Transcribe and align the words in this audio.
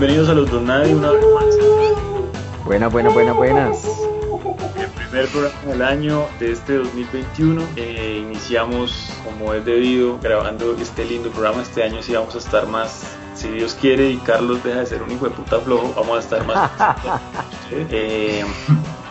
bienvenidos 0.00 0.30
a 0.30 0.32
los 0.32 0.50
Donadi 0.50 0.94
una 0.94 1.10
vez 1.10 1.22
más. 1.34 2.64
Buenas, 2.64 2.90
buenas, 2.90 3.12
buenas, 3.12 3.36
buenas. 3.36 3.84
El 4.78 4.88
primer 4.92 5.28
programa 5.28 5.60
del 5.66 5.82
año 5.82 6.26
de 6.38 6.52
este 6.52 6.76
2021. 6.76 7.62
Eh, 7.76 8.24
iniciamos 8.26 9.12
como 9.22 9.52
es 9.52 9.62
debido 9.62 10.18
grabando 10.18 10.74
este 10.80 11.04
lindo 11.04 11.28
programa. 11.28 11.60
Este 11.60 11.82
año 11.82 12.02
sí 12.02 12.14
vamos 12.14 12.34
a 12.34 12.38
estar 12.38 12.66
más, 12.66 13.14
si 13.34 13.48
Dios 13.48 13.76
quiere 13.78 14.08
y 14.08 14.16
Carlos 14.16 14.64
deja 14.64 14.80
de 14.80 14.86
ser 14.86 15.02
un 15.02 15.10
hijo 15.10 15.28
de 15.28 15.32
puta 15.32 15.60
flojo, 15.60 15.92
vamos 15.94 16.16
a 16.16 16.20
estar 16.20 16.46
más. 16.46 16.70
Eh, 17.72 18.44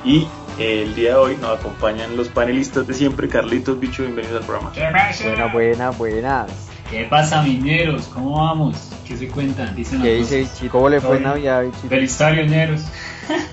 y 0.04 0.28
el 0.58 0.94
día 0.94 1.12
de 1.12 1.16
hoy 1.16 1.38
nos 1.38 1.58
acompañan 1.60 2.18
los 2.18 2.28
panelistas 2.30 2.88
de 2.88 2.94
siempre. 2.94 3.30
Carlitos, 3.30 3.80
bicho, 3.80 4.02
bienvenidos 4.02 4.42
al 4.42 4.46
programa. 4.48 4.72
Buenas, 4.74 5.54
buenas, 5.54 5.98
buenas. 5.98 6.69
¿Qué 6.90 7.06
pasa, 7.06 7.44
mineros? 7.44 8.06
¿Cómo 8.08 8.38
vamos? 8.38 8.76
¿Qué 9.08 9.16
se 9.16 9.28
cuentan? 9.28 9.76
Dicen 9.76 10.02
¿Qué 10.02 10.16
dice? 10.16 10.48
¿Cómo 10.70 10.90
le 10.90 11.00
fue 11.00 11.18
en 11.18 11.24
Navidad? 11.24 11.66
Feliz 11.88 12.18
tarde, 12.18 12.44
mineros. 12.44 12.82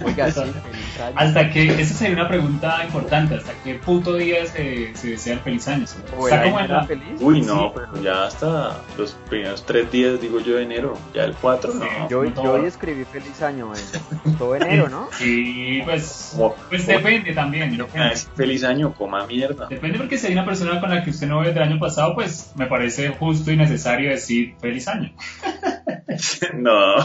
Oiga, 0.03 0.31
sí, 0.33 0.41
feliz 0.41 0.47
año. 0.47 0.86
Hasta 1.15 1.51
que, 1.51 1.81
esa 1.81 1.95
sería 1.95 2.15
una 2.15 2.29
pregunta 2.29 2.83
importante, 2.85 3.35
¿hasta 3.37 3.53
qué 3.65 3.75
puto 3.75 4.15
día 4.15 4.47
se, 4.47 4.95
se 4.97 5.11
desea 5.11 5.35
el 5.35 5.41
feliz 5.41 5.67
año? 5.69 5.85
¿O 6.19 6.29
Está 6.29 6.43
como 6.45 6.59
en 6.59 6.65
era 6.67 6.77
la... 6.79 6.85
feliz? 6.87 7.21
Uy, 7.21 7.43
no, 7.43 7.73
pero 7.75 8.03
ya 8.03 8.25
hasta 8.27 8.81
los 8.97 9.13
primeros 9.29 9.65
tres 9.67 9.91
días, 9.91 10.21
digo 10.21 10.41
yo, 10.41 10.57
de 10.57 10.63
enero. 10.65 10.99
Ya 11.15 11.25
el 11.25 11.35
4, 11.35 11.75
no. 11.75 11.81
Sí. 11.85 11.89
Yo, 12.11 12.25
no 12.25 12.43
yo 12.43 12.53
hoy 12.55 12.67
escribí 12.67 13.05
feliz 13.05 13.41
año, 13.43 13.73
en 14.25 14.37
todo 14.37 14.57
enero, 14.57 14.89
¿no? 14.89 15.09
Sí, 15.19 15.81
pues, 15.85 16.33
Como- 16.35 16.55
pues 16.69 16.87
depende 16.87 17.33
también, 17.33 17.65
Ah, 17.75 17.85
depende. 17.85 18.17
feliz 18.35 18.65
año, 18.65 18.93
coma 18.95 19.27
mierda. 19.27 19.67
Depende 19.69 19.99
porque 19.99 20.19
si 20.19 20.27
hay 20.29 20.33
una 20.33 20.45
persona 20.45 20.81
con 20.81 20.91
la 20.91 21.03
que 21.05 21.11
usted 21.11 21.27
no 21.27 21.41
ve 21.41 21.49
desde 21.49 21.63
el 21.63 21.69
año 21.71 21.79
pasado, 21.79 22.15
pues 22.15 22.53
me 22.57 22.67
parece 22.67 23.09
justo 23.11 23.51
y 23.53 23.57
necesario 23.57 24.11
decir 24.11 24.55
feliz 24.61 24.89
año. 24.89 25.13
No. 26.55 26.97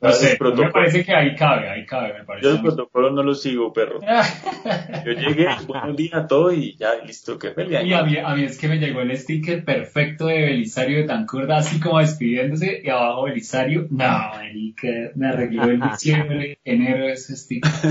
No 0.00 0.10
sé, 0.12 0.36
me 0.40 0.70
parece 0.70 1.04
que 1.04 1.14
ahí 1.14 1.36
cabe, 1.36 1.68
ahí 1.68 1.86
cabe, 1.86 2.14
me 2.14 2.24
parece. 2.24 2.44
Yo 2.46 2.52
a 2.52 2.56
el 2.56 2.62
protocolo 2.62 3.10
no 3.12 3.22
lo 3.22 3.34
sigo, 3.34 3.72
perro. 3.72 4.00
Yo 5.06 5.12
llegué, 5.12 5.46
buenos 5.68 5.96
días, 5.96 6.26
todo 6.26 6.52
y 6.52 6.76
ya, 6.76 6.94
listo, 7.04 7.38
qué 7.38 7.52
feliz 7.52 7.72
Y 7.84 7.92
a 7.92 7.98
año. 8.00 8.06
mí, 8.06 8.16
a 8.18 8.34
mí 8.34 8.44
es 8.44 8.58
que 8.58 8.66
me 8.68 8.78
llegó 8.78 9.00
el 9.02 9.16
sticker 9.16 9.64
perfecto 9.64 10.26
de 10.26 10.40
Belisario 10.40 10.98
de 10.98 11.04
Tancurda, 11.04 11.58
así 11.58 11.78
como 11.78 12.00
despidiéndose, 12.00 12.82
y 12.82 12.88
abajo 12.88 13.24
Belisario. 13.24 13.86
No, 13.90 14.04
marica, 14.34 14.88
me 15.14 15.28
arregló 15.28 15.62
el 15.64 15.80
diciembre, 15.80 16.58
enero 16.64 17.08
ese 17.08 17.36
sticker. 17.36 17.70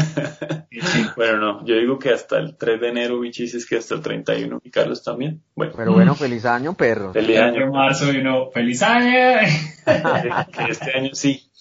Bueno, 1.17 1.38
no, 1.38 1.66
yo 1.66 1.75
digo 1.75 2.00
que 2.00 2.12
hasta 2.12 2.38
el 2.38 2.56
3 2.56 2.80
de 2.80 2.88
enero, 2.89 3.19
bichis, 3.19 3.53
es 3.53 3.66
que 3.66 3.75
hasta 3.78 3.94
el 3.95 4.02
31, 4.02 4.62
y 4.64 4.69
Carlos 4.72 5.03
también. 5.03 5.42
Bueno, 5.53 5.73
Pero 5.75 5.94
bueno, 5.94 6.16
feliz 6.16 6.45
año, 6.45 6.73
perro. 6.75 7.12
feliz 7.14 7.38
En 7.38 7.44
año. 7.44 7.72
marzo 7.72 8.12
y 8.12 8.17
uno, 8.17 8.50
¡Feliz 8.52 8.81
año! 8.81 9.39
Este 10.82 10.98
año 10.98 11.10
sí. 11.14 11.52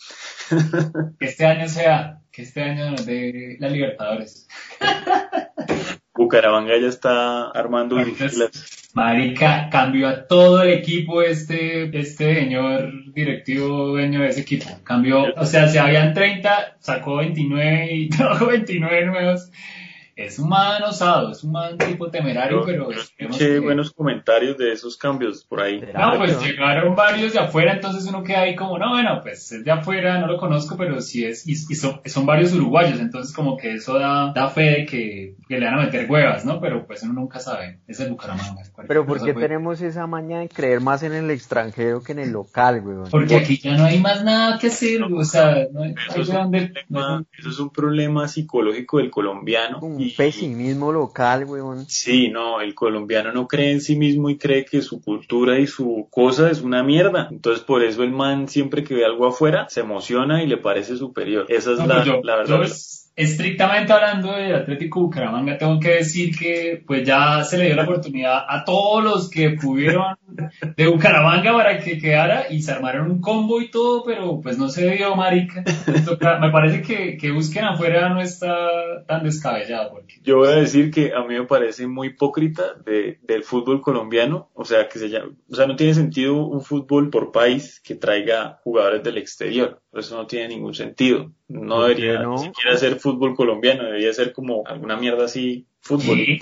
Que 1.18 1.26
este 1.26 1.46
año 1.46 1.68
sea, 1.68 2.22
que 2.32 2.42
este 2.42 2.62
año 2.62 2.90
nos 2.90 3.06
dé 3.06 3.56
la 3.60 3.68
Libertadores. 3.68 4.48
Bucaramanga 6.14 6.72
ya 6.80 6.88
está 6.88 7.50
armando. 7.50 7.96
Marica, 8.94 9.68
cambió 9.70 10.08
a 10.08 10.26
todo 10.26 10.62
el 10.62 10.70
equipo 10.70 11.22
este, 11.22 11.96
este 11.96 12.34
señor 12.34 13.12
directivo 13.12 13.88
dueño 13.88 14.22
de 14.22 14.28
ese 14.28 14.40
equipo. 14.40 14.66
Cambió, 14.82 15.32
o 15.36 15.44
sea, 15.46 15.68
si 15.68 15.78
habían 15.78 16.12
30, 16.12 16.78
sacó 16.80 17.16
29 17.18 17.94
y 17.94 18.08
trajo 18.10 18.46
29 18.46 19.06
nuevos. 19.06 19.50
Es 20.26 20.38
un 20.38 20.48
man 20.48 20.82
osado, 20.82 21.30
es 21.32 21.42
un 21.44 21.52
man 21.52 21.78
tipo 21.78 22.10
temerario, 22.10 22.60
Yo, 22.60 22.66
pero 22.66 22.92
yo 22.92 23.00
esperemos 23.00 23.36
escuché 23.36 23.54
que- 23.54 23.60
buenos 23.60 23.92
comentarios 23.92 24.58
de 24.58 24.72
esos 24.72 24.96
cambios 24.96 25.44
por 25.44 25.60
ahí. 25.60 25.80
No, 25.94 26.18
pues 26.18 26.36
¿no? 26.36 26.42
llegaron 26.42 26.94
varios 26.94 27.32
de 27.32 27.38
afuera, 27.38 27.72
entonces 27.72 28.06
uno 28.06 28.22
queda 28.22 28.40
ahí 28.42 28.54
como, 28.54 28.78
no, 28.78 28.90
bueno, 28.90 29.20
pues 29.22 29.50
es 29.52 29.64
de 29.64 29.70
afuera, 29.70 30.18
no 30.18 30.26
lo 30.26 30.36
conozco, 30.38 30.76
pero 30.76 31.00
sí 31.00 31.24
es, 31.24 31.46
y, 31.46 31.52
y 31.52 31.74
son, 31.74 32.00
son 32.04 32.26
varios 32.26 32.52
uruguayos, 32.52 33.00
entonces 33.00 33.34
como 33.34 33.56
que 33.56 33.74
eso 33.74 33.98
da, 33.98 34.32
da 34.34 34.48
fe 34.48 34.62
de 34.62 34.86
que, 34.86 35.36
que 35.48 35.58
le 35.58 35.66
van 35.66 35.78
a 35.78 35.82
meter 35.84 36.10
huevas, 36.10 36.44
¿no? 36.44 36.60
Pero 36.60 36.86
pues 36.86 37.02
uno 37.02 37.14
nunca 37.14 37.40
sabe, 37.40 37.80
es 37.86 37.98
el 38.00 38.10
Bucaramanga. 38.10 38.54
cualquier 38.72 38.86
Pero 38.88 39.06
¿por 39.06 39.24
qué 39.24 39.32
tenemos 39.34 39.80
esa 39.80 40.06
maña 40.06 40.40
de 40.40 40.48
creer 40.48 40.80
más 40.80 41.02
en 41.02 41.12
el 41.14 41.30
extranjero 41.30 42.02
que 42.02 42.12
en 42.12 42.18
el 42.18 42.30
local, 42.30 42.82
weón? 42.84 43.08
Porque 43.10 43.36
aquí 43.36 43.58
ya 43.58 43.76
no 43.76 43.84
hay 43.84 43.98
más 43.98 44.22
nada 44.22 44.58
que 44.58 44.66
hacer, 44.66 45.02
o 45.02 45.24
sea, 45.24 45.66
no 45.72 45.82
hay, 45.82 45.94
Eso 46.14 46.38
hay 46.42 46.54
es, 46.56 46.70
eso 47.38 47.48
es 47.48 47.58
un 47.58 47.70
problema 47.70 48.28
psicológico 48.28 48.98
del 48.98 49.10
colombiano. 49.10 49.78
Un 49.80 50.00
y- 50.00 50.09
pesimismo 50.16 50.92
local, 50.92 51.44
weón. 51.46 51.86
Sí, 51.88 52.28
no, 52.28 52.60
el 52.60 52.74
colombiano 52.74 53.32
no 53.32 53.46
cree 53.48 53.72
en 53.72 53.80
sí 53.80 53.96
mismo 53.96 54.30
y 54.30 54.38
cree 54.38 54.64
que 54.64 54.82
su 54.82 55.00
cultura 55.00 55.58
y 55.58 55.66
su 55.66 56.06
cosa 56.10 56.50
es 56.50 56.60
una 56.62 56.82
mierda. 56.82 57.28
Entonces 57.30 57.64
por 57.64 57.82
eso 57.82 58.02
el 58.02 58.10
man 58.12 58.48
siempre 58.48 58.84
que 58.84 58.94
ve 58.94 59.04
algo 59.04 59.26
afuera 59.26 59.66
se 59.68 59.80
emociona 59.80 60.42
y 60.42 60.46
le 60.46 60.56
parece 60.56 60.96
superior. 60.96 61.46
Esa 61.48 61.72
es 61.72 61.78
No, 61.78 61.86
la, 61.86 61.94
pues 61.96 62.06
yo- 62.06 62.20
la 62.22 62.36
verdad. 62.36 62.58
yo 62.58 62.62
es- 62.64 62.99
estrictamente 63.16 63.92
hablando 63.92 64.32
del 64.32 64.54
Atlético 64.54 65.00
Bucaramanga, 65.00 65.58
tengo 65.58 65.78
que 65.78 65.96
decir 65.96 66.36
que 66.36 66.82
pues 66.86 67.06
ya 67.06 67.44
se 67.44 67.58
le 67.58 67.66
dio 67.66 67.76
la 67.76 67.82
oportunidad 67.82 68.44
a 68.48 68.64
todos 68.64 69.04
los 69.04 69.30
que 69.30 69.50
pudieron 69.50 70.16
de 70.76 70.86
Bucaramanga 70.86 71.52
para 71.52 71.78
que 71.80 71.98
quedara 71.98 72.46
y 72.50 72.62
se 72.62 72.72
armaron 72.72 73.10
un 73.10 73.20
combo 73.20 73.60
y 73.60 73.70
todo, 73.70 74.04
pero 74.04 74.40
pues 74.40 74.58
no 74.58 74.68
se 74.68 74.90
dio, 74.90 75.14
marica. 75.16 75.64
Me 76.40 76.50
parece 76.50 76.82
que, 76.82 77.16
que 77.16 77.30
busquen 77.30 77.64
afuera 77.64 78.08
no 78.08 78.20
está 78.20 79.04
tan 79.06 79.24
descabellado, 79.24 80.00
Yo 80.22 80.38
voy 80.38 80.48
a 80.48 80.56
decir 80.56 80.90
que 80.90 81.12
a 81.14 81.22
mí 81.22 81.34
me 81.34 81.44
parece 81.44 81.86
muy 81.86 82.08
hipócrita 82.08 82.74
de, 82.84 83.18
del 83.22 83.44
fútbol 83.44 83.80
colombiano, 83.80 84.50
o 84.54 84.64
sea, 84.64 84.88
que 84.88 84.98
se 84.98 85.08
llama, 85.08 85.32
o 85.50 85.54
sea, 85.54 85.66
no 85.66 85.76
tiene 85.76 85.94
sentido 85.94 86.46
un 86.46 86.62
fútbol 86.62 87.10
por 87.10 87.32
país 87.32 87.80
que 87.84 87.94
traiga 87.94 88.60
jugadores 88.62 89.02
del 89.02 89.18
exterior. 89.18 89.80
Eso 89.92 90.16
no 90.16 90.26
tiene 90.26 90.48
ningún 90.48 90.74
sentido. 90.74 91.32
No 91.48 91.76
¿Por 91.76 91.94
qué 91.94 92.02
debería 92.02 92.22
no? 92.22 92.38
siquiera 92.38 92.76
ser 92.76 93.00
fútbol 93.00 93.34
colombiano, 93.34 93.84
debería 93.84 94.12
ser 94.12 94.32
como 94.32 94.62
alguna 94.66 94.96
mierda 94.96 95.24
así, 95.24 95.66
fútbol. 95.80 96.16
¿Qué? 96.16 96.40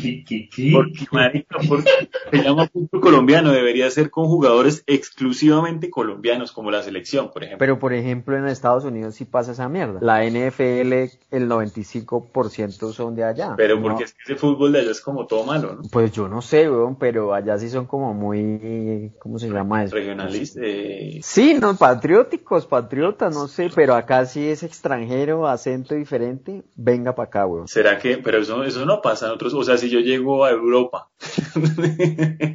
¿Qué, 0.00 0.24
qué, 0.24 0.48
qué? 0.54 0.70
Porque, 0.72 1.06
marica, 1.12 1.58
porque 1.68 1.90
se 2.30 2.42
llama 2.42 2.68
fútbol 2.68 3.00
colombiano, 3.00 3.52
debería 3.52 3.90
ser 3.90 4.10
con 4.10 4.26
jugadores 4.26 4.82
exclusivamente 4.86 5.90
colombianos, 5.90 6.52
como 6.52 6.70
la 6.70 6.82
selección, 6.82 7.30
por 7.30 7.42
ejemplo. 7.44 7.58
Pero 7.58 7.78
por 7.78 7.92
ejemplo 7.92 8.36
en 8.36 8.46
Estados 8.46 8.84
Unidos 8.84 9.14
sí 9.14 9.24
pasa 9.24 9.52
esa 9.52 9.68
mierda. 9.68 9.98
La 10.00 10.24
NFL, 10.24 10.92
el 11.30 11.48
95% 11.48 12.92
son 12.92 13.14
de 13.14 13.24
allá. 13.24 13.54
Pero 13.56 13.76
¿no? 13.76 13.82
porque 13.82 14.04
es 14.04 14.12
que 14.14 14.22
ese 14.24 14.36
fútbol 14.36 14.72
de 14.72 14.80
allá 14.80 14.90
es 14.90 15.00
como 15.00 15.26
todo 15.26 15.44
malo, 15.44 15.74
¿no? 15.74 15.82
Pues 15.90 16.12
yo 16.12 16.28
no 16.28 16.40
sé, 16.42 16.70
weón, 16.70 16.96
pero 16.96 17.34
allá 17.34 17.58
sí 17.58 17.68
son 17.68 17.86
como 17.86 18.14
muy, 18.14 19.12
¿cómo 19.18 19.38
se 19.38 19.48
llama 19.50 19.84
eso? 19.84 19.94
Regionalista. 19.96 20.60
eh, 20.62 21.18
Sí, 21.22 21.54
no, 21.60 21.76
patrióticos, 21.76 22.66
patriotas, 22.66 23.34
no 23.34 23.48
sé, 23.48 23.70
pero 23.74 23.94
acá 23.94 24.24
sí 24.26 24.46
es 24.48 24.62
extranjero, 24.62 25.46
acento 25.46 25.94
diferente, 25.94 26.62
venga 26.76 27.14
para 27.14 27.28
acá, 27.28 27.46
weón. 27.46 27.68
¿Será 27.68 27.98
que? 27.98 28.18
Pero 28.18 28.38
eso, 28.38 28.62
eso 28.68 28.86
no 28.86 29.00
pasa 29.02 29.26
en 29.26 29.32
otros. 29.32 29.54
O 29.54 29.64
sea, 29.64 29.76
si 29.76 29.90
yo 29.90 30.00
llego 30.00 30.44
a 30.44 30.50
Europa, 30.50 31.08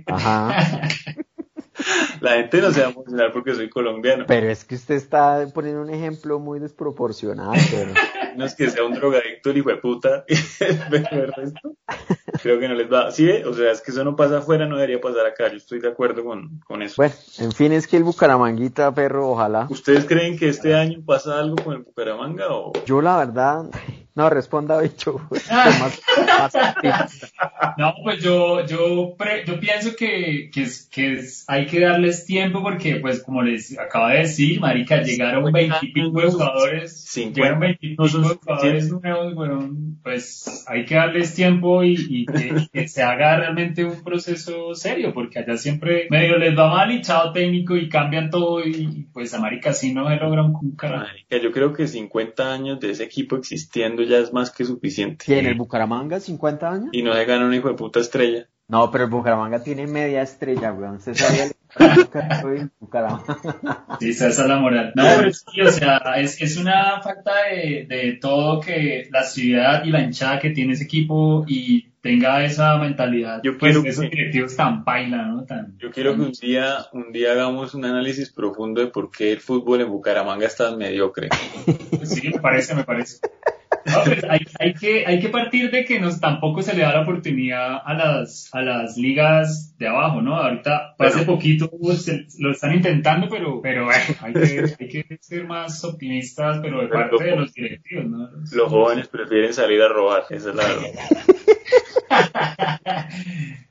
Ajá. 0.08 0.88
la 2.22 2.32
gente 2.32 2.62
no 2.62 2.72
se 2.72 2.82
va 2.82 2.88
a 2.88 2.92
emocionar 2.92 3.32
porque 3.32 3.56
soy 3.56 3.70
colombiano. 3.70 4.26
Pero 4.28 4.50
es 4.50 4.66
que 4.66 4.76
usted 4.76 4.96
está 4.96 5.46
poniendo 5.54 5.82
un 5.82 5.90
ejemplo 5.90 6.40
muy 6.40 6.60
desproporcionado, 6.60 7.54
pero... 7.72 7.94
No 8.36 8.46
es 8.46 8.56
que 8.56 8.70
sea 8.70 8.84
un 8.84 8.94
drogadicto 8.94 9.52
el 9.52 9.58
hijo 9.58 9.70
de 9.70 9.78
puta. 9.78 10.26
pero 10.90 11.24
el 11.24 11.34
resto, 11.34 11.76
creo 12.42 12.60
que 12.60 12.68
no 12.68 12.74
les 12.74 12.92
va. 12.92 13.12
Sí, 13.12 13.30
o 13.30 13.54
sea, 13.54 13.72
es 13.72 13.82
que 13.82 13.92
eso 13.92 14.04
no 14.04 14.16
pasa 14.16 14.40
afuera, 14.40 14.66
no 14.66 14.76
debería 14.76 15.00
pasar 15.00 15.26
acá. 15.26 15.50
Yo 15.50 15.58
estoy 15.58 15.80
de 15.80 15.90
acuerdo 15.90 16.24
con, 16.24 16.60
con 16.66 16.82
eso. 16.82 16.96
Bueno, 16.98 17.14
en 17.40 17.52
fin, 17.52 17.72
es 17.72 17.88
que 17.88 17.98
el 17.98 18.04
Bucaramanguita, 18.04 18.94
perro, 18.94 19.30
ojalá. 19.30 19.68
¿Ustedes 19.70 20.06
creen 20.06 20.38
que 20.38 20.50
este 20.50 20.76
año 20.76 21.04
pasa 21.06 21.40
algo 21.40 21.56
con 21.64 21.74
el 21.76 21.84
Bucaramanga 21.84 22.48
o 22.50 22.74
Yo 22.86 23.02
la 23.02 23.18
verdad, 23.18 23.66
no, 24.16 24.30
responda, 24.30 24.80
bicho. 24.82 25.20
Más- 25.52 26.02
más 26.28 26.56
optimista. 26.56 27.28
No, 27.78 27.94
pues 28.04 28.22
yo, 28.24 28.66
yo, 28.66 29.16
pre- 29.18 29.44
yo 29.46 29.60
pienso 29.60 29.96
que, 29.96 30.50
que, 30.54 30.64
es, 30.64 30.88
que 30.92 31.14
es- 31.14 31.46
hay 31.48 31.66
que 31.66 31.80
darles 31.80 32.26
tiempo 32.26 32.62
porque, 32.62 32.98
pues, 32.98 33.24
como 33.24 33.42
les 33.42 33.78
acaba 33.80 34.12
de 34.12 34.20
decir, 34.20 34.60
marica, 34.60 35.02
llegaron 35.02 35.52
veintipico 35.52 36.22
de 36.22 36.28
jugadores, 36.32 37.04
Cincuenta 37.06 37.40
llegaron 37.42 37.60
veintipico 37.60 38.04
no 38.04 38.10
son 38.10 38.22
de 38.24 38.28
jugadores 38.36 38.88
suficientes. 38.90 39.02
nuevos, 39.04 39.34
bueno, 39.36 39.70
pues 40.04 40.64
hay 40.68 40.86
que 40.86 40.96
darles 40.96 41.34
tiempo 41.34 41.84
y, 41.84 41.96
y 42.10 42.26
que, 42.26 42.68
que 42.72 42.88
se 42.88 43.02
haga 43.02 43.38
realmente 43.38 43.84
un 43.84 44.04
proceso 44.04 44.76
serio, 44.76 45.14
porque 45.14 45.40
allá 45.40 45.58
siempre 45.58 46.08
medio 46.10 46.38
les 46.38 46.58
va 46.58 46.70
mal 46.70 46.92
y 46.92 47.02
chao 47.02 47.32
técnico 47.32 47.76
y 47.76 47.90
cambian 47.90 48.30
todo 48.30 48.64
y, 48.66 49.08
pues 49.14 49.34
a 49.34 49.40
marica 49.40 49.72
así 49.72 49.94
no 49.94 50.08
se 50.10 50.16
logra 50.18 50.44
un, 50.44 50.56
un 50.56 50.76
carajo. 50.76 51.06
Marica, 51.06 51.38
yo 51.38 51.52
creo 51.52 51.74
que 51.74 51.88
50 51.88 52.54
años 52.54 52.80
de 52.80 52.92
ese 52.92 53.04
equipo 53.04 53.36
existiendo 53.38 54.03
ya 54.04 54.18
es 54.18 54.32
más 54.34 54.52
que 54.52 54.66
suficiente. 54.66 55.26
¿Quién, 55.26 55.46
el 55.46 55.56
Bucaramanga, 55.56 56.20
50 56.20 56.70
años? 56.70 56.90
Y 56.92 57.02
no 57.04 57.14
se 57.14 57.26
gana 57.26 57.46
un 57.46 57.54
hijo 57.54 57.68
de 57.70 57.76
puta 57.76 58.00
estrella. 58.00 58.48
No, 58.68 58.90
pero 58.92 59.04
el 59.06 59.10
Bucaramanga 59.10 59.62
tiene 59.62 59.86
media 59.88 60.22
estrella, 60.22 60.72
weón. 60.72 60.96
¿Usted 60.96 61.14
sabía 61.16 61.46
el 62.56 62.72
Bucaramanga? 62.80 63.38
Sí, 64.00 64.10
esa 64.10 64.28
es 64.30 64.38
la 64.40 64.58
moral. 64.58 64.94
No, 64.96 65.04
pero 65.18 65.32
sí, 65.34 65.62
o 65.62 65.70
sea, 65.70 65.98
es, 66.18 66.42
es 66.42 66.58
una 66.58 67.02
falta 67.02 67.32
de, 67.52 67.86
de 67.88 68.18
todo 68.22 68.62
que 68.62 69.10
la 69.12 69.24
ciudad 69.24 69.84
y 69.84 69.90
la 69.92 70.02
hinchada 70.02 70.40
que 70.40 70.52
tiene 70.52 70.74
ese 70.74 70.86
equipo 70.86 71.44
y 71.48 71.90
tenga 72.02 72.44
esa 72.44 72.78
mentalidad, 72.78 73.42
Yo 73.44 73.58
pues 73.58 73.74
quiero 73.78 73.90
esos 73.90 74.04
que- 74.06 74.10
directivos 74.10 74.56
tan 74.58 74.84
paila, 74.84 75.24
¿no? 75.26 75.44
Tan, 75.46 75.78
Yo 75.78 75.90
quiero 75.92 76.16
que 76.16 76.22
un 76.22 76.32
día, 76.32 76.78
un 76.92 77.12
día 77.14 77.32
hagamos 77.34 77.74
un 77.76 77.86
análisis 77.86 78.30
profundo 78.32 78.82
de 78.82 78.88
por 78.88 79.10
qué 79.12 79.32
el 79.32 79.40
fútbol 79.40 79.82
en 79.82 79.90
Bucaramanga 79.90 80.46
es 80.48 80.56
tan 80.58 80.78
mediocre. 80.78 81.30
Sí, 82.04 82.30
me 82.30 82.40
parece, 82.40 82.76
me 82.76 82.84
parece. 82.84 83.20
No, 83.86 84.04
pues 84.06 84.24
hay, 84.30 84.40
hay 84.60 84.74
que, 84.74 85.06
hay 85.06 85.20
que 85.20 85.30
partir 85.30 85.70
de 85.70 85.84
que 85.84 86.00
nos 86.00 86.20
tampoco 86.20 86.62
se 86.62 86.74
le 86.74 86.84
da 86.84 86.94
la 86.94 87.02
oportunidad 87.02 87.82
a 87.84 87.94
las, 87.94 88.50
a 88.54 88.62
las 88.62 88.98
ligas 88.98 89.76
de 89.78 89.88
abajo, 89.88 90.22
¿no? 90.22 90.38
Ahorita, 90.38 90.96
pues, 90.98 91.10
hace 91.16 91.26
Bueno. 91.26 91.34
poquito 91.36 91.70
se- 91.96 92.26
lo 92.40 92.52
están 92.52 92.74
intentando, 92.74 93.28
pero, 93.30 93.62
pero 93.62 93.92
eh, 93.92 93.96
hay, 94.22 94.34
que, 94.34 94.64
hay 94.80 94.88
que 94.88 95.18
ser 95.20 95.46
más 95.46 95.84
optimistas, 95.84 96.60
pero 96.62 96.82
de 96.82 96.88
parte 96.88 97.24
de 97.24 97.36
los 97.36 97.54
directivos, 97.54 98.06
¿no? 98.06 98.30
Los- 98.32 98.54
Los 98.54 98.70
jóvenes 98.70 99.08
prefieren 99.10 99.54
salir 99.54 99.82
a 99.82 99.90
robar, 99.90 100.24
esa 100.30 100.50
es 100.52 100.56
la 100.56 100.64
verdad. 100.64 100.88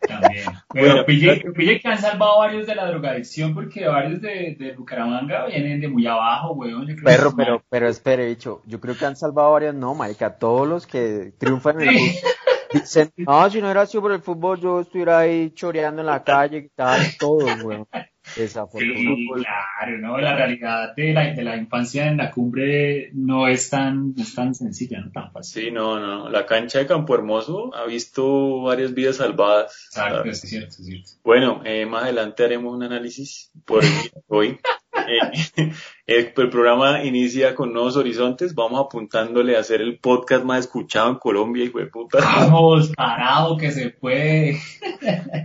También. 0.06 0.44
Pero 0.72 0.86
Bueno, 0.86 1.04
pille, 1.06 1.40
pille 1.54 1.80
que 1.80 1.88
han 1.88 1.98
salvado 1.98 2.38
varios 2.38 2.66
de 2.66 2.74
la 2.74 2.86
drogadicción 2.86 3.54
porque 3.54 3.86
varios 3.86 4.20
de, 4.20 4.56
de 4.58 4.72
Bucaramanga 4.76 5.46
vienen 5.46 5.80
de 5.80 5.88
muy 5.88 6.06
abajo, 6.06 6.52
weón. 6.52 6.86
Yo 6.86 6.94
creo 6.94 7.04
Perro, 7.04 7.30
que- 7.30 7.36
pero, 7.36 7.62
pero 7.68 7.88
espere, 7.88 8.26
bicho. 8.26 8.62
Yo 8.66 8.80
creo 8.80 8.96
que 8.96 9.06
han 9.06 9.16
salvado 9.16 9.52
varios, 9.52 9.74
no, 9.74 9.94
marica. 9.94 10.36
Todos 10.38 10.66
los 10.68 10.86
que 10.86 11.32
triunfan 11.38 11.80
en 11.82 11.88
el 11.88 11.94
Sí. 11.94 12.08
fútbol 12.10 12.32
dicen, 12.72 13.12
no, 13.18 13.50
si 13.50 13.58
no 13.60 13.66
hubiera 13.66 13.86
sido 13.86 14.02
por 14.02 14.12
el 14.12 14.22
fútbol, 14.22 14.60
yo 14.60 14.80
estuviera 14.80 15.18
ahí 15.18 15.50
choreando 15.50 16.00
en 16.00 16.06
la 16.06 16.24
calle, 16.24 16.70
tal, 16.74 17.00
todos, 17.18 17.62
weón. 17.62 17.86
Desafortunado. 18.36 19.16
Sí, 19.16 19.28
claro, 19.34 19.98
¿no? 19.98 20.18
La 20.18 20.36
realidad 20.36 20.94
de 20.94 21.12
la, 21.12 21.32
de 21.32 21.42
la 21.42 21.56
infancia 21.56 22.06
en 22.06 22.16
la 22.16 22.30
cumbre 22.30 23.10
no 23.14 23.48
es 23.48 23.70
tan, 23.70 24.14
no 24.14 24.22
es 24.22 24.34
tan 24.34 24.54
sencilla, 24.54 25.00
no 25.00 25.10
tan 25.10 25.32
fácil. 25.32 25.64
Sí, 25.64 25.70
no, 25.70 25.98
no. 26.00 26.28
La 26.28 26.46
cancha 26.46 26.78
de 26.78 26.86
Campo 26.86 27.14
Hermoso 27.14 27.74
ha 27.74 27.84
visto 27.84 28.62
varias 28.62 28.94
vidas 28.94 29.16
salvadas. 29.16 29.88
Exacto, 29.88 30.24
es 30.24 30.40
cierto, 30.40 30.68
es 30.68 30.86
cierto. 30.86 31.10
Bueno, 31.24 31.62
eh, 31.64 31.86
más 31.86 32.04
adelante 32.04 32.44
haremos 32.44 32.74
un 32.74 32.82
análisis 32.82 33.50
por 33.64 33.82
hoy. 34.28 34.58
Eh, 35.06 35.72
el, 36.18 36.32
el 36.36 36.50
programa 36.50 37.04
inicia 37.04 37.54
con 37.54 37.72
nuevos 37.72 37.96
horizontes. 37.96 38.54
Vamos 38.54 38.84
apuntándole 38.84 39.56
a 39.56 39.62
ser 39.62 39.80
el 39.80 39.98
podcast 39.98 40.44
más 40.44 40.60
escuchado 40.60 41.10
en 41.10 41.16
Colombia, 41.16 41.64
hijo 41.64 41.78
de 41.78 41.86
puta. 41.86 42.18
Vamos, 42.18 42.92
carajo, 42.96 43.56
que 43.56 43.70
se 43.70 43.90
puede. 43.90 44.58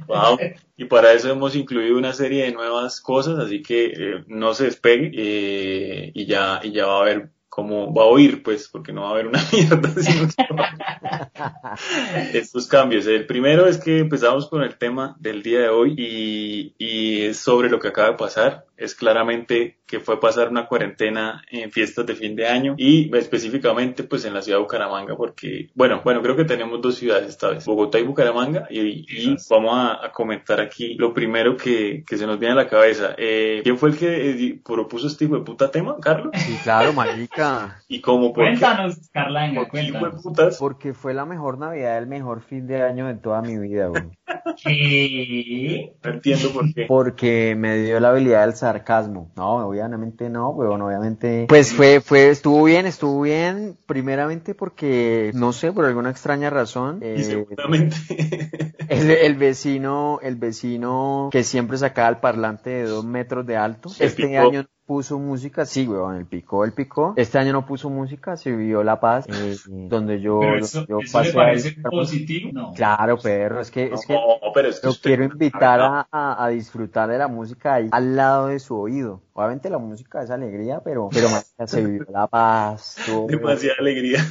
Wow. 0.07 0.37
Y 0.77 0.85
para 0.85 1.13
eso 1.13 1.29
hemos 1.29 1.55
incluido 1.55 1.97
una 1.97 2.13
serie 2.13 2.45
de 2.45 2.51
nuevas 2.51 3.01
cosas, 3.01 3.39
así 3.39 3.61
que 3.61 3.85
eh, 3.85 4.23
no 4.27 4.53
se 4.53 4.65
despegue 4.65 5.11
eh, 5.13 6.11
y 6.13 6.25
ya 6.25 6.59
y 6.63 6.71
ya 6.71 6.85
va 6.85 7.01
a 7.01 7.05
ver 7.05 7.29
cómo 7.57 7.91
va 7.91 8.03
a 8.03 8.05
oír, 8.05 8.43
pues, 8.43 8.67
porque 8.67 8.93
no 8.93 9.01
va 9.01 9.07
a 9.07 9.11
haber 9.13 9.25
una 9.25 9.43
mierda 9.51 9.91
sino 9.99 10.27
que 10.27 12.37
estos 12.37 12.67
cambios. 12.67 13.07
El 13.07 13.25
primero 13.25 13.65
es 13.65 13.79
que 13.79 13.97
empezamos 13.97 14.47
con 14.47 14.61
el 14.61 14.77
tema 14.77 15.15
del 15.19 15.41
día 15.41 15.61
de 15.61 15.69
hoy 15.69 15.95
y, 15.97 16.75
y 16.77 17.23
es 17.23 17.39
sobre 17.39 17.71
lo 17.71 17.79
que 17.79 17.87
acaba 17.87 18.11
de 18.11 18.17
pasar. 18.17 18.66
Es 18.77 18.95
claramente 18.95 19.77
que 19.85 19.99
fue 19.99 20.19
pasar 20.19 20.49
una 20.49 20.67
cuarentena 20.67 21.43
en 21.49 21.71
fiestas 21.71 22.05
de 22.05 22.15
fin 22.15 22.35
de 22.35 22.47
año 22.47 22.75
y 22.77 23.15
específicamente 23.15 24.03
pues 24.03 24.25
en 24.25 24.33
la 24.33 24.41
ciudad 24.41 24.57
de 24.59 24.63
Bucaramanga 24.63 25.15
porque, 25.15 25.69
bueno, 25.73 26.01
bueno, 26.03 26.21
creo 26.21 26.35
que 26.35 26.43
tenemos 26.43 26.81
dos 26.81 26.95
ciudades 26.95 27.29
esta 27.29 27.49
vez, 27.49 27.65
Bogotá 27.65 27.97
y 27.97 28.03
Bucaramanga 28.03 28.67
y, 28.69 29.35
vamos 29.49 29.71
a, 29.73 30.05
a 30.05 30.11
comentar 30.11 30.59
aquí 30.59 30.95
lo 30.95 31.13
primero 31.13 31.55
que, 31.55 32.03
que 32.05 32.17
se 32.17 32.27
nos 32.27 32.39
viene 32.39 32.53
a 32.53 32.57
la 32.57 32.67
cabeza. 32.67 33.15
Eh, 33.17 33.61
¿Quién 33.63 33.77
fue 33.77 33.89
el 33.89 33.97
que 33.97 34.31
eh, 34.31 34.59
propuso 34.63 35.07
este 35.07 35.25
tipo 35.25 35.37
de 35.37 35.43
puta 35.43 35.71
tema, 35.71 35.97
Carlos? 36.01 36.31
Sí, 36.35 36.57
claro, 36.63 36.93
marica. 36.93 37.81
¿Y 37.87 38.01
cómo? 38.01 38.33
¿Por? 38.33 38.45
Cuéntanos, 38.45 39.09
Carlanga, 39.11 39.61
¿Por 39.61 39.69
cuéntanos. 39.69 40.21
putas? 40.21 40.57
Porque 40.57 40.93
fue 40.93 41.13
la 41.13 41.25
mejor 41.25 41.57
Navidad, 41.57 41.97
el 41.97 42.07
mejor 42.07 42.41
fin 42.41 42.67
de 42.67 42.81
año 42.81 43.07
de 43.07 43.15
toda 43.15 43.41
mi 43.41 43.57
vida, 43.57 43.89
weón. 43.89 44.15
¿Qué? 44.63 45.93
No 46.03 46.11
entiendo 46.11 46.49
por 46.51 46.73
qué. 46.73 46.85
Porque 46.87 47.55
me 47.55 47.77
dio 47.77 47.99
la 47.99 48.09
habilidad 48.09 48.45
del 48.45 48.55
sarcasmo. 48.67 49.31
No, 49.35 49.67
obviamente 49.67 50.29
no, 50.29 50.49
weón, 50.49 50.81
obviamente. 50.81 51.45
Pues 51.47 51.73
fue, 51.73 52.01
fue, 52.01 52.29
estuvo 52.29 52.63
bien, 52.63 52.85
estuvo 52.85 53.21
bien. 53.21 53.77
Primeramente 53.85 54.55
porque, 54.55 55.31
no 55.33 55.53
sé, 55.53 55.71
por 55.71 55.85
alguna 55.85 56.09
extraña 56.09 56.49
razón. 56.49 56.99
Y 57.01 57.05
eh, 57.05 57.23
seguramente 57.23 57.95
el, 58.89 59.11
el 59.11 59.35
vecino, 59.35 60.19
el 60.21 60.35
vecino 60.35 61.29
que 61.31 61.43
siempre 61.43 61.77
sacaba 61.77 62.09
el 62.09 62.17
parlante 62.17 62.69
de 62.69 62.83
dos 62.83 63.05
metros 63.05 63.45
de 63.45 63.57
alto. 63.57 63.89
Este 63.99 64.27
picó. 64.27 64.39
año 64.39 64.63
no 64.63 64.76
puso 64.87 65.19
música, 65.19 65.65
sí, 65.65 65.85
weón, 65.87 66.15
el 66.15 66.25
picó, 66.25 66.63
el 66.65 66.71
picó. 66.71 67.13
Este 67.17 67.37
año 67.37 67.51
no 67.53 67.65
puso 67.65 67.89
música, 67.89 68.37
se 68.37 68.51
vivió 68.51 68.83
la 68.83 68.99
paz, 68.99 69.25
eh, 69.27 69.55
donde 69.67 70.21
yo, 70.21 70.39
¿Pero 70.39 70.57
eso, 70.57 70.85
yo 70.87 70.99
eso 70.99 71.17
le 71.21 71.23
pasé 71.25 71.29
a 71.29 71.33
parece 71.33 71.75
positivo? 71.83 72.49
No. 72.53 72.73
Claro, 72.73 73.17
perro, 73.19 73.59
es 73.59 73.69
que, 73.69 73.93
es 73.93 74.05
que 74.05 74.13
No, 74.13 74.21
pero 74.53 74.69
es 74.69 74.79
que 74.79 74.87
lo 74.87 74.91
usted- 74.91 75.09
quiero 75.09 75.23
invitar 75.25 75.81
a, 75.81 76.07
a- 76.09 76.43
a 76.45 76.47
disfrutar 76.49 77.09
de 77.09 77.17
la 77.17 77.27
música 77.27 77.75
ahí 77.75 77.89
al 77.91 78.15
lado 78.15 78.47
de 78.47 78.59
su 78.59 78.75
oído. 78.79 79.21
Obviamente 79.33 79.69
la 79.69 79.77
música 79.77 80.23
es 80.23 80.29
alegría, 80.31 80.79
pero, 80.83 81.09
pero 81.13 81.27
se 81.67 81.85
vivió 81.85 82.05
la 82.09 82.27
paz. 82.27 82.97
estuvo- 82.97 83.27
demasiada 83.27 83.75
alegría. 83.79 84.25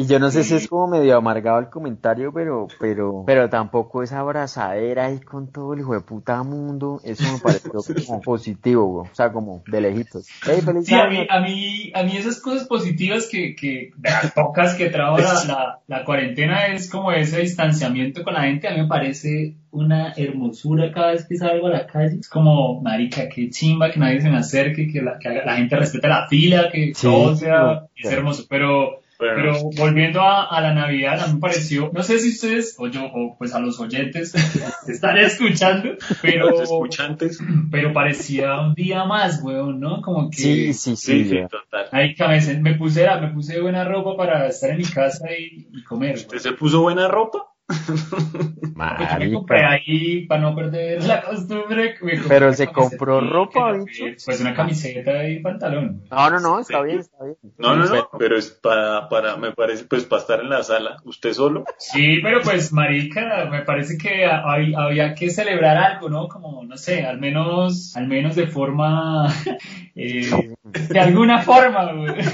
Y 0.00 0.06
yo 0.06 0.20
no 0.20 0.30
sé 0.30 0.44
si 0.44 0.54
es 0.54 0.68
como 0.68 0.86
medio 0.86 1.16
amargado 1.16 1.58
el 1.58 1.68
comentario, 1.70 2.32
pero, 2.32 2.68
pero, 2.78 3.24
pero 3.26 3.48
tampoco 3.50 4.04
esa 4.04 4.20
abrazadera 4.20 5.06
ahí 5.06 5.18
con 5.18 5.50
todo 5.50 5.74
el 5.74 5.80
hijo 5.80 5.92
de 5.92 6.00
puta 6.00 6.42
mundo, 6.44 7.00
eso 7.02 7.24
me 7.32 7.40
pareció 7.40 7.72
como 8.06 8.20
positivo, 8.20 8.84
güey. 8.86 9.10
o 9.10 9.14
sea, 9.14 9.32
como 9.32 9.64
de 9.66 9.80
lejitos. 9.80 10.28
Hey, 10.46 10.60
feliz 10.64 10.86
Sí, 10.86 10.94
a 10.94 11.02
año. 11.02 11.10
mí, 11.10 11.26
a 11.28 11.40
mí, 11.40 11.92
a 11.94 12.02
mí 12.04 12.16
esas 12.16 12.40
cosas 12.40 12.68
positivas 12.68 13.26
que, 13.28 13.56
que 13.56 13.90
de 13.96 14.10
las 14.10 14.30
pocas 14.32 14.74
que 14.76 14.88
trajo 14.88 15.18
la, 15.18 15.32
la, 15.48 15.80
la 15.88 16.04
cuarentena 16.04 16.68
es 16.68 16.88
como 16.88 17.10
ese 17.10 17.40
distanciamiento 17.40 18.22
con 18.22 18.34
la 18.34 18.42
gente. 18.42 18.68
A 18.68 18.74
mí 18.74 18.82
me 18.82 18.86
parece 18.86 19.56
una 19.72 20.12
hermosura 20.16 20.92
cada 20.92 21.10
vez 21.10 21.26
que 21.26 21.36
salgo 21.36 21.66
a 21.66 21.70
la 21.70 21.86
calle. 21.88 22.18
Es 22.20 22.28
como, 22.28 22.80
marica, 22.80 23.28
qué 23.28 23.50
chimba 23.50 23.90
que 23.90 23.98
nadie 23.98 24.20
se 24.20 24.30
me 24.30 24.36
acerque, 24.38 24.86
que 24.86 25.02
la, 25.02 25.18
que 25.18 25.28
la 25.28 25.56
gente 25.56 25.74
respete 25.74 26.06
la 26.06 26.28
fila, 26.28 26.70
que 26.70 26.92
Sí, 26.94 27.02
todo 27.06 27.34
sea, 27.34 27.86
es 27.96 28.12
hermoso. 28.12 28.44
Pero, 28.48 29.00
pero 29.18 29.70
volviendo 29.76 30.22
a, 30.22 30.44
a 30.44 30.60
la 30.60 30.72
Navidad, 30.72 31.20
a 31.20 31.26
mí 31.26 31.34
me 31.34 31.40
pareció, 31.40 31.90
no 31.92 32.02
sé 32.02 32.20
si 32.20 32.30
ustedes, 32.30 32.76
o 32.78 32.86
yo, 32.86 33.04
o 33.06 33.36
pues 33.36 33.52
a 33.52 33.58
los 33.58 33.80
oyentes, 33.80 34.32
están 34.88 35.18
escuchando, 35.18 35.90
pero, 36.22 36.50
los 36.50 36.62
escuchantes. 36.62 37.38
pero 37.70 37.92
parecía 37.92 38.60
un 38.60 38.74
día 38.74 39.04
más, 39.04 39.42
weón, 39.42 39.80
¿no? 39.80 40.00
Como 40.02 40.30
que... 40.30 40.38
Sí, 40.38 40.72
sí, 40.72 40.96
Sí, 40.96 40.96
sí. 40.96 41.24
sí, 41.24 41.34
güey. 41.34 41.48
total. 41.48 41.86
Ay, 41.92 42.14
cabeza, 42.14 42.52
me 42.60 42.74
puse, 42.74 43.06
me 43.20 43.28
puse 43.28 43.60
buena 43.60 43.84
ropa 43.84 44.16
para 44.16 44.46
estar 44.48 44.70
en 44.70 44.78
mi 44.78 44.84
casa 44.84 45.26
y, 45.32 45.68
y 45.72 45.82
comer. 45.84 46.14
¿Usted 46.14 46.38
se 46.38 46.52
puso 46.52 46.80
buena 46.82 47.08
ropa? 47.08 47.46
Yo 47.68 49.18
me 49.18 49.32
compré 49.32 49.62
Marica. 49.62 49.70
ahí 49.70 50.26
para 50.26 50.40
no 50.40 50.54
perder 50.54 51.04
la 51.04 51.22
costumbre. 51.22 51.96
Pero 52.26 52.52
se 52.54 52.68
compró 52.68 53.20
ropa, 53.20 53.72
bicho. 53.72 54.04
Pues 54.24 54.40
una 54.40 54.54
camiseta 54.54 55.28
y 55.28 55.40
pantalón. 55.40 56.02
No, 56.10 56.30
no, 56.30 56.40
no, 56.40 56.58
está 56.60 56.78
Sí. 56.80 56.86
bien, 56.86 56.98
está 57.00 57.24
bien. 57.24 57.36
No, 57.58 57.76
no, 57.76 57.84
no, 57.84 57.90
Pero- 57.90 58.10
pero 58.18 58.38
es 58.38 58.50
para, 58.50 59.08
para, 59.10 59.36
me 59.36 59.52
parece, 59.52 59.84
pues 59.84 60.04
para 60.04 60.22
estar 60.22 60.40
en 60.40 60.48
la 60.48 60.62
sala, 60.62 60.96
usted 61.04 61.32
solo. 61.34 61.64
Sí, 61.76 62.20
pero 62.22 62.40
pues, 62.42 62.72
marica, 62.72 63.46
me 63.50 63.62
parece 63.62 63.98
que 63.98 64.24
hay- 64.24 64.74
había 64.74 65.14
que 65.14 65.28
celebrar 65.30 65.76
algo, 65.76 66.08
¿no? 66.08 66.28
Como, 66.28 66.64
no 66.64 66.76
sé, 66.78 67.04
al 67.04 67.18
menos, 67.20 67.94
al 67.96 68.06
menos 68.08 68.34
de 68.34 68.46
forma, 68.46 69.26
eh, 69.94 70.54
de 70.88 71.00
alguna 71.00 71.42
forma, 71.42 71.92
güey. 71.92 72.14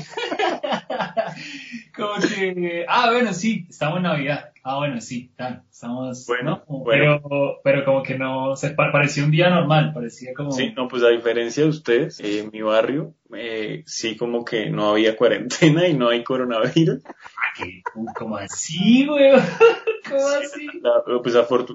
Como 1.97 2.15
que, 2.21 2.85
ah, 2.89 3.11
bueno, 3.13 3.33
sí, 3.33 3.67
estamos 3.69 3.99
en 3.99 4.03
Navidad. 4.05 4.51
Ah, 4.67 4.79
bueno, 4.79 5.01
sí, 5.01 5.31
tal, 5.37 5.63
estamos, 5.71 6.25
Bueno, 6.27 6.51
¿no? 6.51 6.65
Como- 6.65 6.85
bueno. 6.85 7.21
Pero, 7.23 7.61
pero 7.63 7.85
como 7.85 8.03
que 8.03 8.19
no, 8.19 8.55
pa- 8.77 8.91
parecía 8.91 9.23
un 9.25 9.31
día 9.31 9.51
normal, 9.51 9.93
parecía 9.93 10.33
como, 10.35 10.51
Sí, 10.53 10.73
no, 10.75 10.89
pues 10.89 11.03
a 11.03 11.09
diferencia 11.11 11.63
de 11.65 11.69
ustedes, 11.69 12.19
eh, 12.21 12.41
en 12.41 12.51
mi 12.51 12.63
barrio, 12.63 13.15
eh, 13.37 13.83
sí 13.87 14.17
como 14.17 14.43
que 14.45 14.71
no 14.71 14.89
había 14.91 15.17
cuarentena 15.17 15.87
y 15.87 15.95
no 15.95 16.09
hay 16.09 16.25
coronavirus. 16.25 17.03
ah, 17.07 17.13
que, 17.57 17.83
como 18.17 18.39
así, 18.39 19.07
güey, 19.07 19.33
así. 20.45 20.69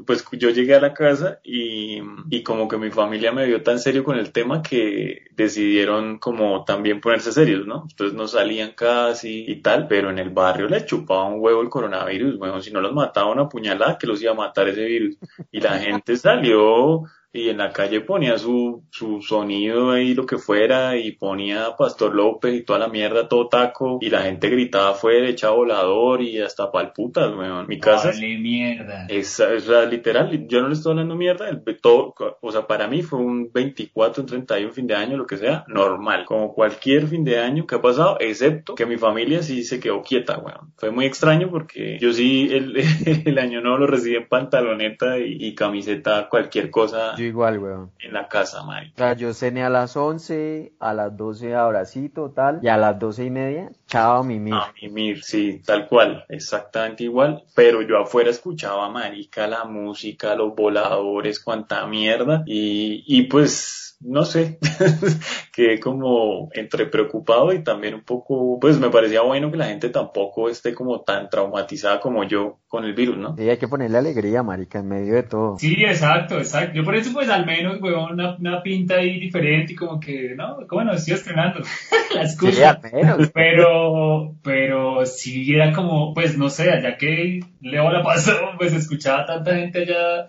Pues, 0.06 0.24
pues 0.24 0.26
yo 0.32 0.50
llegué 0.50 0.76
a 0.76 0.82
la 0.82 0.94
casa 0.94 1.40
y, 1.44 2.02
y 2.30 2.44
como 2.44 2.68
que 2.68 2.78
mi 2.78 2.92
familia 2.92 3.32
me 3.32 3.46
vio 3.46 3.64
tan 3.64 3.80
serio 3.80 4.04
con 4.04 4.18
el 4.18 4.32
tema 4.32 4.62
que 4.62 5.24
decidieron 5.36 6.20
como 6.20 6.66
también 6.66 7.02
ponerse 7.02 7.32
serios, 7.32 7.66
¿no? 7.66 7.86
Entonces 7.90 8.16
no 8.16 8.28
salían 8.28 8.72
casi 8.72 9.46
y 9.48 9.62
tal, 9.62 9.88
pero 9.88 10.10
en 10.10 10.20
el 10.20 10.30
barrio 10.30 10.68
le 10.68 10.86
chupaba 10.86 11.26
un 11.26 11.42
huevo 11.42 11.62
el 11.62 11.70
coronavirus, 11.70 12.38
bueno, 12.38 12.62
si 12.62 12.72
no 12.72 12.82
los 12.82 12.94
mataba 12.94 13.32
una 13.32 13.50
puñalada 13.50 13.98
que 13.98 14.08
los 14.08 14.22
iba 14.22 14.32
a 14.32 14.36
matar 14.36 14.68
ese 14.68 14.86
virus. 14.86 15.18
Y 15.52 15.62
la 15.62 15.80
gente 15.80 16.18
salió 16.18 17.04
y 17.32 17.50
en 17.50 17.58
la 17.58 17.72
calle 17.72 18.02
ponía 18.02 18.38
su, 18.38 18.84
su 18.90 19.22
sonido 19.22 19.92
ahí, 19.92 20.16
lo 20.16 20.26
que 20.26 20.38
fuera, 20.38 20.98
y 20.98 21.12
ponía 21.12 21.76
Pastor 21.78 22.16
López 22.16 22.56
y 22.56 22.64
toda 22.64 22.80
la 22.80 22.88
mierda, 22.88 23.28
todo 23.28 23.48
taco, 23.48 24.00
y 24.02 24.10
la 24.10 24.24
gente 24.24 24.50
gritaba 24.50 24.96
fuera, 24.96 25.30
echaba 25.30 25.56
volador 25.56 26.22
y 26.22 26.40
hasta 26.40 26.72
pal 26.72 26.92
putas, 26.92 27.32
weón. 27.36 27.68
Mi 27.68 27.80
casa 27.80 28.10
Vale, 28.10 28.38
mierda. 28.38 29.06
es, 29.08 29.40
es 29.40 29.68
o 29.68 29.72
sea, 29.72 29.86
literal, 29.86 30.48
yo 30.48 30.62
no 30.62 30.70
le 30.70 30.74
estoy 30.74 30.92
hablando 30.92 31.16
mierda, 31.16 31.50
el, 31.50 31.62
todo, 31.80 32.16
o 32.42 32.52
sea, 32.52 32.66
para 32.66 32.88
mí 32.88 33.04
fue 33.04 33.20
un 33.20 33.52
24, 33.52 34.24
un 34.24 34.28
31 34.28 34.74
fin 34.74 34.88
de 34.88 34.96
año, 34.96 35.16
lo 35.16 35.28
que 35.28 35.38
sea, 35.38 35.66
normal, 35.68 36.26
como 36.26 36.54
cualquier 36.54 37.08
fin 37.08 37.24
de 37.24 37.40
año 37.40 37.68
que 37.68 37.76
ha 37.76 37.82
pasado, 37.82 38.18
excepto 38.20 38.74
que 38.74 38.88
mi 38.88 38.98
familia 38.98 39.44
sí 39.44 39.64
se 39.64 39.80
quedó 39.80 40.02
quieta, 40.02 40.40
weón. 40.40 40.74
Fue 40.78 40.90
muy 40.90 41.06
extraño 41.06 41.52
porque 41.52 42.00
yo 42.00 42.12
sí 42.12 42.50
el, 42.52 42.76
el 43.26 43.38
año 43.38 43.62
nuevo 43.62 43.78
lo 43.78 43.88
recibí 43.88 44.16
en 44.16 44.28
pantaloneta 44.28 45.20
y, 45.20 45.38
y 45.40 45.54
camiseta, 45.54 46.28
cualquier 46.28 46.72
cosa 46.72 47.14
Yo 47.20 47.26
igual, 47.26 47.60
weón. 47.60 47.92
en 48.00 48.14
la 48.14 48.30
casa, 48.30 48.64
Mari. 48.64 48.92
O 48.96 48.98
sea, 48.98 49.14
yo 49.14 49.34
cené 49.34 49.64
a 49.64 49.70
las 49.70 49.98
11, 49.98 50.72
a 50.80 50.94
las 50.94 51.18
12 51.18 51.54
abracito, 51.54 52.32
tal, 52.32 52.60
y 52.64 52.70
a 52.70 52.78
las 52.78 52.98
12 52.98 53.26
y 53.26 53.30
media, 53.30 53.72
chao, 53.88 54.24
mimi. 54.24 54.52
A 54.54 54.74
mimir, 54.82 55.22
sí, 55.22 55.62
tal 55.66 55.88
cual, 55.90 56.24
exactamente 56.30 57.04
igual, 57.04 57.44
pero 57.56 57.82
yo 57.82 57.98
afuera 57.98 58.30
escuchaba 58.30 58.90
marica, 58.90 59.48
la 59.48 59.66
música, 59.66 60.34
los 60.36 60.56
voladores, 60.56 61.42
cuanta 61.42 61.86
mierda, 61.88 62.44
y, 62.46 63.04
y 63.06 63.24
pues, 63.24 63.98
no 64.02 64.24
sé, 64.24 64.60
quedé 65.54 65.80
como 65.80 66.50
entre 66.54 66.86
preocupado 66.86 67.52
y 67.54 67.64
también 67.64 67.96
un 67.96 68.04
poco, 68.04 68.58
pues 68.60 68.80
me 68.80 68.90
parecía 68.90 69.22
bueno 69.22 69.52
que 69.52 69.58
la 69.58 69.66
gente 69.68 69.90
tampoco 69.90 70.50
esté 70.50 70.74
como 70.74 71.02
tan 71.02 71.30
traumatizada 71.30 72.00
como 72.00 72.24
yo 72.24 72.60
con 72.68 72.86
el 72.86 72.94
virus, 72.94 73.18
¿no? 73.18 73.36
Sí, 73.36 73.50
hay 73.50 73.58
que 73.58 73.68
ponerle 73.68 73.98
alegría, 73.98 74.42
marica, 74.44 74.80
en 74.80 74.88
medio 74.88 75.16
de 75.16 75.24
todo. 75.24 75.58
Sí, 75.60 75.76
exacto, 75.84 76.38
exacto. 76.38 76.76
Yo 76.76 76.84
por 76.86 76.96
eso, 76.96 77.12
pues, 77.14 77.30
al 77.30 77.46
menos, 77.46 77.82
weón, 77.82 78.14
una, 78.14 78.36
una 78.38 78.64
pinta 78.64 78.96
ahí 78.96 79.20
diferente 79.20 79.74
y 79.74 79.76
como 79.76 80.00
que, 80.00 80.34
no, 80.36 80.66
como 80.68 80.84
no, 80.84 80.94
estoy 80.94 81.16
estrenando 81.16 81.60
la 82.16 82.28
Sí, 82.28 82.34
excusa. 82.34 82.70
al 82.70 82.92
menos. 82.94 83.32
Pero, 83.34 84.36
pero 84.44 85.06
sí 85.06 85.54
era 85.54 85.74
como, 85.74 86.14
pues, 86.14 86.38
no 86.38 86.50
sé, 86.50 86.70
allá 86.72 86.96
que 86.98 87.42
Leo 87.62 87.92
la 87.92 88.02
pasó, 88.04 88.32
pues, 88.58 88.72
escuchaba 88.74 89.24
a 89.24 89.26
tanta 89.26 89.56
gente 89.56 89.80
allá, 89.80 90.28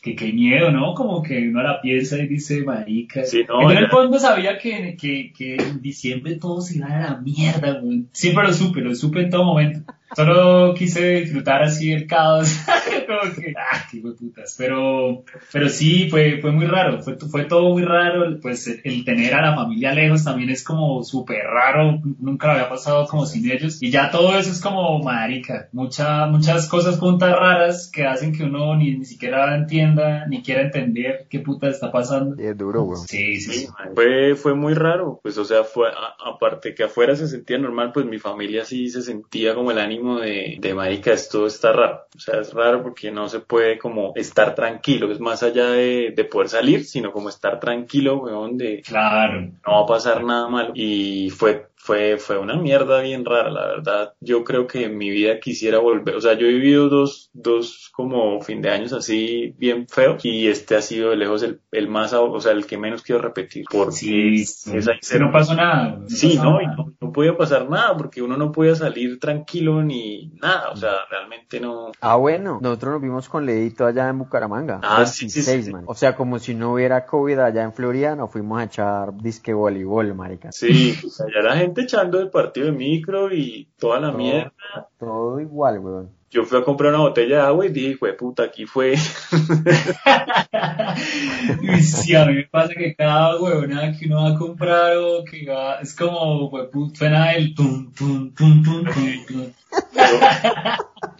que 0.00 0.14
qué 0.14 0.32
miedo, 0.32 0.70
¿no? 0.70 0.94
Como 0.94 1.22
que 1.22 1.48
uno 1.48 1.62
la 1.62 1.80
piensa 1.80 2.18
y 2.18 2.26
dice, 2.26 2.62
marica. 2.62 3.24
Sí, 3.24 3.44
no, 3.48 3.62
Yo 3.62 3.70
en 3.70 3.78
el 3.78 3.88
fondo 3.88 4.18
sabía 4.18 4.58
que, 4.58 4.96
que, 5.00 5.32
que 5.32 5.56
en 5.56 5.80
diciembre 5.80 6.36
todo 6.36 6.60
se 6.60 6.76
iba 6.76 6.86
a 6.86 7.00
la 7.00 7.16
mierda, 7.20 7.80
güey. 7.80 8.04
Siempre 8.12 8.44
lo 8.44 8.52
supe, 8.52 8.80
lo 8.80 8.94
supe 8.94 9.22
en 9.22 9.30
todo 9.30 9.44
momento. 9.44 9.92
Solo 10.14 10.74
quise 10.74 11.20
disfrutar 11.20 11.62
así 11.62 11.92
el 11.92 12.06
caos. 12.06 12.56
Como 13.08 13.34
que, 13.34 13.54
ah, 13.56 13.86
qué 13.90 14.00
putas. 14.00 14.54
Pero, 14.58 15.24
pero 15.52 15.68
sí, 15.68 16.08
fue, 16.10 16.38
fue 16.40 16.52
muy 16.52 16.66
raro. 16.66 17.00
Fue, 17.02 17.16
fue 17.18 17.44
todo 17.44 17.70
muy 17.72 17.82
raro. 17.84 18.38
Pues 18.40 18.66
el, 18.68 18.80
el 18.84 19.04
tener 19.04 19.34
a 19.34 19.42
la 19.42 19.54
familia 19.56 19.92
lejos 19.94 20.24
también 20.24 20.50
es 20.50 20.62
como 20.62 21.02
súper 21.02 21.44
raro. 21.44 22.00
Nunca 22.20 22.46
lo 22.48 22.52
había 22.54 22.68
pasado 22.68 23.06
como 23.06 23.24
sin 23.26 23.50
ellos. 23.50 23.82
Y 23.82 23.90
ya 23.90 24.10
todo 24.10 24.38
eso 24.38 24.50
es 24.50 24.60
como 24.60 24.98
marica. 25.02 25.68
Mucha, 25.72 26.26
muchas 26.26 26.68
cosas 26.68 26.98
juntas 26.98 27.32
raras 27.36 27.90
que 27.92 28.04
hacen 28.06 28.32
que 28.36 28.44
uno 28.44 28.76
ni, 28.76 28.96
ni 28.98 29.04
siquiera 29.04 29.56
entienda, 29.56 30.26
ni 30.26 30.42
quiera 30.42 30.62
entender 30.62 31.26
qué 31.30 31.40
puta 31.40 31.68
está 31.68 31.90
pasando. 31.90 32.36
Sí, 32.36 32.42
es 32.44 32.56
duro, 32.58 32.82
weón. 32.82 33.06
Sí, 33.06 33.36
sí, 33.40 33.52
sí. 33.52 33.58
Sí, 33.60 33.68
fue, 33.94 34.34
fue 34.34 34.54
muy 34.54 34.74
raro, 34.74 35.20
pues 35.22 35.38
o 35.38 35.44
sea, 35.44 35.64
fue, 35.64 35.88
a- 35.88 36.30
aparte 36.30 36.74
que 36.74 36.84
afuera 36.84 37.16
se 37.16 37.26
sentía 37.28 37.58
normal, 37.58 37.92
pues 37.92 38.06
mi 38.06 38.18
familia 38.18 38.64
sí 38.64 38.88
se 38.90 39.02
sentía 39.02 39.54
como 39.54 39.70
el 39.70 39.78
ánimo 39.78 40.18
de, 40.20 40.56
de 40.60 40.74
marica, 40.74 41.12
esto 41.12 41.46
está 41.46 41.72
raro, 41.72 42.00
o 42.14 42.18
sea, 42.18 42.40
es 42.40 42.52
raro 42.52 42.82
porque 42.82 42.97
no 43.10 43.28
se 43.28 43.40
puede 43.40 43.78
como 43.78 44.12
estar 44.16 44.54
tranquilo, 44.54 45.10
es 45.10 45.20
más 45.20 45.42
allá 45.42 45.70
de, 45.70 46.12
de 46.14 46.24
poder 46.24 46.48
salir, 46.48 46.84
sino 46.84 47.12
como 47.12 47.28
estar 47.28 47.58
tranquilo, 47.60 48.18
weón, 48.18 48.56
de 48.58 48.82
Claro. 48.82 49.40
no 49.66 49.72
va 49.72 49.80
a 49.82 49.86
pasar 49.86 50.24
nada 50.24 50.48
malo, 50.48 50.72
y 50.74 51.30
fue 51.30 51.66
fue, 51.80 52.18
fue 52.18 52.36
una 52.38 52.56
mierda 52.56 53.00
bien 53.00 53.24
rara, 53.24 53.50
la 53.50 53.66
verdad. 53.68 54.12
Yo 54.20 54.42
creo 54.44 54.66
que 54.66 54.84
en 54.86 54.98
mi 54.98 55.08
vida 55.10 55.38
quisiera 55.40 55.78
volver. 55.78 56.16
O 56.16 56.20
sea, 56.20 56.34
yo 56.34 56.46
he 56.46 56.50
vivido 56.52 56.88
dos, 56.88 57.30
dos 57.32 57.88
como 57.94 58.40
fin 58.42 58.60
de 58.60 58.68
años 58.70 58.92
así 58.92 59.54
bien 59.56 59.86
feos 59.88 60.22
y 60.24 60.48
este 60.48 60.74
ha 60.76 60.82
sido 60.82 61.10
de 61.10 61.16
lejos 61.16 61.42
el, 61.44 61.60
el 61.70 61.88
más, 61.88 62.12
o 62.12 62.38
sea, 62.40 62.52
el 62.52 62.66
que 62.66 62.76
menos 62.76 63.02
quiero 63.02 63.22
repetir. 63.22 63.64
Porque 63.70 63.92
Sí, 63.92 64.44
sí. 64.44 64.76
es 64.76 64.88
ahí 64.88 64.98
Que 64.98 65.18
no 65.20 65.30
pasó 65.32 65.54
nada. 65.54 66.00
Sí, 66.08 66.36
pasó 66.36 66.50
no, 66.50 66.60
y 66.60 66.66
no, 66.66 66.94
no 67.00 67.12
podía 67.12 67.36
pasar 67.36 67.70
nada 67.70 67.96
porque 67.96 68.20
uno 68.22 68.36
no 68.36 68.50
podía 68.52 68.74
salir 68.74 69.18
tranquilo 69.18 69.82
ni 69.82 70.32
nada. 70.42 70.70
O 70.72 70.76
sea, 70.76 70.92
realmente 71.08 71.60
no. 71.60 71.92
Ah, 72.00 72.16
bueno, 72.16 72.58
nosotros 72.60 72.87
nos 72.90 73.00
vimos 73.02 73.28
con 73.28 73.46
Leito 73.46 73.86
allá 73.86 74.08
en 74.08 74.18
Bucaramanga. 74.18 74.80
Ah, 74.82 75.06
sí, 75.06 75.28
sí, 75.30 75.40
26, 75.40 75.64
sí. 75.66 75.72
man. 75.72 75.84
O 75.86 75.94
sea, 75.94 76.16
como 76.16 76.38
si 76.38 76.54
no 76.54 76.72
hubiera 76.72 77.06
COVID 77.06 77.38
allá 77.38 77.62
en 77.62 77.72
Florida, 77.72 78.16
nos 78.16 78.30
fuimos 78.30 78.60
a 78.60 78.64
echar 78.64 79.14
disque 79.14 79.52
voleibol, 79.52 80.14
marica. 80.14 80.50
Sí, 80.52 80.96
o 81.06 81.08
sea, 81.08 81.26
ya 81.34 81.42
la 81.42 81.56
gente 81.56 81.82
echando 81.82 82.20
el 82.20 82.30
partido 82.30 82.66
de 82.66 82.72
micro 82.72 83.32
y 83.34 83.68
toda 83.78 84.00
la 84.00 84.08
Todo. 84.08 84.18
mierda. 84.18 84.52
Todo 84.98 85.40
igual, 85.40 85.78
weón. 85.80 86.18
Yo 86.30 86.44
fui 86.44 86.58
a 86.58 86.62
comprar 86.62 86.92
una 86.92 87.00
botella 87.02 87.36
de 87.36 87.42
agua 87.42 87.64
y 87.64 87.70
dije, 87.70 87.96
"Jue 87.98 88.12
puta, 88.12 88.42
aquí 88.42 88.66
fue. 88.66 88.96
Y 91.62 91.80
sí, 91.82 92.14
a 92.14 92.26
mí 92.26 92.34
me 92.34 92.44
pasa 92.44 92.74
que 92.74 92.94
cada 92.94 93.40
huevonada 93.40 93.92
que 93.96 94.06
uno 94.06 94.22
va 94.24 94.30
a 94.30 94.34
comprar 94.38 94.96
o 94.98 95.24
que 95.24 95.46
va, 95.46 95.80
es 95.80 95.94
como, 95.94 96.50
huepu- 96.50 96.94
suena 96.94 97.32
el 97.34 97.54
tum, 97.54 97.92
tum, 97.94 98.34
tum, 98.34 98.62
tum, 98.62 98.84
tum, 98.84 99.24
tum. 99.26 99.52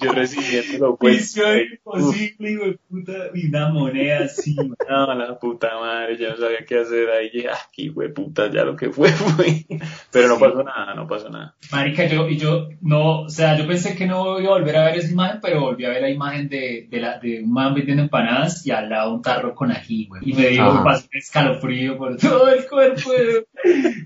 Yo 0.01 0.13
recibiéndolo, 0.13 0.97
pues. 0.97 1.15
Misión 1.37 1.59
imposible, 1.73 2.51
hijo 2.53 2.65
de 2.67 2.79
puta, 2.89 3.13
y 3.35 3.49
una 3.49 3.69
moneda 3.69 4.25
así. 4.25 4.57
No, 4.89 5.15
la 5.15 5.39
puta 5.39 5.69
madre, 5.79 6.17
ya 6.17 6.31
no 6.31 6.37
sabía 6.39 6.65
qué 6.67 6.79
hacer 6.79 7.11
ahí. 7.11 7.29
Dije, 7.31 7.49
ah, 7.51 7.59
aquí, 7.69 7.89
güey, 7.89 8.11
puta, 8.13 8.51
ya 8.51 8.65
lo 8.65 8.75
que 8.75 8.89
fue, 8.91 9.09
fue. 9.13 9.67
Pero 10.11 10.29
no 10.29 10.37
Sí. 10.37 10.41
pasó 10.45 10.63
nada, 10.63 10.95
no 10.95 11.07
pasó 11.07 11.29
nada. 11.29 11.55
Marica, 11.73 12.07
yo, 12.07 12.29
y 12.29 12.39
yo, 12.39 12.69
no, 12.81 13.23
o 13.23 13.29
sea, 13.29 13.57
yo 13.59 13.67
pensé 13.67 13.95
que 13.97 14.07
no 14.07 14.41
iba 14.41 14.51
a 14.55 14.59
volver 14.59 14.77
a 14.77 14.85
ver 14.87 14.97
esa 14.97 15.13
imagen, 15.13 15.41
pero 15.43 15.61
volví 15.61 15.85
a 15.85 15.91
ver 15.91 16.01
la 16.03 16.11
imagen 16.11 16.49
de, 16.49 16.87
de, 16.91 17.01
la, 17.01 17.19
de 17.19 17.43
un 17.43 17.53
man 17.53 17.75
vendiendo 17.75 18.03
empanadas 18.03 18.67
y 18.67 18.71
al 18.71 18.89
lado 18.89 19.15
un 19.15 19.23
tarro 19.23 19.55
con 19.55 19.71
ají, 19.71 20.07
güey. 20.07 20.23
Y 20.25 20.33
me 20.33 20.49
dio 20.49 20.71
un 20.71 20.85
escalofrío 21.13 21.99
por 21.99 22.17
todo 22.19 22.49
el 22.49 22.67
cuerpo, 22.67 23.11
güey. 23.11 23.45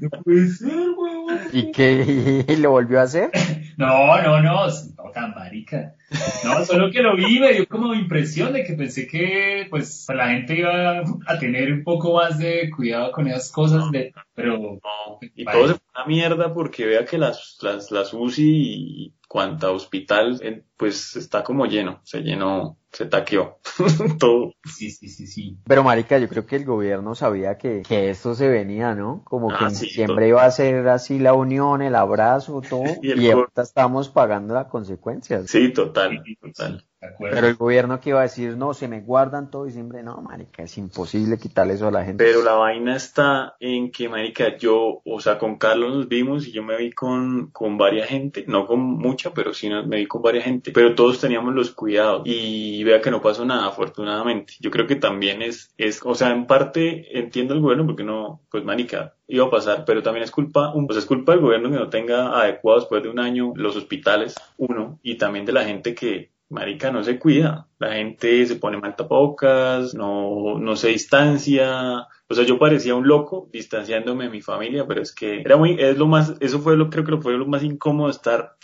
No 0.01 0.09
puede 0.23 0.49
ser, 0.49 0.91
güey. 0.97 1.13
¿Y 1.53 1.71
qué? 1.73 2.45
¿Y 2.49 2.57
lo 2.57 2.71
volvió 2.71 2.99
a 3.01 3.03
hacer? 3.05 3.31
No, 3.77 4.21
no, 4.21 4.41
no, 4.41 4.67
no 4.67 5.11
tan 5.15 5.35
marica. 5.35 5.82
No, 6.45 6.65
solo 6.65 6.91
que 6.91 7.03
lo 7.03 7.17
vi 7.17 7.39
me 7.41 7.53
dio 7.53 7.67
como 7.67 7.95
impresión 7.95 8.53
de 8.53 8.65
que 8.65 8.75
pensé 8.75 9.07
que 9.07 9.67
pues 9.71 10.07
la 10.15 10.29
gente 10.29 10.59
iba 10.59 11.03
a 11.27 11.39
tener 11.39 11.73
un 11.73 11.85
poco 11.85 12.15
más 12.15 12.39
de 12.39 12.71
cuidado 12.71 13.13
con 13.13 13.29
esas 13.29 13.51
cosas 13.51 13.91
de, 13.91 14.13
pero 14.35 14.59
No, 14.59 15.19
y 15.35 15.45
todo 15.45 15.69
se 15.69 15.75
fue 15.75 15.83
a 15.95 16.01
la 16.01 16.07
mierda 16.07 16.53
porque 16.53 16.85
vea 16.85 17.05
que 17.05 17.17
las, 17.17 17.59
las, 17.63 17.91
las 17.91 18.13
UCI 18.13 18.43
y 18.45 19.15
cuanta 19.29 19.71
hospital, 19.71 20.39
eh, 20.43 20.63
pues 20.83 21.15
está 21.15 21.45
como 21.45 21.65
lleno, 21.67 22.01
se 22.03 22.23
llenó, 22.23 22.77
se 22.91 23.07
taqueó, 23.07 23.61
todo. 24.19 24.53
sí, 24.65 24.91
sí, 24.91 25.09
sí, 25.09 25.29
sí. 25.29 25.57
Pero 25.65 25.85
marica, 25.85 26.19
yo 26.19 26.29
creo 26.29 26.45
que 26.45 26.57
el 26.57 26.65
gobierno 26.65 27.15
sabía 27.15 27.57
que, 27.57 27.83
que 27.87 28.11
esto 28.11 28.35
se 28.35 28.49
venía, 28.49 28.97
¿no? 28.97 29.23
Como 29.23 29.47
que 29.49 29.55
Ah, 29.61 29.69
en 29.69 29.77
sí, 29.77 29.87
diciembre 29.87 30.27
iba 30.27 30.45
a 30.45 30.51
ser 30.51 30.89
así 30.89 31.21
la 31.21 31.35
unión, 31.35 31.83
el 31.83 31.95
abrazo, 31.95 32.61
todo. 32.69 32.83
Y 33.01 33.13
el 33.13 33.23
y 33.23 33.31
ahorita 33.31 33.63
estamos 33.63 34.09
pagando 34.09 34.55
las 34.55 34.67
consecuencias. 34.67 35.49
Sí, 35.49 35.73
total, 35.73 36.21
total. 36.41 36.85
Pero 37.19 37.49
el 37.49 37.57
gobierno 37.57 37.99
que 38.01 38.11
iba 38.11 38.21
a 38.21 38.23
decir, 38.23 38.57
no, 38.57 38.75
se 38.75 38.87
me 38.87 39.01
guardan 39.01 39.51
todo 39.51 39.65
diciembre, 39.65 40.05
no, 40.05 40.23
marica, 40.23 40.63
es 40.63 40.79
imposible 40.79 41.37
quitarle 41.37 41.75
eso 41.75 41.89
a 41.89 41.91
la 41.91 42.05
gente. 42.05 42.23
Pero 42.25 42.43
la 42.45 42.53
vaina 42.55 42.95
está 42.95 43.57
en 43.59 43.91
que, 43.91 44.09
marica, 44.09 44.57
yo, 44.57 45.03
o 45.05 45.21
sea, 45.21 45.37
con 45.37 45.59
Carlos 45.59 45.97
nos 45.97 46.09
vimos 46.09 46.47
y 46.47 46.53
yo 46.53 46.63
me 46.63 46.77
vi 46.77 46.93
con, 46.93 47.51
con 47.51 47.77
varias 47.77 48.09
gente, 48.09 48.45
no 48.47 48.67
con 48.67 48.79
mucha, 48.79 49.35
pero 49.35 49.53
sí 49.53 49.69
me 49.69 49.97
vi 49.97 50.07
con 50.07 50.23
varias 50.23 50.45
gente, 50.45 50.71
pero 50.73 50.95
todos 50.95 51.21
teníamos 51.21 51.55
los 51.55 51.71
cuidados 51.73 52.23
y 52.25 52.83
vea 52.85 53.01
que 53.01 53.11
no 53.11 53.21
pasó 53.23 53.45
nada, 53.45 53.67
afortunadamente. 53.67 54.55
Yo 54.61 54.71
creo 54.71 54.87
que 54.87 54.97
también 54.97 55.43
es, 55.43 55.73
es, 55.79 56.01
o 56.05 56.15
sea, 56.15 56.31
en 56.33 56.47
parte 56.47 57.19
entiendo 57.19 57.55
el 57.55 57.61
gobierno 57.61 57.87
porque 57.87 58.05
no, 58.05 58.43
pues, 58.51 58.65
marica, 58.65 59.17
iba 59.29 59.47
a 59.47 59.51
pasar, 59.51 59.85
pero 59.87 60.03
también 60.03 60.25
es 60.25 60.31
culpa, 60.31 60.73
un- 60.75 60.87
pues 60.87 60.99
es 60.99 61.07
culpa 61.07 61.33
del 61.33 61.41
gobierno 61.43 61.71
que 61.71 61.77
no 61.77 61.89
tenga 61.91 62.39
adecuados 62.41 62.85
después 62.85 63.03
de 63.03 63.09
un 63.11 63.19
año 63.21 63.53
los 63.57 63.77
hospitales, 63.77 64.35
uno, 64.57 64.99
y 65.03 65.17
también 65.17 65.45
de 65.47 65.53
la 65.53 65.65
gente 65.65 65.95
que, 65.95 66.33
marica, 66.49 66.91
no 66.93 67.03
se 67.05 67.19
cuida. 67.19 67.69
La 67.83 67.95
gente 67.95 68.47
se 68.47 68.57
pone 68.57 68.79
mal 68.79 68.97
tapabocas, 68.97 69.95
no, 69.95 70.59
no 70.59 70.77
se 70.77 70.89
distancia. 70.89 72.07
O 72.29 72.35
sea, 72.35 72.45
yo 72.47 72.59
parecía 72.59 72.95
un 72.95 73.07
loco 73.07 73.49
distanciándome 73.53 74.25
de 74.25 74.31
mi 74.31 74.41
familia, 74.41 74.87
pero 74.87 75.03
es 75.03 75.15
que 75.15 75.41
era 75.43 75.59
muy, 75.59 75.77
es 75.79 75.99
lo 75.99 76.07
más, 76.07 76.33
eso 76.41 76.61
fue 76.61 76.79
lo, 76.79 76.89
creo 76.89 77.05
que 77.05 77.19
fue 77.19 77.37
lo 77.37 77.45
más 77.47 77.63
incómodo 77.63 78.09
estar 78.09 78.55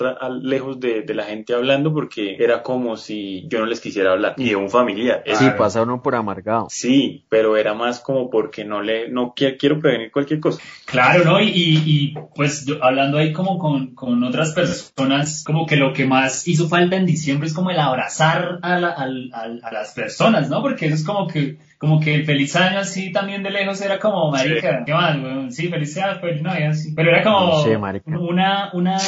lejos 0.40 0.80
de, 0.80 1.02
de 1.02 1.14
la 1.14 1.24
gente 1.24 1.52
hablando 1.52 1.92
porque 1.92 2.36
era 2.38 2.62
como 2.62 2.96
si 2.96 3.46
yo 3.48 3.58
no 3.58 3.66
les 3.66 3.80
quisiera 3.80 4.12
hablar, 4.12 4.34
y 4.38 4.48
de 4.48 4.56
un 4.56 4.70
familiar. 4.70 5.22
Sí, 5.26 5.32
Claro. 5.44 5.58
pasa 5.58 5.82
uno 5.82 6.02
por 6.02 6.14
amargado. 6.14 6.68
Sí, 6.70 7.26
pero 7.28 7.58
era 7.58 7.74
más 7.74 8.00
como 8.00 8.30
porque 8.30 8.64
no 8.64 8.80
le, 8.80 9.10
no 9.10 9.34
qui- 9.34 9.56
quiero 9.58 9.78
prevenir 9.78 10.10
cualquier 10.12 10.40
cosa. 10.40 10.62
Claro, 10.86 11.24
¿no? 11.24 11.38
Y, 11.40 11.48
y, 11.48 11.82
y, 11.84 12.14
pues 12.34 12.64
yo, 12.64 12.82
hablando 12.82 13.18
ahí 13.18 13.34
como 13.34 13.58
con, 13.58 13.94
con 13.94 14.24
otras 14.24 14.54
personas, 14.54 15.44
como 15.44 15.66
que 15.66 15.76
lo 15.76 15.92
que 15.92 16.06
más 16.06 16.48
hizo 16.48 16.68
falta 16.68 16.96
en 16.96 17.04
diciembre 17.04 17.48
es 17.48 17.54
como 17.54 17.70
el 17.70 17.78
abrazar 17.78 18.60
a 18.62 18.78
la, 18.80 18.88
a 18.88 19.06
al- 19.08 19.30
al- 19.32 19.60
a 19.64 19.72
las 19.72 19.92
personas, 19.92 20.48
¿no? 20.48 20.62
Porque 20.62 20.86
eso 20.86 20.94
es 20.96 21.04
como 21.04 21.26
que, 21.26 21.56
como 21.78 22.00
que 22.00 22.14
el 22.14 22.24
feliz 22.24 22.54
año 22.56 22.78
así 22.80 23.10
también 23.12 23.42
de 23.42 23.50
lejos 23.50 23.80
era 23.80 23.98
como, 23.98 24.30
marica, 24.30 24.84
¿qué 24.84 24.92
más, 24.92 25.16
weón? 25.16 25.50
Sí, 25.52 25.68
feliz 25.68 25.96
año, 25.98 26.20
feliz 26.20 26.42
Navidad, 26.42 26.72
sí. 26.74 26.92
Pero 26.94 27.10
era 27.10 27.22
como 27.22 27.62
No 28.10 28.22
una, 28.22 28.70
una, 28.72 28.98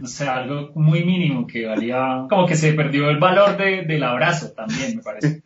no 0.00 0.06
sé, 0.06 0.28
algo 0.28 0.70
muy 0.74 1.04
mínimo 1.04 1.46
que 1.46 1.66
valía, 1.66 2.26
como 2.28 2.46
que 2.46 2.56
se 2.56 2.72
perdió 2.72 3.08
el 3.10 3.18
valor 3.18 3.56
de, 3.56 3.82
del 3.84 4.02
abrazo 4.04 4.52
también, 4.52 4.96
me 4.96 5.02
parece. 5.02 5.42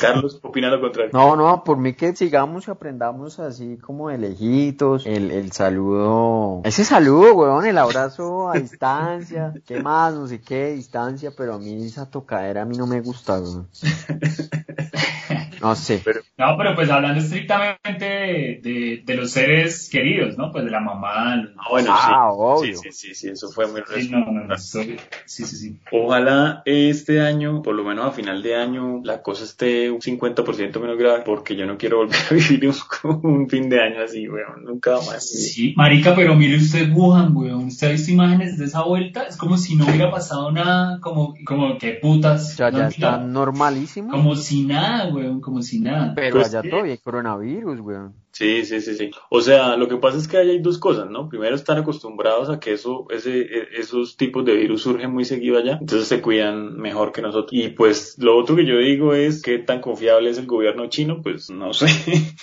Carlos 0.00 0.38
opina 0.42 0.70
lo 0.70 0.80
contrario. 0.80 1.10
No, 1.12 1.36
no, 1.36 1.64
por 1.64 1.78
mí 1.78 1.94
que 1.94 2.14
sigamos 2.14 2.68
y 2.68 2.70
aprendamos 2.70 3.38
así 3.38 3.76
como 3.78 4.08
de 4.08 4.18
lejitos, 4.18 5.06
el, 5.06 5.30
el 5.30 5.52
saludo, 5.52 6.62
ese 6.64 6.84
saludo, 6.84 7.34
weón, 7.34 7.66
el 7.66 7.78
abrazo 7.78 8.50
a 8.50 8.54
distancia, 8.54 9.52
qué 9.66 9.82
más, 9.82 10.14
no 10.14 10.26
sé 10.26 10.40
qué, 10.40 10.72
distancia, 10.72 11.32
pero 11.36 11.54
a 11.54 11.58
mí 11.58 11.84
esa 11.84 12.10
tocadera 12.10 12.62
a 12.62 12.64
mí 12.64 12.76
no 12.76 12.86
me 12.86 13.00
gusta, 13.00 13.40
weón. 13.40 13.68
No 15.60 15.74
sé. 15.74 16.00
Pero 16.04 16.20
No, 16.36 16.56
pero 16.56 16.74
pues 16.74 16.88
hablando 16.90 17.20
estrictamente 17.20 18.04
de, 18.04 18.60
de, 18.62 19.02
de 19.04 19.14
los 19.14 19.30
seres 19.30 19.88
queridos, 19.90 20.36
¿no? 20.38 20.50
Pues 20.52 20.64
de 20.64 20.70
la 20.70 20.80
mamá, 20.80 21.36
los- 21.36 21.50
ah, 21.58 21.66
bueno, 21.70 21.90
Ah, 21.92 22.28
sí. 22.30 22.36
obvio. 22.38 22.76
sí. 22.78 22.88
Sí, 22.90 22.92
sí, 23.08 23.14
sí, 23.14 23.28
eso 23.30 23.50
fue 23.50 23.66
muy 23.66 23.82
Sí, 23.94 24.08
no, 24.10 24.20
no, 24.30 24.44
no, 24.44 24.58
soy- 24.58 24.98
sí, 25.26 25.44
sí, 25.44 25.56
sí. 25.56 25.76
Ojalá 25.92 26.62
este 26.64 27.20
año, 27.20 27.62
por 27.62 27.74
lo 27.74 27.84
menos 27.84 28.06
a 28.06 28.10
final 28.12 28.42
de 28.42 28.56
año, 28.56 29.00
la 29.04 29.22
cosa 29.22 29.44
esté 29.44 29.90
un 29.90 30.00
50% 30.00 30.80
menos 30.80 30.96
grave, 30.98 31.22
porque 31.24 31.56
yo 31.56 31.66
no 31.66 31.76
quiero 31.78 31.98
volver 31.98 32.16
a 32.30 32.34
vivir 32.34 32.68
un, 32.68 33.20
un 33.30 33.48
fin 33.48 33.68
de 33.68 33.80
año 33.82 34.02
así, 34.02 34.28
weón, 34.28 34.64
nunca 34.64 34.92
más. 35.06 35.28
Sí, 35.28 35.74
marica, 35.76 36.14
pero 36.14 36.34
mire 36.34 36.56
usted 36.56 36.90
Wuhan, 36.92 37.36
weón. 37.36 37.66
¿Usted 37.66 37.88
ha 37.88 37.90
visto 37.92 38.10
imágenes 38.12 38.58
de 38.58 38.64
esa 38.66 38.82
vuelta? 38.84 39.24
Es 39.24 39.36
como 39.36 39.56
si 39.58 39.74
no 39.76 39.84
hubiera 39.86 40.10
pasado 40.10 40.50
nada, 40.52 41.00
como, 41.00 41.34
como 41.44 41.78
que 41.78 41.92
putas. 41.92 42.52
O 42.52 42.56
sea, 42.56 42.70
No, 42.70 42.78
ya 42.78 42.84
mira, 42.84 42.88
está 42.88 43.18
normalísimo, 43.18 44.10
Como 44.10 44.34
si 44.36 44.64
nada, 44.64 45.08
weón, 45.12 45.40
como 45.48 45.62
si 45.62 45.80
nada. 45.80 46.14
pero 46.14 46.36
Pues 46.36 46.46
allá 46.46 46.62
sí. 46.62 46.68
todavía 46.70 46.92
hay 46.92 46.98
coronavirus, 46.98 47.80
weón. 47.80 48.14
Sí, 48.30 48.64
sí, 48.64 48.80
sí, 48.80 48.94
sí. 48.94 49.10
O 49.30 49.40
sea, 49.40 49.76
lo 49.76 49.88
que 49.88 49.96
pasa 49.96 50.16
es 50.18 50.28
que 50.28 50.36
ahí 50.36 50.50
hay 50.50 50.60
dos 50.60 50.78
cosas, 50.78 51.10
¿no? 51.10 51.28
Primero 51.28 51.56
están 51.56 51.78
acostumbrados 51.78 52.48
a 52.50 52.60
que 52.60 52.72
eso, 52.72 53.06
ese, 53.10 53.40
e- 53.40 53.68
esos 53.80 54.16
tipos 54.16 54.44
de 54.44 54.54
virus 54.54 54.82
surgen 54.82 55.12
muy 55.12 55.24
seguido 55.24 55.58
allá, 55.58 55.78
entonces 55.80 56.06
se 56.06 56.20
cuidan 56.20 56.76
mejor 56.76 57.10
que 57.10 57.20
nosotros. 57.22 57.50
Y 57.52 57.70
pues 57.70 58.14
lo 58.18 58.36
otro 58.36 58.54
que 58.54 58.64
yo 58.66 58.78
digo 58.78 59.12
es 59.14 59.42
qué 59.42 59.58
tan 59.58 59.80
confiable 59.80 60.30
es 60.30 60.38
el 60.38 60.46
gobierno 60.46 60.88
chino, 60.88 61.20
pues 61.22 61.50
no 61.50 61.72
sé. 61.72 61.86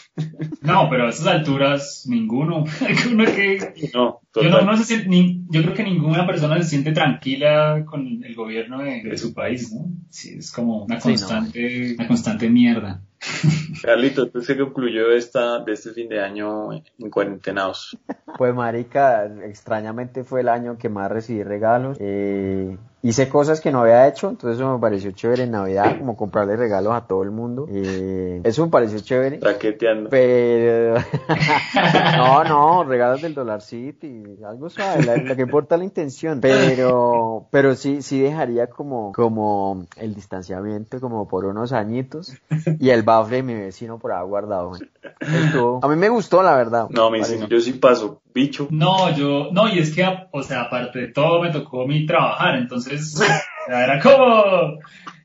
No, 0.61 0.87
pero 0.89 1.05
a 1.05 1.09
esas 1.09 1.27
alturas, 1.27 2.05
ninguno. 2.09 2.63
Que, 3.35 3.89
no, 3.93 4.21
yo, 4.35 4.49
no, 4.49 4.61
no 4.61 4.77
se 4.77 4.83
siente- 4.83 5.07
ni- 5.07 5.43
yo 5.49 5.61
creo 5.61 5.73
que 5.73 5.83
ninguna 5.83 6.25
persona 6.25 6.57
se 6.61 6.69
siente 6.69 6.91
tranquila 6.91 7.83
con 7.85 8.23
el 8.23 8.33
gobierno 8.35 8.79
de, 8.81 9.03
de 9.03 9.17
su 9.17 9.33
país, 9.33 9.71
¿no? 9.73 9.85
Sí, 10.09 10.35
es 10.39 10.51
como 10.51 10.85
una 10.85 10.99
Sí, 10.99 11.09
no. 11.09 11.13
constante, 11.13 11.93
una 11.97 12.07
constante 12.07 12.49
mierda. 12.49 13.01
Carlito, 13.83 14.23
entonces, 14.23 14.55
¿qué 14.55 14.63
concluyó 14.63 15.11
esta, 15.11 15.59
de 15.59 15.73
este 15.73 15.91
fin 15.91 16.09
de 16.09 16.21
año 16.21 16.73
en 16.73 17.09
cuarentenados? 17.09 17.97
Pues 18.37 18.53
marica, 18.53 19.25
extrañamente 19.43 20.23
fue 20.23 20.41
el 20.41 20.49
año 20.49 20.77
que 20.77 20.89
más 20.89 21.11
recibí 21.11 21.43
regalos. 21.43 21.97
Eh, 21.99 22.77
hice 23.07 23.29
cosas 23.29 23.61
que 23.61 23.71
no 23.71 23.81
había 23.81 24.07
hecho, 24.07 24.29
entonces 24.29 24.59
eso 24.59 24.73
me 24.73 24.79
pareció 24.79 25.11
chévere 25.11 25.43
en 25.43 25.51
Navidad, 25.51 25.97
como 25.99 26.17
comprarle 26.17 26.55
regalos 26.55 26.93
a 26.93 27.01
todo 27.05 27.21
el 27.23 27.29
mundo. 27.31 27.67
Eh, 27.69 28.41
eso 28.43 28.65
me 28.65 28.71
pareció 28.71 28.99
chévere. 28.99 29.39
Raqueteando. 29.41 30.09
Pero 30.09 30.95
no, 32.17 32.43
no, 32.43 32.83
regalos 32.83 33.21
del 33.21 33.33
Dollar 33.35 33.61
City, 33.61 34.23
algo 34.45 34.69
suave, 34.69 35.03
la- 35.03 35.17
lo 35.17 35.35
que 35.35 35.43
importa 35.43 35.75
es 35.75 35.79
la 35.79 35.85
intención. 35.85 36.41
Pero, 36.41 37.47
pero 37.51 37.75
sí, 37.75 38.01
sí 38.01 38.19
dejaría 38.19 38.67
como, 38.67 39.11
como 39.13 39.85
el 39.97 40.15
distanciamiento 40.15 40.99
como 40.99 41.27
por 41.27 41.45
unos 41.45 41.73
añitos 41.73 42.33
y 42.79 42.89
el 42.89 43.03
bafle 43.03 43.37
de 43.37 43.43
mi 43.43 43.53
vecino 43.53 43.99
por 43.99 44.11
ahí 44.13 44.25
guardado. 44.25 44.71
Estuvo- 45.19 45.79
A 45.83 45.87
mí 45.87 45.95
me 45.95 46.09
gustó, 46.09 46.41
la 46.41 46.55
verdad. 46.55 46.87
No, 46.89 47.09
Pareció- 47.09 47.39
sí, 47.41 47.45
yo 47.49 47.59
sí 47.59 47.73
paso, 47.73 48.21
bicho. 48.35 48.67
No, 48.69 49.15
yo, 49.17 49.49
no, 49.51 49.67
y 49.73 49.79
es 49.79 49.95
que, 49.95 50.05
o 50.31 50.43
sea, 50.43 50.63
aparte 50.63 50.99
de 50.99 51.07
todo, 51.07 51.41
me 51.41 51.49
tocó 51.49 51.83
a 51.83 51.87
mí 51.87 52.05
trabajar, 52.05 52.55
entonces, 52.57 53.19
era 53.67 53.99
como, 53.99 54.77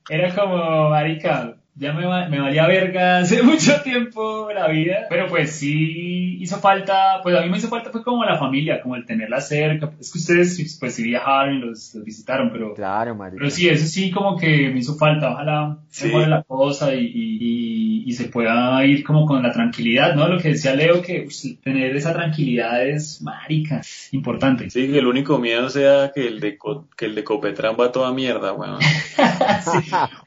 era 0.09 0.35
como, 0.35 0.88
marica, 0.90 1.57
ya 1.76 1.93
me, 1.93 2.02
me 2.29 2.40
valía 2.40 2.67
verga 2.67 3.19
hace 3.23 3.43
mucho 3.43 3.81
tiempo 3.83 4.49
la 4.55 4.69
vida, 4.69 5.07
pero 5.09 5.26
pues 5.29 5.52
sí 5.52 6.37
hizo 6.40 6.59
falta, 6.59 7.21
pues 7.23 7.37
a 7.37 7.43
mí 7.43 7.49
me 7.50 7.59
hizo 7.59 7.69
falta 7.69 7.90
fue 7.90 8.02
como 8.02 8.25
la 8.25 8.38
familia, 8.38 8.81
como 8.83 8.97
el 8.97 9.05
tenerla 9.07 9.40
cerca, 9.40 9.90
es 10.00 10.12
que 10.12 10.19
ustedes, 10.19 10.76
pues 10.81 10.95
sí 10.95 11.02
viajaron 11.05 11.57
y 11.57 11.59
los, 11.61 11.95
los 11.95 12.05
visitaron, 12.05 12.50
pero, 12.52 12.75
Claro, 12.75 13.14
marica. 13.14 13.38
pero 13.38 13.50
sí, 13.50 13.69
eso 13.69 13.87
sí 13.87 14.11
como 14.11 14.37
que 14.38 14.71
me 14.71 14.79
hizo 14.81 14.97
falta, 14.97 15.33
ojalá 15.33 15.79
Sí. 15.88 16.07
mejore 16.07 16.26
la 16.29 16.43
cosa 16.43 16.95
y, 16.95 17.00
y, 17.07 17.38
y- 17.40 17.80
y 18.07 18.12
se 18.12 18.28
pueda 18.28 18.85
ir 18.85 19.04
como 19.04 19.26
con 19.26 19.42
la 19.42 19.52
tranquilidad, 19.52 20.14
¿no? 20.14 20.28
Lo 20.28 20.38
que 20.40 20.50
decía 20.50 20.75
Leo, 20.75 21.03
que 21.03 21.27
uy, 21.27 21.57
tener 21.62 21.94
esa 21.96 22.12
tranquilidad 22.12 22.87
es 22.87 23.20
marica, 23.22 23.81
importante. 24.12 24.70
Sí, 24.70 24.88
que 24.90 24.98
el 24.98 25.07
único 25.07 25.38
miedo 25.38 25.68
sea 25.68 26.11
que 26.14 26.27
el 26.27 26.40
de, 26.40 26.57
Co- 26.59 26.88
que 26.96 27.07
el 27.07 27.14
de 27.14 27.25
Copetrán 27.25 27.77
va 27.79 27.92
toda 27.92 28.12
mierda, 28.12 28.53
weón. 28.53 28.79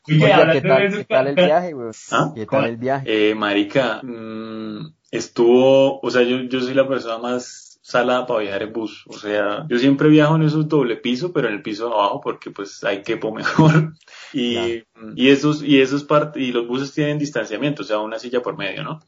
Oye, 0.08 0.24
Oye, 0.24 0.34
hablando 0.34 0.54
¿qué 0.54 0.62
tal, 0.68 0.92
qué 0.98 1.04
tal 1.06 1.28
el 1.28 1.36
viaje, 1.36 1.74
güey? 1.74 1.90
¿Ah? 2.12 2.32
¿Qué 2.36 2.46
tal 2.46 2.66
el 2.66 2.78
viaje? 2.78 3.30
Eh, 3.30 3.36
marica, 3.36 4.02
mm, 4.04 4.94
estuvo, 5.12 6.00
o 6.02 6.12
sea, 6.12 6.24
yo, 6.24 6.42
yo 6.44 6.62
soy 6.62 6.74
la 6.74 6.88
persona 6.88 7.18
más 7.18 7.63
salada 7.84 8.26
para 8.26 8.40
viajar 8.40 8.64
en 8.64 8.74
bus. 8.74 9.04
O 9.08 9.14
sea, 9.14 9.66
yo 9.70 9.78
siempre 9.78 10.08
viajo 10.08 10.38
en 10.38 10.44
esos 10.44 10.70
doble 10.70 10.96
piso, 10.96 11.34
pero 11.34 11.50
en 11.50 11.56
el 11.56 11.62
piso 11.62 11.88
de 11.90 11.94
abajo 11.94 12.22
porque 12.24 12.50
pues 12.50 12.84
hay 12.84 13.04
quepo 13.04 13.32
mejor. 13.32 13.94
Y, 14.36 14.84
y 15.16 15.30
esos, 15.30 15.62
y 15.62 15.80
esos 15.80 16.06
part 16.06 16.38
y 16.38 16.52
los 16.52 16.68
buses 16.68 16.92
tienen 16.92 17.20
distanciamiento, 17.20 17.84
o 17.84 17.86
sea, 17.86 18.00
una 18.00 18.18
silla 18.18 18.42
por 18.42 18.58
medio, 18.58 18.84
¿no? 18.84 19.00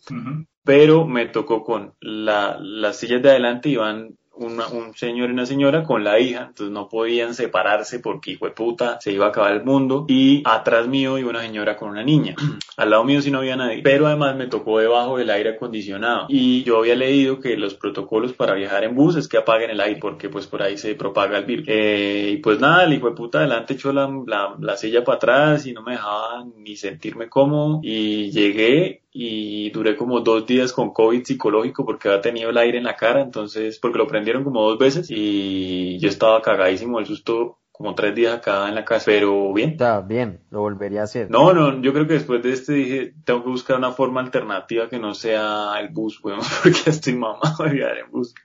Pero 0.63 1.07
me 1.07 1.25
tocó 1.25 1.63
con 1.63 1.95
la, 1.99 2.59
las 2.59 2.97
sillas 2.97 3.23
de 3.23 3.31
adelante 3.31 3.69
iban 3.69 4.19
una- 4.37 4.67
un 4.67 4.93
señor 4.95 5.29
y 5.29 5.33
una 5.33 5.45
señora 5.45 5.83
con 5.83 6.03
la 6.03 6.19
hija, 6.19 6.45
entonces 6.49 6.71
no 6.71 6.87
podían 6.89 7.33
separarse 7.33 7.99
porque 7.99 8.31
hijo 8.31 8.45
de 8.45 8.51
puta 8.51 8.97
se 9.01 9.11
iba 9.11 9.25
a 9.25 9.29
acabar 9.29 9.53
el 9.53 9.63
mundo 9.63 10.05
y 10.07 10.41
atrás 10.45 10.87
mío 10.87 11.17
iba 11.17 11.29
una 11.29 11.41
señora 11.41 11.75
con 11.77 11.89
una 11.89 12.03
niña. 12.03 12.35
Al 12.77 12.89
lado 12.89 13.03
mío 13.05 13.21
sí 13.21 13.31
no 13.31 13.39
había 13.39 13.55
nadie, 13.55 13.81
pero 13.83 14.07
además 14.07 14.35
me 14.35 14.47
tocó 14.47 14.79
debajo 14.79 15.17
del 15.17 15.29
aire 15.29 15.51
acondicionado 15.51 16.25
y 16.29 16.63
yo 16.63 16.79
había 16.79 16.95
leído 16.95 17.39
que 17.39 17.55
los 17.57 17.75
protocolos 17.75 18.33
para 18.33 18.53
viajar 18.53 18.83
en 18.83 18.95
bus 18.95 19.15
es 19.15 19.27
que 19.27 19.37
apaguen 19.37 19.69
el 19.69 19.79
aire 19.79 19.99
porque 19.99 20.29
pues 20.29 20.47
por 20.47 20.61
ahí 20.61 20.77
se 20.77 20.95
propaga 20.95 21.37
el 21.37 21.45
virus. 21.45 21.65
Eh, 21.69 22.31
y 22.33 22.37
pues 22.37 22.59
nada, 22.59 22.83
el 22.83 22.93
hijo 22.93 23.09
de 23.09 23.15
puta 23.15 23.39
adelante 23.39 23.73
echó 23.75 23.93
la, 23.93 24.09
la, 24.27 24.55
la 24.59 24.77
silla 24.77 25.03
para 25.03 25.15
atrás 25.17 25.65
y 25.65 25.73
no 25.73 25.81
me 25.83 25.93
dejaba 25.93 26.43
ni 26.57 26.75
sentirme 26.75 27.29
cómodo 27.29 27.79
y 27.83 28.31
llegué 28.31 29.04
y 29.17 29.69
duré 29.69 29.95
como 29.95 30.19
dos 30.19 30.45
días 30.45 30.73
con 30.73 30.91
COVID 30.91 31.23
psicológico 31.23 31.85
porque 31.85 32.09
había 32.09 32.19
tenido 32.19 32.49
el 32.49 32.57
aire 32.57 32.79
en 32.79 32.83
la 32.83 32.97
cara, 32.97 33.21
entonces, 33.21 33.79
porque 33.79 33.97
lo 33.97 34.07
prendieron 34.07 34.43
como 34.43 34.61
dos 34.63 34.77
veces 34.77 35.07
y 35.09 35.97
yo 35.99 36.09
estaba 36.09 36.41
cagadísimo 36.41 36.97
del 36.97 37.07
susto 37.07 37.59
como 37.71 37.95
tres 37.95 38.13
días 38.13 38.35
acá 38.35 38.67
en 38.67 38.75
la 38.75 38.83
casa, 38.83 39.05
pero 39.05 39.53
bien. 39.53 39.69
Está 39.71 40.01
bien, 40.01 40.41
lo 40.49 40.59
volvería 40.59 40.99
a 40.99 41.03
hacer. 41.05 41.31
No, 41.31 41.53
no, 41.53 41.81
yo 41.81 41.93
creo 41.93 42.07
que 42.07 42.15
después 42.15 42.43
de 42.43 42.51
este 42.51 42.73
dije, 42.73 43.13
tengo 43.23 43.41
que 43.41 43.51
buscar 43.51 43.77
una 43.77 43.93
forma 43.93 44.19
alternativa 44.19 44.89
que 44.89 44.99
no 44.99 45.13
sea 45.13 45.75
el 45.79 45.87
bus, 45.93 46.21
weón, 46.21 46.41
porque 46.63 46.89
estoy 46.89 47.15
mamado 47.15 47.63
de 47.63 47.69
viajar 47.71 47.99
en 47.99 48.11
bus. 48.11 48.35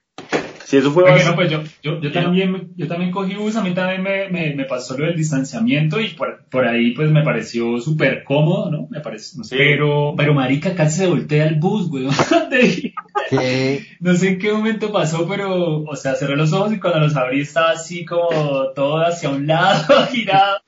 Si 0.71 0.77
eso 0.77 0.93
fue 0.93 1.03
Oye, 1.11 1.25
no, 1.25 1.35
pues 1.35 1.51
yo, 1.51 1.63
yo, 1.83 2.01
yo 2.01 2.13
también, 2.13 2.71
yo 2.77 2.87
también 2.87 3.11
cogí 3.11 3.35
bus, 3.35 3.57
a 3.57 3.63
mí 3.65 3.75
también 3.75 4.05
me, 4.05 4.29
me, 4.29 4.55
me 4.55 4.67
pasó 4.67 4.97
lo 4.97 5.05
del 5.07 5.17
distanciamiento 5.17 6.01
y 6.01 6.11
por, 6.11 6.45
por 6.49 6.65
ahí 6.65 6.93
pues 6.93 7.11
me 7.11 7.25
pareció 7.25 7.81
súper 7.81 8.23
cómodo, 8.23 8.71
¿no? 8.71 8.87
Me 8.89 9.01
pareció, 9.01 9.39
no 9.39 9.43
sé, 9.45 9.57
Sí. 9.57 9.63
pero, 9.67 10.15
pero 10.17 10.33
marica, 10.33 10.77
casi 10.77 10.99
se 10.99 11.07
voltea 11.09 11.49
el 11.49 11.57
bus, 11.57 11.91
¿Qué? 13.31 13.87
No 14.01 14.15
sé 14.15 14.29
en 14.29 14.39
qué 14.39 14.53
momento 14.53 14.93
pasó, 14.93 15.27
pero, 15.29 15.83
o 15.83 15.97
sea, 15.97 16.15
cerré 16.15 16.37
los 16.37 16.53
ojos 16.53 16.73
y 16.73 16.79
cuando 16.81 17.01
los 17.01 17.17
abrí 17.17 17.41
estaba 17.41 17.71
así 17.73 18.05
como 18.05 18.29
todo 18.75 18.99
hacia 19.05 19.31
un 19.31 19.47
lado, 19.47 20.07
girado. 20.13 20.59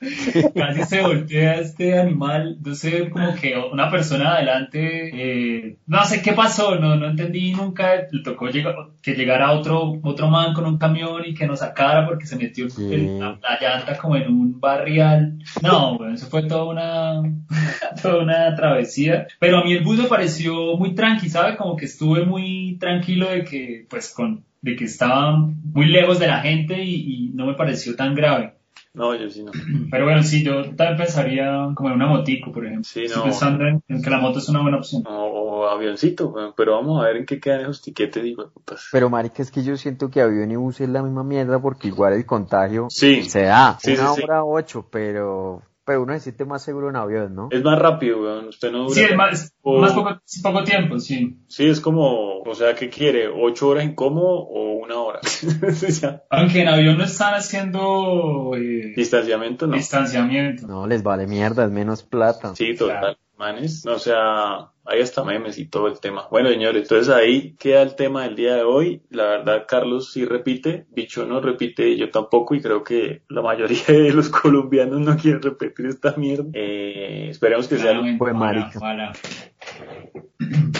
Casi 0.55 0.83
se 0.83 1.01
voltea 1.01 1.55
este 1.55 1.97
animal. 1.97 2.57
No 2.63 2.75
sé, 2.75 3.09
como 3.09 3.35
que 3.35 3.55
una 3.71 3.89
persona 3.91 4.35
adelante, 4.35 5.11
eh, 5.13 5.77
no 5.87 6.03
sé 6.05 6.21
qué 6.21 6.33
pasó, 6.33 6.75
no, 6.75 6.95
no 6.95 7.07
entendí 7.09 7.53
nunca. 7.53 8.07
Le 8.11 8.23
tocó 8.23 8.47
llegar, 8.49 8.75
que 9.01 9.13
llegara 9.15 9.51
otro, 9.51 9.92
otro 10.01 10.27
man 10.29 10.53
con 10.53 10.65
un 10.65 10.77
camión 10.77 11.21
y 11.25 11.33
que 11.33 11.45
nos 11.45 11.59
sacara 11.59 12.05
porque 12.07 12.25
se 12.25 12.35
metió 12.35 12.69
Sí. 12.69 13.17
la, 13.19 13.37
la 13.41 13.59
llanta 13.61 13.97
como 13.97 14.15
en 14.15 14.27
un 14.29 14.59
barrial. 14.59 15.37
No, 15.61 15.97
bueno, 15.97 16.13
eso 16.15 16.27
fue 16.27 16.43
toda 16.43 16.63
una, 16.65 17.21
toda 18.01 18.23
una 18.23 18.55
travesía. 18.55 19.27
Pero 19.39 19.59
a 19.59 19.63
mí 19.63 19.73
el 19.73 19.83
bus 19.83 19.97
me 19.99 20.05
pareció 20.07 20.75
muy 20.77 20.95
tranqui, 20.95 21.29
¿sabe? 21.29 21.55
Como 21.57 21.75
que 21.75 21.85
estuve 21.85 22.25
muy 22.25 22.77
tranquilo 22.79 23.29
de 23.29 23.43
que, 23.43 23.85
pues, 23.89 24.13
con, 24.13 24.43
de 24.61 24.75
que 24.75 24.85
estaba 24.85 25.35
muy 25.37 25.85
lejos 25.87 26.19
de 26.19 26.27
la 26.27 26.39
gente 26.41 26.83
y, 26.83 26.95
y 26.95 27.31
no 27.33 27.45
me 27.45 27.53
pareció 27.53 27.95
tan 27.95 28.15
grave. 28.15 28.53
No, 28.93 29.15
yo 29.15 29.27
sí 29.29 29.43
no. 29.43 29.51
Pero 29.91 30.05
bueno, 30.05 30.21
sí, 30.23 30.43
yo 30.43 30.63
también 30.75 30.97
pensaría 30.97 31.69
como 31.73 31.89
en 31.89 31.95
una 31.95 32.07
motico, 32.07 32.51
por 32.51 32.65
ejemplo. 32.65 32.83
Sí, 32.83 33.03
Estoy 33.03 33.17
no. 33.17 33.23
pensando 33.23 33.65
en, 33.65 33.83
en 33.87 34.01
que 34.01 34.09
la 34.09 34.19
moto 34.19 34.39
es 34.39 34.49
una 34.49 34.61
buena 34.61 34.77
opción. 34.77 35.03
O, 35.07 35.11
o 35.11 35.67
avioncito, 35.67 36.33
pero 36.55 36.73
vamos 36.73 37.01
a 37.01 37.07
ver 37.07 37.17
en 37.17 37.25
qué 37.25 37.39
quedan 37.39 37.61
esos 37.61 37.81
tiquetes, 37.81 38.23
de 38.23 38.35
putas. 38.53 38.87
Pero 38.91 39.09
marica, 39.09 39.41
es 39.41 39.49
que 39.49 39.63
yo 39.63 39.75
siento 39.77 40.09
que 40.09 40.21
avión 40.21 40.51
y 40.51 40.55
bus 40.55 40.79
es 40.81 40.89
la 40.89 41.01
misma 41.01 41.23
mierda 41.23 41.59
porque 41.59 41.87
igual 41.87 42.13
el 42.13 42.25
contagio 42.25 42.87
Sí, 42.89 43.23
se 43.23 43.43
da. 43.43 43.77
Sí, 43.81 43.93
una 43.93 44.09
sí, 44.09 44.15
sí. 44.17 44.23
hora 44.23 44.43
ocho, 44.43 44.87
pero 44.91 45.63
pero 45.85 46.03
uno 46.03 46.13
se 46.13 46.19
siente 46.21 46.45
más 46.45 46.63
seguro 46.63 46.89
en 46.89 46.95
avión, 46.95 47.35
¿no? 47.35 47.49
Es 47.51 47.63
más 47.63 47.77
rápido, 47.79 48.21
weón. 48.21 48.47
Usted 48.49 48.71
no 48.71 48.83
dura. 48.83 48.93
Sí, 48.95 49.01
es 49.03 49.15
más, 49.15 49.53
o- 49.61 49.79
más 49.79 49.93
poco, 49.93 50.19
poco 50.41 50.63
tiempo, 50.63 50.99
sí. 50.99 51.37
Sí, 51.47 51.65
es 51.67 51.79
como, 51.81 52.39
o 52.41 52.55
sea, 52.55 52.73
¿qué 52.75 52.89
quiere? 52.89 53.27
¿Ocho 53.27 53.67
horas 53.69 53.83
en 53.83 53.95
cómodo 53.95 54.39
o 54.39 54.73
una 54.83 54.95
hora? 54.99 55.19
Aunque 56.29 56.61
en 56.61 56.67
avión 56.67 56.97
no 56.97 57.03
están 57.03 57.33
haciendo 57.35 58.51
eh, 58.55 58.93
Distanciamiento, 58.95 59.67
no. 59.67 59.75
distanciamiento. 59.75 60.67
No, 60.67 60.87
les 60.87 61.03
vale 61.03 61.27
mierda, 61.27 61.65
es 61.65 61.71
menos 61.71 62.03
plata. 62.03 62.55
Sí, 62.55 62.75
total. 62.75 62.99
Claro. 62.99 63.17
Manes, 63.37 63.83
no, 63.85 63.93
o 63.93 63.99
sea, 63.99 64.69
hay 64.85 65.01
hasta 65.01 65.23
memes 65.23 65.57
y 65.57 65.65
todo 65.65 65.87
el 65.87 65.99
tema. 65.99 66.27
Bueno, 66.29 66.49
señores, 66.49 66.83
entonces 66.83 67.09
ahí 67.13 67.55
queda 67.57 67.81
el 67.81 67.95
tema 67.95 68.23
del 68.23 68.35
día 68.35 68.55
de 68.55 68.63
hoy. 68.63 69.01
La 69.09 69.23
verdad, 69.25 69.65
Carlos 69.67 70.11
sí 70.11 70.25
repite, 70.25 70.85
Bicho 70.91 71.25
no 71.25 71.41
repite, 71.41 71.89
y 71.89 71.97
yo 71.97 72.09
tampoco, 72.11 72.53
y 72.55 72.61
creo 72.61 72.83
que 72.83 73.23
la 73.29 73.41
mayoría 73.41 73.83
de 73.87 74.11
los 74.11 74.29
colombianos 74.29 74.99
no 74.99 75.17
quieren 75.17 75.41
repetir 75.41 75.87
esta 75.87 76.15
mierda. 76.15 76.45
Eh, 76.53 77.27
esperemos 77.29 77.67
que 77.67 77.77
sea 77.77 77.91
Claramente, 77.91 78.23
ojalá, 78.23 78.39
marica. 78.39 78.77
ojalá. 78.77 79.13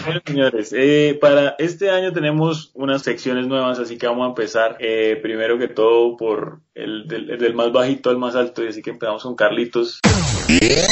Bueno, 0.05 0.21
señores, 0.25 0.73
eh, 0.75 1.17
para 1.19 1.55
este 1.59 1.89
año 1.89 2.11
tenemos 2.11 2.71
unas 2.73 3.03
secciones 3.03 3.47
nuevas, 3.47 3.79
así 3.79 3.97
que 3.97 4.05
vamos 4.05 4.25
a 4.25 4.29
empezar 4.29 4.75
eh, 4.79 5.17
primero 5.21 5.57
que 5.57 5.69
todo 5.69 6.17
por 6.17 6.59
el 6.75 7.07
del, 7.07 7.29
el 7.29 7.39
del 7.39 7.53
más 7.53 7.71
bajito 7.71 8.09
al 8.09 8.17
más 8.17 8.35
alto, 8.35 8.63
y 8.63 8.67
así 8.67 8.81
que 8.81 8.89
empezamos 8.89 9.23
con 9.23 9.35
Carlitos. 9.35 10.01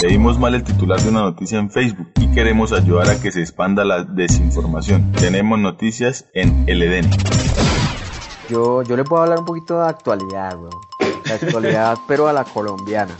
Leímos 0.02 0.40
mal 0.40 0.56
el 0.56 0.64
titular 0.64 1.00
de 1.02 1.10
una 1.10 1.24
noticia 1.24 1.60
en 1.60 1.70
Facebook 1.70 2.08
y 2.22 2.32
queremos 2.32 2.72
ayudar 2.72 3.10
a 3.10 3.20
que 3.20 3.32
se 3.32 3.42
expanda 3.42 3.84
la 3.84 4.04
desinformación. 4.04 5.12
Tenemos 5.12 5.60
noticias 5.60 6.30
en 6.34 6.64
el 6.68 6.82
Edén. 6.82 7.10
Yo, 8.50 8.82
yo 8.84 8.96
le 8.96 9.04
puedo 9.04 9.24
hablar 9.24 9.40
un 9.40 9.46
poquito 9.46 9.82
de 9.82 9.90
actualidad, 9.90 10.58
weón. 10.58 10.72
La 11.26 11.36
actualidad, 11.36 11.98
pero 12.08 12.28
a 12.28 12.34
la 12.34 12.46
colombiana. 12.46 13.16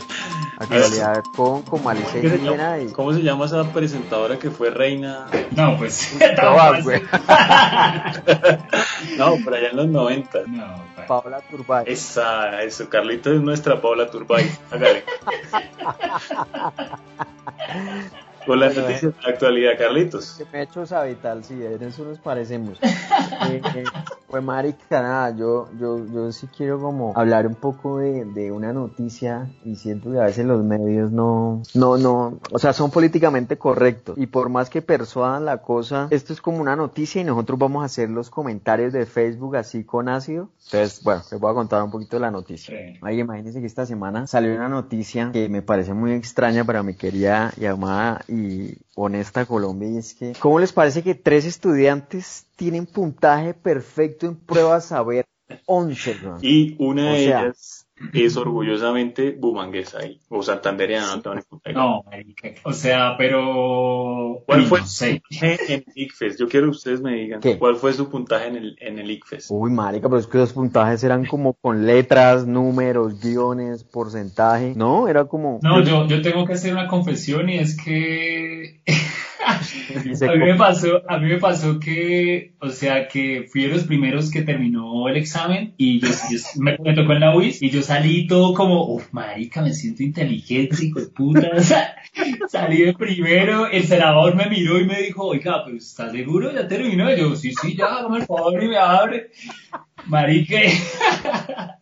Actualidad 0.62 1.24
con, 1.36 1.62
con 1.62 1.82
malicia 1.84 2.20
¿Qué 2.20 2.28
se 2.30 2.36
indígena 2.36 2.76
llama- 2.78 2.90
y... 2.90 2.92
¿Cómo 2.92 3.12
se 3.12 3.22
llama 3.22 3.44
esa 3.46 3.64
presentadora 3.72 4.38
que 4.38 4.50
fue 4.50 4.70
reina? 4.70 5.26
No, 5.56 5.76
pues. 5.76 6.16
Todas, 6.40 6.82
güey. 6.84 7.02
No, 9.16 9.36
por 9.44 9.54
allá 9.54 9.68
en 9.70 9.76
los 9.76 9.86
90. 9.88 10.38
No, 10.46 10.84
pa- 10.96 11.06
Paola 11.06 11.40
Turbay. 11.50 11.84
Esa, 11.86 12.62
eso, 12.62 12.88
Carlitos 12.88 13.34
es 13.34 13.40
nuestra 13.42 13.80
Paula 13.80 14.10
Turbay. 14.10 14.50
Hágale. 14.70 15.04
Con 18.46 18.60
las 18.60 18.76
noticias 18.76 19.14
de 19.14 19.22
la 19.22 19.28
actualidad, 19.28 19.72
Carlitos. 19.78 20.34
Que 20.38 20.44
me 20.52 20.58
ha 20.58 20.62
hecho 20.62 20.84
Sabital, 20.86 21.44
sí, 21.44 21.54
en 21.64 21.82
eso 21.82 22.04
nos 22.04 22.18
parecemos. 22.18 22.78
Eh, 23.48 23.60
eh, 23.74 23.84
pues 24.32 24.42
marica, 24.42 25.02
nada, 25.02 25.36
yo, 25.36 25.68
yo, 25.78 26.06
yo 26.06 26.32
sí 26.32 26.48
quiero 26.56 26.80
como 26.80 27.12
hablar 27.16 27.46
un 27.46 27.54
poco 27.54 27.98
de, 27.98 28.24
de 28.24 28.50
una 28.50 28.72
noticia 28.72 29.50
y 29.64 29.76
siento 29.76 30.10
que 30.10 30.18
a 30.18 30.24
veces 30.24 30.46
los 30.46 30.64
medios 30.64 31.12
no, 31.12 31.62
no, 31.74 31.98
no, 31.98 32.38
o 32.50 32.58
sea, 32.58 32.72
son 32.72 32.90
políticamente 32.90 33.58
correctos 33.58 34.16
y 34.16 34.26
por 34.26 34.48
más 34.48 34.70
que 34.70 34.80
persuadan 34.80 35.44
la 35.44 35.58
cosa, 35.58 36.06
esto 36.10 36.32
es 36.32 36.40
como 36.40 36.62
una 36.62 36.76
noticia 36.76 37.20
y 37.20 37.24
nosotros 37.24 37.58
vamos 37.58 37.82
a 37.82 37.86
hacer 37.86 38.08
los 38.08 38.30
comentarios 38.30 38.94
de 38.94 39.04
Facebook 39.04 39.56
así 39.56 39.84
con 39.84 40.08
ácido. 40.08 40.48
Entonces, 40.64 41.02
bueno, 41.02 41.22
les 41.30 41.38
voy 41.38 41.50
a 41.50 41.54
contar 41.54 41.82
un 41.82 41.90
poquito 41.90 42.16
de 42.16 42.20
la 42.20 42.30
noticia. 42.30 42.74
Sí. 42.74 42.98
Ay, 43.02 43.20
imagínense 43.20 43.60
que 43.60 43.66
esta 43.66 43.84
semana 43.84 44.26
salió 44.26 44.54
una 44.54 44.68
noticia 44.68 45.30
que 45.32 45.50
me 45.50 45.60
parece 45.60 45.92
muy 45.92 46.12
extraña 46.12 46.64
para 46.64 46.82
mi 46.82 46.94
querida 46.94 47.52
y 47.60 47.66
amada 47.66 48.22
y 48.32 48.76
honesta 48.94 49.44
Colombia 49.46 49.88
y 49.90 49.98
es 49.98 50.14
que, 50.14 50.32
¿cómo 50.38 50.58
les 50.58 50.72
parece 50.72 51.02
que 51.02 51.14
tres 51.14 51.44
estudiantes 51.44 52.46
tienen 52.56 52.86
puntaje 52.86 53.54
perfecto 53.54 54.26
en 54.26 54.36
pruebas 54.36 54.86
saber 54.86 55.26
11, 55.66 56.16
weón? 56.24 56.38
Y 56.42 56.76
una 56.78 57.10
O 57.10 57.12
de 57.14 57.24
sea- 57.24 57.42
ellas 57.42 57.81
es 58.12 58.36
orgullosamente 58.36 59.30
bumanguesa 59.32 60.04
y- 60.06 60.20
o 60.28 60.42
santandereana, 60.42 61.16
no 61.16 61.22
tengo 61.22 61.36
ni 61.36 61.42
puta 61.42 61.70
idea. 61.70 61.80
No, 61.82 62.02
marica. 62.04 62.48
O 62.64 62.72
sea, 62.72 63.16
pero. 63.18 64.42
¿Cuál 64.46 64.62
fue 64.64 64.80
no 64.80 64.86
su 64.86 64.92
sé. 64.92 65.22
puntaje 65.28 65.74
en 65.74 65.84
ICFES? 65.94 66.38
Yo 66.38 66.48
quiero 66.48 66.66
que 66.66 66.70
ustedes 66.76 67.00
me 67.00 67.14
digan 67.14 67.40
¿Qué? 67.40 67.58
cuál 67.58 67.76
fue 67.76 67.92
su 67.92 68.08
puntaje 68.10 68.48
en 68.48 68.56
el, 68.56 68.76
en 68.80 68.98
el 68.98 69.10
ICFES. 69.10 69.46
Uy, 69.50 69.70
marica, 69.70 70.08
pero 70.08 70.18
es 70.20 70.26
que 70.26 70.38
los 70.38 70.52
puntajes 70.52 71.02
eran 71.04 71.24
como 71.26 71.54
con 71.54 71.86
letras, 71.86 72.46
números, 72.46 73.20
guiones, 73.20 73.84
porcentaje. 73.84 74.74
No, 74.76 75.08
era 75.08 75.24
como... 75.26 75.60
No, 75.62 75.82
yo, 75.82 76.06
yo 76.06 76.22
tengo 76.22 76.44
que 76.46 76.54
hacer 76.54 76.72
una 76.72 76.88
confesión 76.88 77.48
y 77.48 77.58
es 77.58 77.76
que 77.76 78.80
a 80.28 80.32
mí 80.34 80.38
me 80.44 80.54
pasó, 80.56 81.02
a 81.08 81.18
mí 81.18 81.26
me 81.28 81.38
pasó 81.38 81.78
que, 81.80 82.54
o 82.60 82.68
sea, 82.70 83.08
que 83.08 83.46
fui 83.50 83.62
de 83.62 83.68
los 83.68 83.84
primeros 83.84 84.30
que 84.30 84.42
terminó 84.42 85.08
el 85.08 85.16
examen 85.16 85.74
y 85.76 86.00
yo, 86.00 86.08
yo- 86.30 86.38
me, 86.60 86.76
me 86.78 86.94
tocó 86.94 87.12
en 87.12 87.20
la 87.20 87.36
UIS 87.36 87.62
y 87.62 87.70
yo 87.70 87.82
salí 87.82 88.26
todo 88.26 88.54
como, 88.54 88.84
uff, 88.94 89.12
marica, 89.12 89.62
me 89.62 89.72
siento 89.72 90.02
inteligente, 90.02 90.84
hijo 90.84 91.00
de 91.00 91.06
puta. 91.06 91.50
Salí 92.48 92.82
de 92.82 92.92
primero, 92.94 93.66
el 93.68 93.84
senador 93.84 94.34
me 94.36 94.46
miró 94.46 94.78
y 94.78 94.84
me 94.84 95.00
dijo, 95.02 95.26
oiga, 95.28 95.64
pero 95.64 95.76
¿estás 95.78 96.12
seguro? 96.12 96.52
¿Ya 96.52 96.68
terminó? 96.68 97.10
Y 97.12 97.18
yo, 97.18 97.34
sí, 97.36 97.52
sí, 97.54 97.74
ya, 97.76 97.86
hágame 97.86 98.18
el 98.18 98.26
favor 98.26 98.62
y 98.62 98.68
me 98.68 98.76
abre. 98.76 99.30
Marica, 100.06 100.58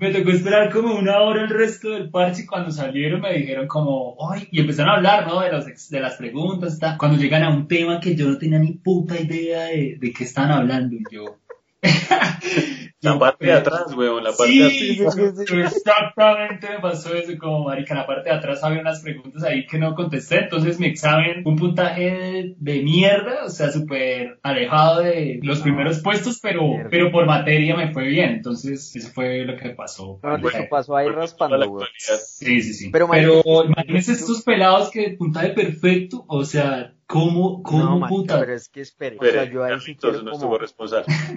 me 0.00 0.10
tocó 0.10 0.30
esperar 0.30 0.70
como 0.70 0.94
una 0.94 1.20
hora 1.20 1.42
el 1.42 1.50
resto 1.50 1.90
del 1.90 2.10
parche 2.10 2.42
y 2.42 2.46
cuando 2.46 2.70
salieron 2.70 3.20
me 3.20 3.34
dijeron 3.34 3.66
como, 3.66 4.16
ay, 4.30 4.48
y 4.50 4.60
empezaron 4.60 4.92
a 4.92 4.96
hablar, 4.96 5.26
¿no? 5.26 5.40
De, 5.40 5.50
de 5.50 6.00
las 6.00 6.16
preguntas, 6.16 6.78
ta. 6.78 6.96
cuando 6.98 7.18
llegan 7.18 7.42
a 7.42 7.50
un 7.50 7.68
tema 7.68 8.00
que 8.00 8.14
yo 8.14 8.28
no 8.28 8.38
tenía 8.38 8.58
ni 8.58 8.72
puta 8.72 9.20
idea 9.20 9.64
de, 9.64 9.96
de 10.00 10.12
qué 10.12 10.24
están 10.24 10.50
hablando 10.50 10.96
y 10.96 11.04
yo... 11.10 11.38
La 13.02 13.18
parte 13.18 13.46
de 13.46 13.52
atrás, 13.52 13.92
weón, 13.96 14.22
la 14.22 14.30
parte 14.30 14.52
Sí, 14.52 14.96
de 14.96 15.06
atrás. 15.08 15.34
sí, 15.46 15.60
exactamente 15.60 16.68
me 16.70 16.78
pasó 16.80 17.14
eso, 17.14 17.32
como 17.38 17.64
marica, 17.64 17.94
la 17.94 18.06
parte 18.06 18.30
de 18.30 18.36
atrás 18.36 18.62
había 18.62 18.80
unas 18.80 19.00
preguntas 19.02 19.42
ahí 19.42 19.66
que 19.66 19.78
no 19.78 19.94
contesté, 19.94 20.38
entonces 20.44 20.78
mi 20.78 20.86
examen, 20.86 21.42
un 21.44 21.56
puntaje 21.56 22.02
de, 22.10 22.54
de 22.58 22.82
mierda, 22.82 23.44
o 23.44 23.50
sea, 23.50 23.70
súper 23.70 24.38
alejado 24.42 25.02
de 25.02 25.40
los 25.42 25.60
primeros 25.60 25.98
puestos, 26.00 26.38
pero, 26.40 26.62
Mierda. 26.66 26.90
pero 26.90 27.10
por 27.10 27.26
materia 27.26 27.76
me 27.76 27.92
fue 27.92 28.06
bien, 28.06 28.30
entonces 28.30 28.94
eso 28.94 29.08
fue 29.12 29.44
lo 29.44 29.56
que 29.56 29.70
pasó. 29.70 30.20
No, 30.22 30.36
eso 30.36 30.58
pasó 30.70 30.96
ahí 30.96 31.08
raspando, 31.08 31.58
weón. 31.68 31.88
Sí, 31.98 32.62
sí, 32.62 32.72
sí. 32.74 32.90
Pero, 32.90 33.08
Pero, 33.10 33.42
imagínense 33.64 34.12
estos 34.12 34.42
pelados 34.42 34.90
que 34.90 35.10
puntaje 35.18 35.50
perfecto, 35.50 36.24
o 36.28 36.44
sea, 36.44 36.94
¿cómo, 37.12 37.62
cómo 37.62 37.98
No, 37.98 38.06
puta? 38.06 38.40
pero 38.40 38.54
es 38.54 38.68
que 38.70 38.80
espere. 38.80 39.18
O 39.20 39.24
sea, 39.24 39.44
yo 39.44 39.62
ahí 39.64 39.78
sí 39.80 39.96
quiero 39.96 40.18
como... 40.40 40.58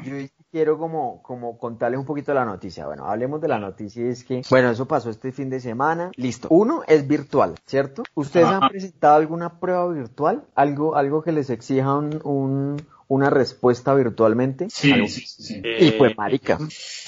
Yo 0.05 0.15
quiero 0.51 0.77
como, 0.77 1.21
como 1.21 1.57
contarles 1.57 1.99
un 1.99 2.05
poquito 2.05 2.31
de 2.31 2.35
la 2.35 2.45
noticia. 2.45 2.85
Bueno, 2.85 3.05
hablemos 3.05 3.41
de 3.41 3.47
la 3.49 3.59
noticia 3.59 4.05
y 4.05 4.07
es 4.09 4.23
que, 4.23 4.41
bueno, 4.49 4.69
eso 4.69 4.85
pasó 4.88 5.09
este 5.09 5.31
fin 5.33 5.49
de 5.49 5.59
semana. 5.59 6.11
Listo. 6.15 6.47
Uno 6.49 6.81
es 6.88 7.05
virtual, 7.07 7.55
¿cierto? 7.65 8.03
¿Ustedes 8.13 8.47
han 8.47 8.69
presentado 8.69 9.15
alguna 9.15 9.59
prueba 9.59 9.88
virtual? 9.91 10.45
¿Algo, 10.55 10.95
algo 10.95 11.21
que 11.21 11.33
les 11.33 11.49
exija 11.49 11.93
un, 11.95 12.21
un- 12.23 12.77
una 13.07 13.29
respuesta 13.29 13.93
virtualmente? 13.93 14.67
Sí. 14.69 14.91
Y 14.91 15.61
Eh, 15.63 15.95
pues, 15.97 16.17
marica. 16.17 16.57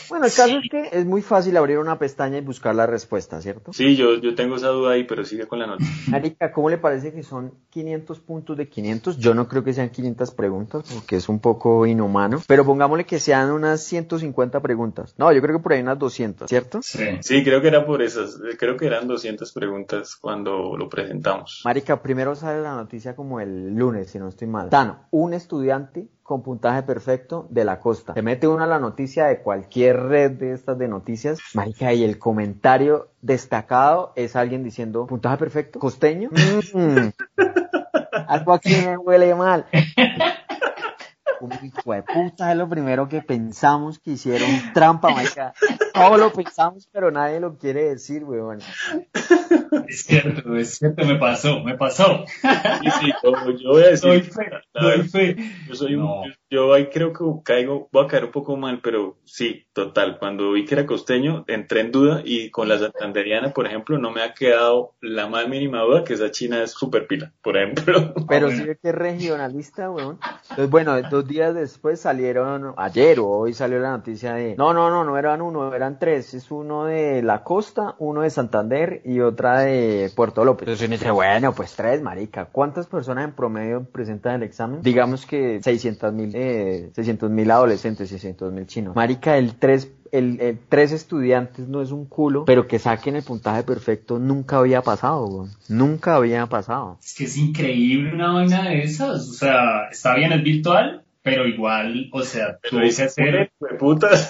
Bueno, 0.10 0.26
el 0.26 0.32
caso 0.34 0.58
es 0.60 0.70
que 0.70 0.90
es 0.92 1.06
muy 1.06 1.22
fácil 1.22 1.58
abrir 1.58 1.80
una 1.80 1.98
pestaña 2.00 2.38
y 2.38 2.42
buscar 2.42 2.76
la 2.76 2.86
respuesta, 2.86 3.42
¿cierto? 3.42 3.74
Sí, 3.74 3.96
yo, 3.96 4.16
yo 4.16 4.36
tengo 4.36 4.56
esa 4.56 4.68
duda 4.70 4.92
ahí, 4.94 5.04
pero 5.06 5.26
sigue 5.26 5.48
con 5.48 5.60
la 5.60 5.68
noticia. 5.68 5.94
Marica, 6.12 6.52
¿cómo 6.52 6.70
le 6.70 6.78
parece 6.78 7.12
que 7.14 7.24
son 7.24 7.54
500 7.72 8.20
puntos 8.20 8.56
de 8.58 8.70
500? 8.70 9.18
Yo 9.18 9.34
no 9.34 9.48
creo 9.48 9.64
que 9.64 9.74
sean 9.74 9.90
500 9.90 10.32
preguntas, 10.32 10.84
porque 10.94 11.18
es 11.18 11.28
un 11.30 11.40
poco 11.40 11.86
inhumano. 11.86 12.42
Pero 12.48 12.64
pongámosle 12.66 13.06
que 13.06 13.20
sean 13.20 13.52
unas 13.52 13.82
150 13.82 14.62
preguntas. 14.62 15.14
No, 15.18 15.32
yo 15.34 15.42
creo 15.42 15.58
que 15.58 15.64
por 15.64 15.74
ahí 15.74 15.82
unas 15.82 16.00
200, 16.00 16.48
¿cierto? 16.50 16.80
Sí. 16.82 17.04
Sí, 17.22 17.44
creo 17.44 17.62
que 17.62 17.68
era 17.68 17.86
por 17.86 18.02
esas. 18.02 18.36
eh, 18.36 18.56
Creo 18.58 18.78
que 18.78 18.86
eran 18.88 19.08
200 19.08 19.52
preguntas 19.52 20.16
cuando 20.16 20.78
lo 20.78 20.88
presentamos. 20.90 21.62
Marica, 21.66 22.02
primero 22.02 22.36
sale 22.36 22.62
la 22.62 22.76
noticia 22.76 23.16
como 23.16 23.40
el 23.40 23.74
lunes, 23.76 24.10
si 24.12 24.20
no 24.20 24.30
estoy 24.30 24.48
mal. 24.48 24.70
Tano, 24.70 25.00
un 25.12 25.34
estudiante 25.34 25.87
con 26.24 26.44
puntaje 26.44 26.84
perfecto 26.84 27.48
de 27.50 27.64
la 27.64 27.80
costa. 27.80 28.14
Se 28.14 28.22
mete 28.22 28.48
uno 28.48 28.64
a 28.64 28.68
la 28.68 28.80
noticia 28.80 29.26
de 29.28 29.42
cualquier 29.42 29.98
red 30.04 30.32
de 30.32 30.54
estas 30.54 30.78
de 30.78 30.88
noticias. 30.88 31.40
Marica, 31.54 31.94
y 31.94 32.04
el 32.04 32.20
comentario 32.20 33.10
destacado 33.22 34.14
es 34.16 34.36
alguien 34.36 34.64
diciendo, 34.64 35.08
puntaje 35.08 35.38
perfecto, 35.38 35.80
costeño. 35.80 36.30
Mm, 36.74 37.10
algo 38.28 38.54
aquí 38.54 38.76
me 38.76 38.98
huele 38.98 39.34
mal. 39.36 39.66
Un 41.40 41.52
hijo 41.64 41.94
de 41.94 42.04
puta 42.04 42.52
es 42.52 42.58
lo 42.58 42.68
primero 42.68 43.08
que 43.08 43.22
pensamos 43.22 44.00
que 44.00 44.12
hicieron 44.12 44.50
trampa, 44.74 45.10
marica. 45.10 45.54
Todos 45.94 46.20
lo 46.20 46.34
pensamos, 46.34 46.90
pero 46.92 47.12
nadie 47.12 47.40
lo 47.40 47.58
quiere 47.58 47.90
decir, 47.90 48.24
weón. 48.24 48.60
Es 49.88 50.04
cierto, 50.04 50.56
es 50.56 50.78
cierto, 50.78 51.06
me 51.06 51.16
pasó, 51.16 51.64
me 51.64 51.76
pasó. 51.78 52.24
Sí, 52.28 52.90
sí, 53.00 53.12
yo, 53.24 53.32
yo 53.58 53.70
voy 53.72 53.84
a 53.84 53.88
decir, 53.90 54.10
Doy 54.10 54.22
fe, 54.22 54.50
la 54.74 54.82
doy 54.82 54.92
verdad, 54.98 55.06
fe. 55.10 55.36
yo 55.68 55.76
soy 55.76 55.96
un, 55.96 56.02
No. 56.02 56.26
yo, 56.26 56.32
yo 56.50 56.74
ahí 56.74 56.88
creo 56.90 57.14
que 57.14 57.24
caigo, 57.44 57.90
voy 57.92 58.06
a 58.06 58.08
caer 58.08 58.26
un 58.26 58.32
poco 58.32 58.56
mal, 58.58 58.80
pero 58.82 59.18
sí, 59.26 59.66
total. 59.74 60.18
Cuando 60.20 60.52
vi 60.52 60.66
que 60.66 60.76
era 60.76 60.86
costeño, 60.86 61.44
entré 61.48 61.82
en 61.82 61.92
duda 61.92 62.22
y 62.24 62.50
con 62.52 62.68
la 62.70 62.78
santanderiana, 62.80 63.54
por 63.54 63.66
ejemplo, 63.68 63.98
no 63.98 64.12
me 64.12 64.22
ha 64.22 64.34
quedado 64.34 64.96
la 65.02 65.28
más 65.28 65.48
mínima 65.48 65.82
duda 65.82 66.04
que 66.04 66.14
esa 66.14 66.32
china 66.32 66.64
es 66.64 66.72
súper 66.72 67.08
pila, 67.08 67.34
por 67.42 67.58
ejemplo. 67.58 68.14
Pero 68.30 68.48
Ah, 68.48 68.52
sí 68.52 68.58
bueno. 68.58 68.68
ve 68.68 68.78
que 68.82 68.90
es 68.90 68.96
regionalista, 68.96 69.90
weón. 69.92 70.20
Entonces, 70.44 70.70
bueno, 70.70 71.02
dos 71.10 71.28
días 71.28 71.54
después 71.54 72.00
salieron, 72.00 72.74
ayer 72.78 73.20
o 73.20 73.28
hoy 73.28 73.54
salió 73.54 73.80
la 73.80 73.92
noticia 73.92 74.34
de, 74.34 74.56
no, 74.56 74.74
no, 74.74 74.90
no, 74.90 75.04
no 75.04 75.18
eran 75.18 75.42
uno, 75.42 75.74
eran 75.74 76.00
tres. 76.00 76.34
Es 76.34 76.52
uno 76.52 76.86
de 76.86 77.22
la 77.24 77.44
costa, 77.44 77.96
uno 78.00 78.22
de 78.22 78.30
Santander 78.30 79.02
y 79.06 79.20
otra 79.20 79.57
de 79.60 80.12
Puerto 80.16 80.44
López. 80.46 80.68
Entonces 80.68 80.88
uno 80.88 80.98
dice, 80.98 81.12
bueno, 81.12 81.54
pues 81.54 81.76
tres, 81.76 82.02
marica. 82.02 82.46
¿Cuántas 82.46 82.88
personas 82.88 83.26
en 83.26 83.32
promedio 83.34 83.84
presentan 83.84 84.36
el 84.36 84.44
examen? 84.44 84.82
Digamos 84.82 85.26
que 85.26 85.60
600 85.62 86.14
mil, 86.14 86.32
eh, 86.34 86.90
600 86.94 87.30
mil 87.30 87.50
adolescentes, 87.52 88.10
600 88.10 88.54
mil 88.54 88.66
chinos. 88.68 88.96
Marica, 88.96 89.38
el 89.38 89.56
tres 89.56 89.92
el, 90.12 90.40
el 90.40 90.58
tres 90.70 90.92
estudiantes 90.94 91.68
no 91.68 91.82
es 91.82 91.92
un 91.92 92.06
culo, 92.06 92.46
pero 92.46 92.66
que 92.68 92.80
saquen 92.80 93.18
el 93.18 93.24
puntaje 93.24 93.64
perfecto 93.64 94.20
nunca 94.20 94.58
había 94.58 94.82
pasado, 94.82 95.26
weón. 95.26 95.50
Nunca 95.68 96.16
había 96.16 96.46
pasado. 96.46 96.98
Es 97.04 97.14
que 97.14 97.26
es 97.26 97.38
increíble 97.38 98.14
una 98.14 98.32
vaina 98.32 98.70
de 98.70 98.84
esas. 98.84 99.28
O 99.30 99.34
sea, 99.34 99.90
está 99.92 100.16
bien, 100.16 100.32
es 100.32 100.44
virtual, 100.44 101.04
pero 101.22 101.46
igual, 101.48 102.10
o 102.14 102.22
sea, 102.24 102.58
Pero 102.62 102.70
tuvo 102.70 102.80
que 102.80 102.86
dice, 102.86 103.04
hacer. 103.04 103.52
putas. 103.80 104.30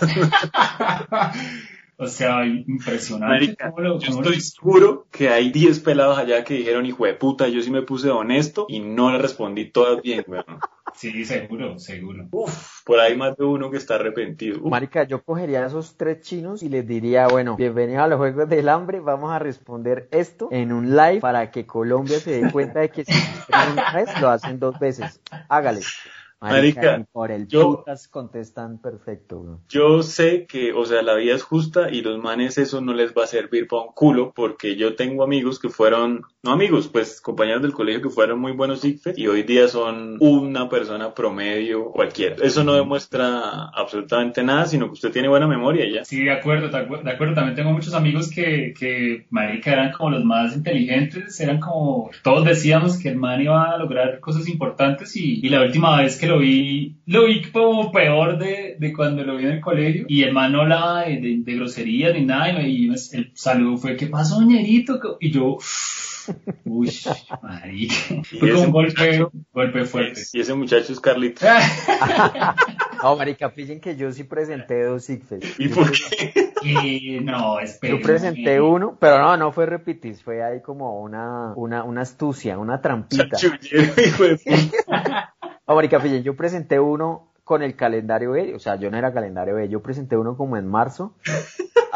O 1.98 2.08
sea, 2.08 2.46
impresionante. 2.46 3.28
Marica, 3.46 3.70
cómo 3.72 3.82
lo- 3.82 4.00
yo 4.00 4.08
cómo 4.10 4.22
lo- 4.22 4.30
estoy 4.30 4.42
seguro 4.42 5.08
que 5.12 5.30
hay 5.30 5.52
10 5.52 5.80
pelados 5.80 6.18
allá 6.18 6.44
que 6.44 6.54
dijeron, 6.56 6.86
hijo 6.86 7.06
de 7.06 7.14
puta, 7.16 7.48
yo 7.48 7.62
sí 7.62 7.72
me 7.72 7.82
puse 7.82 8.10
honesto 8.10 8.66
y 8.70 8.80
no 8.80 9.12
le 9.12 9.18
respondí 9.18 9.70
todas 9.72 10.02
bien, 10.02 10.24
weón. 10.28 10.46
Sí, 10.96 11.26
seguro, 11.26 11.78
seguro. 11.78 12.28
Uf, 12.32 12.82
por 12.84 13.00
ahí 13.00 13.16
más 13.16 13.36
de 13.38 13.44
uno 13.46 13.70
que 13.70 13.78
está 13.78 13.96
arrepentido. 13.96 14.60
Uf, 14.62 14.72
Marica, 14.72 15.04
yo 15.04 15.22
cogería 15.22 15.64
a 15.64 15.68
esos 15.68 15.96
tres 15.96 16.22
chinos 16.22 16.64
y 16.64 16.70
les 16.70 16.88
diría, 16.88 17.28
bueno, 17.28 17.56
bienvenidos 17.56 18.04
a 18.04 18.08
los 18.08 18.18
Juegos 18.18 18.50
del 18.50 18.68
Hambre, 18.70 19.00
vamos 19.00 19.32
a 19.32 19.38
responder 19.38 20.08
esto 20.12 20.48
en 20.52 20.72
un 20.72 20.96
live 20.96 21.20
para 21.20 21.52
que 21.52 21.66
Colombia 21.68 22.20
se 22.20 22.42
dé 22.42 22.52
cuenta 22.52 22.80
de 22.80 22.90
que 22.90 23.06
si 23.06 23.12
escriben 23.12 23.74
una 23.74 23.92
vez, 23.94 24.10
lo 24.22 24.30
hacen 24.30 24.60
dos 24.60 24.80
veces. 24.80 25.20
Hágale. 25.50 25.82
Marica, 26.39 27.00
y 27.00 27.04
por 27.12 27.32
el 27.32 27.47
yo- 27.47 27.78
putas 27.78 28.08
contestan 28.08 28.80
perfecto, 28.80 29.39
bro. 29.41 29.60
Yo 29.69 30.04
sé 30.04 30.45
que, 30.45 30.71
o 30.71 30.86
sea, 30.86 31.02
la 31.02 31.15
vida 31.15 31.34
es 31.36 31.43
justa 31.43 31.89
y 31.91 32.02
los 32.02 32.19
manes 32.19 32.58
eso 32.58 32.80
no 32.80 32.93
les 32.93 33.13
va 33.13 33.23
a 33.23 33.28
servir 33.28 33.67
para 33.67 33.84
un 33.84 33.93
culo 33.93 34.32
porque 34.36 34.76
yo 34.76 34.95
tengo 34.95 35.23
amigos 35.23 35.60
que 35.60 35.69
fueron, 35.69 36.21
no 36.43 36.52
amigos, 36.52 36.89
pues 36.89 37.21
compañeros 37.21 37.63
del 37.63 37.73
colegio 37.73 38.02
que 38.04 38.10
fueron 38.10 38.39
muy 38.39 38.52
buenos 38.52 38.86
ICFES 38.86 39.17
y 39.17 39.28
hoy 39.28 39.43
día 39.43 39.67
son 39.67 40.17
una 40.19 40.69
persona 40.69 41.13
promedio 41.13 41.86
cualquiera. 41.91 42.36
Eso 42.41 42.63
no 42.63 42.73
demuestra 42.76 43.69
absolutamente 43.73 44.43
nada, 44.43 44.65
sino 44.67 44.86
que 44.88 44.93
usted 44.93 45.12
tiene 45.12 45.28
buena 45.28 45.47
memoria 45.47 45.86
ya. 45.91 46.06
Sí, 46.06 46.23
de 46.23 46.32
acuerdo, 46.32 46.69
de 46.69 46.78
acuerdo, 46.78 47.04
de 47.04 47.12
acuerdo. 47.12 47.34
También 47.34 47.56
tengo 47.56 47.71
muchos 47.71 47.93
amigos 47.95 48.30
que, 48.30 48.73
que, 48.78 49.26
marica, 49.32 49.71
eran 49.73 49.91
como 49.91 50.12
los 50.12 50.23
más 50.23 50.56
inteligentes, 50.56 51.39
eran 51.39 51.60
como, 51.60 52.12
todos 52.23 52.45
decíamos 52.45 52.97
que 53.00 53.10
el 53.10 53.15
man 53.17 53.41
iba 53.41 53.71
a 53.71 53.78
lograr 53.78 54.19
cosas 54.19 54.47
importantes 54.47 55.15
y, 55.15 55.39
y 55.43 55.50
la 55.50 55.62
última 55.63 56.00
vez 56.00 56.17
que 56.19 56.27
lo 56.28 56.40
vi, 56.40 56.98
lo 57.06 57.26
vi 57.26 57.42
como 57.52 57.92
peor 57.92 58.38
de, 58.38 58.76
de 58.80 58.94
cuando 58.94 59.24
lo 59.24 59.38
vi 59.38 59.46
en 59.46 59.52
el 59.54 59.62
colegio 59.62 60.06
y 60.08 60.24
el 60.24 60.34
man 60.34 60.52
no 60.52 60.62
hablaba 60.62 61.02
de, 61.06 61.20
de, 61.20 61.38
de 61.40 61.56
groserías 61.56 62.13
ni 62.13 62.26
nada 62.26 62.50
y, 62.52 62.54
me- 62.56 62.70
y 62.70 62.90
el 62.90 63.32
saludo 63.34 63.78
fue, 63.78 63.96
¿qué 63.98 64.08
pasó, 64.08 64.42
ñerito? 64.42 65.00
Y 65.20 65.32
yo, 65.32 65.58
uy, 66.66 66.92
marica, 67.42 67.96
Y 68.32 68.38
fue 68.40 68.50
como 68.52 68.54
ese 68.54 68.66
un 68.66 68.72
golpe, 68.72 68.92
muchacho- 69.18 69.32
golpe 69.54 69.86
fuerte. 69.86 70.22
Y 70.34 70.40
ese 70.42 70.54
muchacho 70.54 70.94
es 70.94 71.00
Carlito. 71.00 71.46
No, 73.04 73.16
marica, 73.16 73.54
pillen 73.54 73.80
que 73.80 73.96
yo 73.96 74.12
sí 74.12 74.24
presenté 74.24 74.82
dos 74.84 75.08
ICFES. 75.08 75.60
¿Y 75.60 75.70
Yo 75.70 75.76
por 75.76 75.92
qué? 75.92 76.50
Y 76.63 77.20
no, 77.20 77.60
espera. 77.60 77.94
Yo 77.96 78.02
presenté 78.02 78.60
uno, 78.60 78.98
pero 79.00 79.20
no, 79.20 79.38
no 79.38 79.52
fue 79.52 79.68
repitis, 79.68 80.24
fue 80.24 80.44
ahí 80.44 80.62
como 80.63 81.00
una, 81.02 81.54
una, 81.56 81.84
una 81.84 82.02
astucia, 82.02 82.58
una 82.58 82.82
trampita. 82.82 83.30
Chachullero, 83.38 83.94
hijo 84.04 84.24
de 84.24 84.38
puta. 84.38 85.36
No, 85.67 85.75
marica, 85.75 85.99
pillen, 85.99 86.23
yo 86.23 86.38
presenté 86.38 86.80
uno 86.80 87.34
con 87.43 87.62
el 87.62 87.75
calendario 87.75 88.32
B, 88.32 88.56
o 88.56 88.60
sea, 88.60 88.77
yo 88.77 88.89
no 88.89 88.97
era 88.97 89.13
calendario 89.13 89.56
B, 89.56 89.67
yo 89.67 89.82
presenté 89.82 90.15
uno 90.15 90.38
como 90.38 90.56
en 90.56 90.65
marzo, 90.65 91.13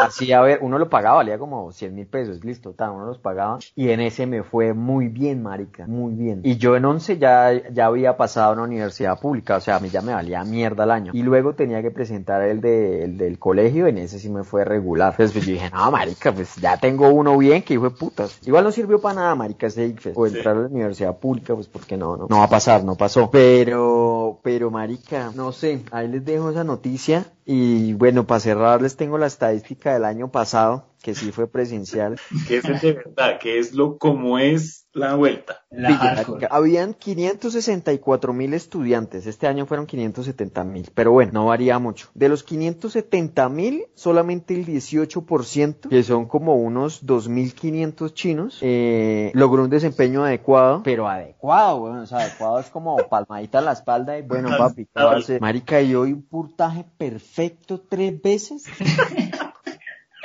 así 0.05 0.31
a 0.33 0.41
ver, 0.41 0.59
uno 0.61 0.77
lo 0.77 0.89
pagaba, 0.89 1.17
valía 1.17 1.37
como 1.37 1.71
100 1.71 1.95
mil 1.95 2.07
pesos, 2.07 2.43
listo, 2.43 2.73
tal, 2.73 2.91
uno 2.91 3.05
los 3.05 3.17
pagaba, 3.17 3.59
y 3.75 3.89
en 3.89 3.99
ese 4.01 4.25
me 4.27 4.43
fue 4.43 4.73
muy 4.73 5.07
bien, 5.07 5.41
marica, 5.43 5.85
muy 5.87 6.13
bien. 6.13 6.41
Y 6.43 6.57
yo 6.57 6.75
en 6.75 6.85
11 6.85 7.17
ya, 7.17 7.51
ya 7.71 7.85
había 7.85 8.17
pasado 8.17 8.51
a 8.51 8.53
una 8.53 8.63
universidad 8.63 9.19
pública, 9.19 9.57
o 9.57 9.59
sea, 9.61 9.77
a 9.77 9.79
mí 9.79 9.89
ya 9.89 10.01
me 10.01 10.13
valía 10.13 10.43
mierda 10.43 10.83
el 10.83 10.91
año. 10.91 11.11
Y 11.13 11.23
luego 11.23 11.53
tenía 11.53 11.81
que 11.81 11.91
presentar 11.91 12.41
el, 12.43 12.61
de, 12.61 13.03
el 13.03 13.17
del 13.17 13.39
colegio, 13.39 13.87
en 13.87 13.97
ese 13.97 14.19
sí 14.19 14.29
me 14.29 14.43
fue 14.43 14.65
regular. 14.65 15.11
Entonces 15.11 15.33
pues, 15.33 15.45
yo 15.45 15.53
dije, 15.53 15.69
no, 15.71 15.91
marica, 15.91 16.31
pues 16.33 16.55
ya 16.55 16.77
tengo 16.77 17.09
uno 17.09 17.37
bien, 17.37 17.63
que 17.63 17.73
hijo 17.75 17.83
de 17.83 17.91
putas. 17.91 18.39
Igual 18.45 18.63
no 18.63 18.71
sirvió 18.71 18.99
para 18.99 19.15
nada, 19.15 19.35
marica, 19.35 19.67
ese 19.67 19.85
ICFES, 19.85 20.13
o 20.15 20.27
Sí. 20.27 20.35
entrar 20.35 20.55
a 20.57 20.59
la 20.61 20.67
universidad 20.67 21.17
pública, 21.17 21.53
pues 21.55 21.67
porque 21.67 21.97
no, 21.97 22.15
no, 22.17 22.27
no 22.29 22.37
va 22.37 22.43
a 22.43 22.49
pasar, 22.49 22.83
no 22.83 22.95
pasó. 22.95 23.29
Pero, 23.31 24.39
pero 24.43 24.71
marica, 24.71 25.31
no 25.35 25.51
sé, 25.51 25.81
ahí 25.91 26.07
les 26.07 26.23
dejo 26.25 26.49
esa 26.49 26.63
noticia 26.63 27.25
y 27.45 27.93
bueno, 27.93 28.27
para 28.27 28.39
cerrar 28.39 28.81
les 28.81 28.95
tengo 28.95 29.17
la 29.17 29.27
estadística 29.27 29.93
del 29.93 30.05
año 30.05 30.31
pasado, 30.31 30.90
que 31.01 31.15
sí 31.15 31.31
fue 31.31 31.47
presencial. 31.47 32.19
Que 32.47 32.57
es 32.57 32.65
el 32.65 32.79
de 32.79 32.93
verdad, 32.93 33.39
que 33.39 33.59
es 33.59 33.73
lo 33.73 33.97
como 33.97 34.39
es 34.39 34.87
la 34.93 35.15
vuelta. 35.15 35.61
La 35.69 36.25
Habían 36.49 36.93
564 36.93 38.33
mil 38.33 38.53
estudiantes, 38.53 39.25
este 39.25 39.47
año 39.47 39.65
fueron 39.65 39.85
570 39.85 40.63
mil, 40.65 40.89
pero 40.93 41.11
bueno, 41.11 41.31
no 41.33 41.45
varía 41.45 41.79
mucho. 41.79 42.09
De 42.13 42.27
los 42.27 42.43
570 42.43 43.47
mil, 43.49 43.85
solamente 43.95 44.53
el 44.53 44.65
18%, 44.65 45.89
que 45.89 46.03
son 46.03 46.25
como 46.25 46.55
unos 46.55 47.05
2.500 47.05 48.13
chinos, 48.13 48.57
eh, 48.61 49.31
logró 49.33 49.63
un 49.63 49.69
desempeño 49.69 50.25
adecuado, 50.25 50.81
pero 50.83 51.07
adecuado, 51.07 51.79
bueno, 51.79 52.01
o 52.01 52.05
sea, 52.05 52.19
adecuado 52.19 52.59
es 52.59 52.67
como 52.67 52.97
palmadita 53.09 53.59
en 53.59 53.65
la 53.65 53.73
espalda 53.73 54.17
y 54.17 54.23
bueno, 54.23 54.49
papi, 54.57 54.85
¿qué 54.85 55.03
va 55.03 55.13
a 55.13 55.17
hacer? 55.17 55.39
Marica, 55.39 55.81
y 55.81 55.95
hoy 55.95 56.11
un 56.13 56.23
puntaje 56.23 56.85
perfecto 56.97 57.79
tres 57.79 58.21
veces. 58.21 58.65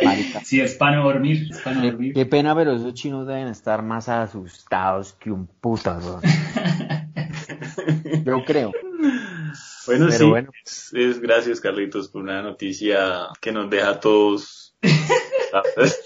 Marica. 0.03 0.41
Sí, 0.45 0.61
es 0.61 0.75
para 0.75 0.97
no 0.97 1.05
dormir, 1.05 1.49
es 1.51 1.59
para 1.61 1.77
no 1.77 1.83
Qué, 1.83 1.91
dormir. 1.91 2.15
qué 2.15 2.27
pena, 2.27 2.55
pero 2.55 2.75
esos 2.77 2.95
chinos 2.95 3.27
deben 3.27 3.49
estar 3.49 3.83
más 3.83 4.09
asustados 4.09 5.15
que 5.15 5.31
un 5.31 5.47
puta, 5.47 5.99
weón. 5.99 6.21
Yo 8.25 8.45
creo. 8.45 8.73
Bueno, 9.87 10.07
Pero 10.09 10.13
sí, 10.13 10.25
bueno. 10.25 10.51
Es, 10.65 10.93
es 10.95 11.21
gracias 11.21 11.61
Carlitos 11.61 12.09
por 12.09 12.23
una 12.23 12.43
noticia 12.43 13.29
que 13.41 13.53
nos 13.53 13.71
deja 13.71 13.91
a 13.91 14.01
todos. 14.01 14.75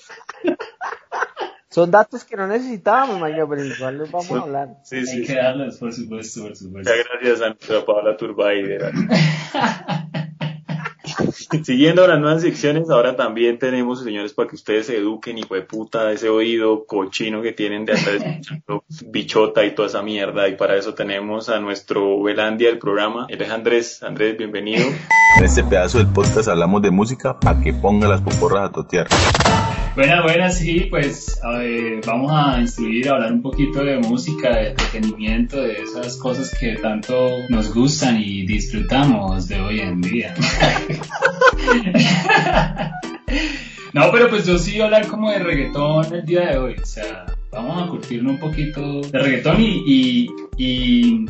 Son 1.71 1.91
datos 1.91 2.25
que 2.25 2.37
no 2.37 2.47
necesitábamos, 2.49 3.21
marica, 3.21 3.49
pero 3.49 3.65
igual 3.65 3.99
los 3.99 4.11
vamos 4.11 4.31
a 4.33 4.41
hablar. 4.41 4.69
sí, 4.83 4.97
Hay 4.97 5.07
sí. 5.07 5.25
que 5.25 5.35
darles, 5.37 5.79
por 5.79 5.93
supuesto, 5.93 6.43
por 6.43 6.57
supuesto. 6.57 6.91
Muchas 6.93 7.07
gracias 7.13 7.41
a 7.43 7.47
nuestra 7.47 7.85
Paola 7.85 8.17
Turbay. 8.17 8.65
Siguiendo 11.65 12.07
las 12.07 12.21
nuevas 12.21 12.43
secciones, 12.43 12.91
ahora 12.91 13.17
también 13.17 13.59
tenemos, 13.59 14.03
señores, 14.03 14.33
para 14.33 14.49
que 14.49 14.57
ustedes 14.57 14.87
se 14.87 14.97
eduquen, 14.97 15.39
hijo 15.39 15.55
de 15.55 15.63
puta, 15.63 16.13
ese 16.13 16.29
oído 16.29 16.85
cochino 16.87 17.43
que 17.43 17.53
tienen 17.53 17.85
de 17.85 17.93
atrás, 17.93 18.23
escuchando 18.23 18.85
bichota 19.07 19.65
y 19.65 19.75
toda 19.75 19.89
esa 19.89 20.03
mierda. 20.03 20.49
Y 20.49 20.57
para 20.57 20.77
eso 20.77 20.95
tenemos 20.95 21.49
a 21.49 21.61
nuestro 21.61 22.23
Velandia 22.23 22.69
del 22.69 22.79
programa. 22.79 23.27
Él 23.29 23.41
es 23.43 23.51
Andrés. 23.51 24.03
Andrés, 24.03 24.37
bienvenido. 24.37 24.87
En 25.39 25.45
este 25.45 25.63
pedazo 25.65 25.99
del 25.99 26.09
podcast 26.09 26.49
hablamos 26.49 26.83
de 26.83 26.91
música 26.91 27.39
para 27.39 27.61
que 27.61 27.73
ponga 27.73 28.09
las 28.09 28.21
poporras 28.21 28.69
a 28.69 28.73
totear. 28.73 29.09
Buenas, 29.95 30.23
buenas, 30.23 30.59
sí, 30.59 30.87
pues 30.89 31.41
ver, 31.59 32.01
vamos 32.07 32.31
a 32.33 32.61
instruir, 32.61 33.09
a 33.09 33.13
hablar 33.15 33.33
un 33.33 33.43
poquito 33.43 33.83
de 33.85 33.99
música, 33.99 34.55
de 34.55 34.69
entretenimiento, 34.71 35.61
de 35.61 35.83
esas 35.83 36.17
cosas 36.17 36.57
que 36.59 36.77
tanto 36.77 37.29
nos 37.49 37.75
gustan 37.75 38.21
y 38.21 38.47
disfrutamos 38.47 39.49
de 39.49 39.61
hoy 39.61 39.81
en 39.81 40.01
día. 40.01 40.35
No, 43.93 44.13
pero 44.13 44.31
pues 44.31 44.47
yo 44.47 44.57
sí 44.57 44.81
hablar 44.81 45.09
como 45.09 45.33
de 45.33 45.41
reggaetón 45.41 46.15
el 46.15 46.25
día 46.25 46.43
de 46.51 46.59
hoy, 46.59 46.77
o 46.81 46.87
sea, 46.87 47.27
vamos 47.51 47.83
a 47.83 47.89
curtirnos 47.89 48.35
un 48.35 48.39
poquito 48.39 49.01
de 49.01 49.19
reggaetón 49.19 49.57
y, 49.61 50.29
y- 50.57 51.27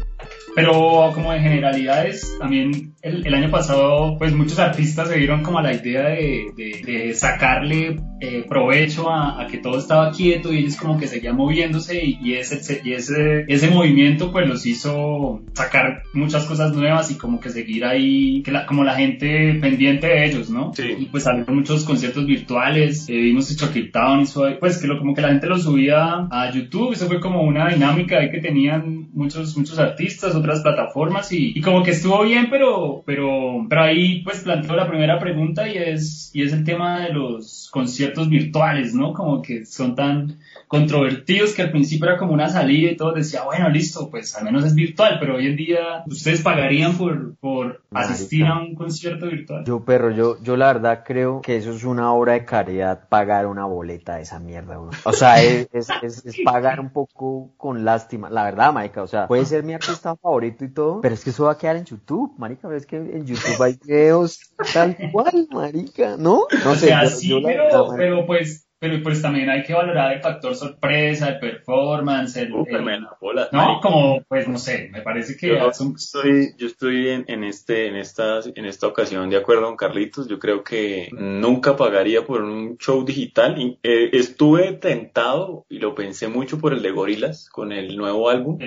pero 0.55 1.11
como 1.15 1.33
de 1.33 1.41
generalidades, 1.41 2.37
también 2.39 2.95
el, 3.03 3.27
el 3.27 3.35
año 3.35 3.51
pasado 3.51 4.17
pues 4.19 4.33
muchos 4.35 4.59
artistas 4.59 5.09
se 5.09 5.17
dieron 5.19 5.43
como 5.43 5.59
a 5.59 5.63
la 5.63 5.73
idea 5.73 6.09
de, 6.09 6.47
de- 6.57 6.83
de 6.85 7.15
sacarle 7.15 7.97
eh, 8.21 8.45
provecho 8.49 9.11
a, 9.11 9.47
que 9.51 9.59
todo 9.59 9.79
estaba 9.79 10.11
quieto 10.13 10.53
y 10.53 10.59
ellos 10.59 10.77
como 10.77 10.99
que 10.99 11.07
seguían 11.07 11.37
moviéndose 11.37 12.05
y, 12.05 12.35
ese, 12.35 12.81
y 12.85 12.93
ese, 12.93 13.45
ese 13.49 13.71
movimiento 13.71 14.31
pues 14.33 14.47
los 14.49 14.67
hizo 14.67 15.43
sacar 15.55 16.03
muchas 16.13 16.45
cosas 16.45 16.75
nuevas 16.75 17.11
y 17.11 17.15
como 17.15 17.41
que 17.41 17.49
seguir 17.49 17.85
ahí, 17.85 18.43
que 18.43 18.53
como 18.67 18.85
la 18.85 18.95
gente 18.97 19.55
pendiente 19.61 20.07
de 20.09 20.27
ellos, 20.27 20.51
¿no? 20.51 20.73
Sí. 20.75 20.85
Y 20.99 21.07
pues 21.07 21.25
salieron 21.25 21.57
muchos 21.57 21.85
conciertos 21.85 22.27
virtuales, 22.27 23.09
eh, 23.09 23.13
vimos 23.17 23.51
Cape 23.59 23.91
Town 23.93 24.23
y 24.23 24.27
pues 24.61 24.79
que 24.79 24.87
lo, 24.87 24.99
como 24.99 25.15
que 25.15 25.23
la 25.23 25.29
gente 25.29 25.47
lo 25.47 25.59
subía 25.59 26.27
a 26.31 26.51
YouTube, 26.53 26.93
eso 26.93 27.07
fue 27.07 27.21
como 27.21 27.43
una 27.43 27.69
dinámica 27.69 28.19
ahí 28.19 28.31
que 28.31 28.41
tenían 28.41 29.09
muchos, 29.13 29.57
muchos 29.57 29.79
artistas, 29.79 30.35
otras 30.41 30.61
plataformas 30.61 31.33
y, 31.33 31.61
como 31.61 31.83
que 31.83 31.93
estuvo 31.93 32.23
bien, 32.25 32.49
pero, 32.51 33.03
pero, 33.07 33.67
pero 33.69 33.83
ahí 33.83 34.23
pues 34.23 34.41
planteo 34.41 34.77
la 34.77 34.89
primera 34.89 35.19
pregunta 35.19 35.69
y 35.69 35.77
es, 35.77 36.31
y 36.35 36.43
es 36.43 36.53
el 36.53 36.65
tema 36.65 37.01
de 37.01 37.13
los 37.13 37.69
conciertos 37.71 38.29
virtuales, 38.29 38.95
¿no? 38.95 39.13
Como 39.13 39.41
que 39.43 39.65
son 39.65 39.95
tan 39.95 40.39
controvertidos 40.69 41.55
que 41.55 41.63
al 41.63 41.71
principio 41.71 42.09
era 42.09 42.19
como 42.19 42.33
una 42.33 42.49
salida 42.49 42.91
y 42.91 42.97
todo 42.97 43.13
decía, 43.13 43.45
bueno, 43.45 43.69
listo, 43.69 44.11
pues 44.11 44.37
al 44.37 44.45
menos 44.45 44.65
es 44.65 44.75
virtual, 44.75 45.19
pero 45.21 45.37
hoy 45.37 45.47
en 45.47 45.57
día 45.57 46.03
ustedes 46.07 46.43
pagarían 46.43 46.97
por, 46.97 47.37
por 47.37 47.80
asistir 47.93 48.47
a 48.47 48.59
un 48.59 48.75
concierto 48.75 49.27
virtual. 49.27 49.65
Yo, 49.65 49.85
perro, 49.85 50.11
yo, 50.11 50.41
yo 50.43 50.57
la 50.57 50.73
verdad 50.73 51.03
creo 51.05 51.41
que 51.41 51.57
eso 51.57 51.73
es 51.73 51.85
una 51.85 52.13
obra 52.13 52.35
de 52.35 52.45
caridad 52.45 53.09
pagar 53.09 53.47
una 53.47 53.67
boleta 53.67 54.17
de 54.17 54.23
esa 54.23 54.39
mierda, 54.39 54.79
bro. 54.79 54.91
O 55.05 55.13
sea, 55.13 55.43
es, 55.43 55.69
es, 55.73 55.91
es, 56.03 56.37
pagar 56.45 56.81
un 56.81 56.91
poco 56.91 57.51
con 57.57 57.85
lástima, 57.85 58.31
la 58.31 58.45
verdad, 58.45 58.73
marica, 58.73 59.03
o 59.03 59.07
sea, 59.07 59.27
puede 59.27 59.45
ser 59.45 59.65
mi 59.65 59.75
artista 59.75 60.15
favorito 60.17 60.65
y 60.65 60.69
todo, 60.73 61.01
pero 61.01 61.15
es 61.15 61.25
que 61.25 61.31
eso 61.31 61.45
va 61.45 61.53
a 61.53 61.59
quedar 61.59 61.77
en 61.77 61.85
YouTube, 61.85 62.33
marica, 62.39 62.75
es 62.75 62.87
que 62.87 62.97
en 62.97 63.27
YouTube 63.27 63.63
hay 63.63 63.79
videos 63.85 64.39
tal 64.73 64.97
cual, 65.13 65.49
marica, 65.51 66.17
¿no? 66.17 66.47
No 66.65 66.75
sé. 66.75 66.95
O 66.95 67.43
pero, 67.43 67.95
pero 67.97 68.27
pues 68.27 68.70
pero 68.81 69.03
pues 69.03 69.21
también 69.21 69.51
hay 69.51 69.63
que 69.63 69.75
valorar 69.75 70.15
el 70.15 70.23
factor 70.23 70.57
sorpresa, 70.57 71.29
el 71.29 71.39
performance, 71.39 72.37
el, 72.39 72.49
no, 73.53 73.81
como 73.83 74.23
pues 74.27 74.49
no 74.49 74.57
sé, 74.59 74.89
me 74.91 75.03
parece 75.03 75.37
que 75.37 75.49
yo 75.49 75.69
estoy, 75.69 76.55
yo 76.57 76.67
estoy 76.67 77.11
en, 77.11 77.25
en, 77.29 77.45
este, 77.45 77.89
en 77.89 77.97
esta, 77.97 78.41
en 78.55 78.65
esta 78.65 78.87
ocasión 78.87 79.29
de 79.29 79.37
acuerdo 79.37 79.67
con 79.67 79.77
Carlitos. 79.77 80.29
Yo 80.29 80.39
creo 80.39 80.65
que 80.65 81.11
nunca 81.13 81.77
pagaría 81.77 82.25
por 82.25 82.43
un 82.43 82.79
show 82.79 83.05
digital. 83.05 83.79
Eh, 83.83 84.11
estuve 84.15 84.73
tentado 84.73 85.67
y 85.69 85.79
lo 85.79 85.95
pensé 85.95 86.29
mucho 86.29 86.59
por 86.59 86.73
el 86.73 86.81
de 86.81 86.91
Gorilas 86.91 87.51
con 87.51 87.73
el 87.73 87.97
nuevo 87.99 88.31
álbum. 88.31 88.59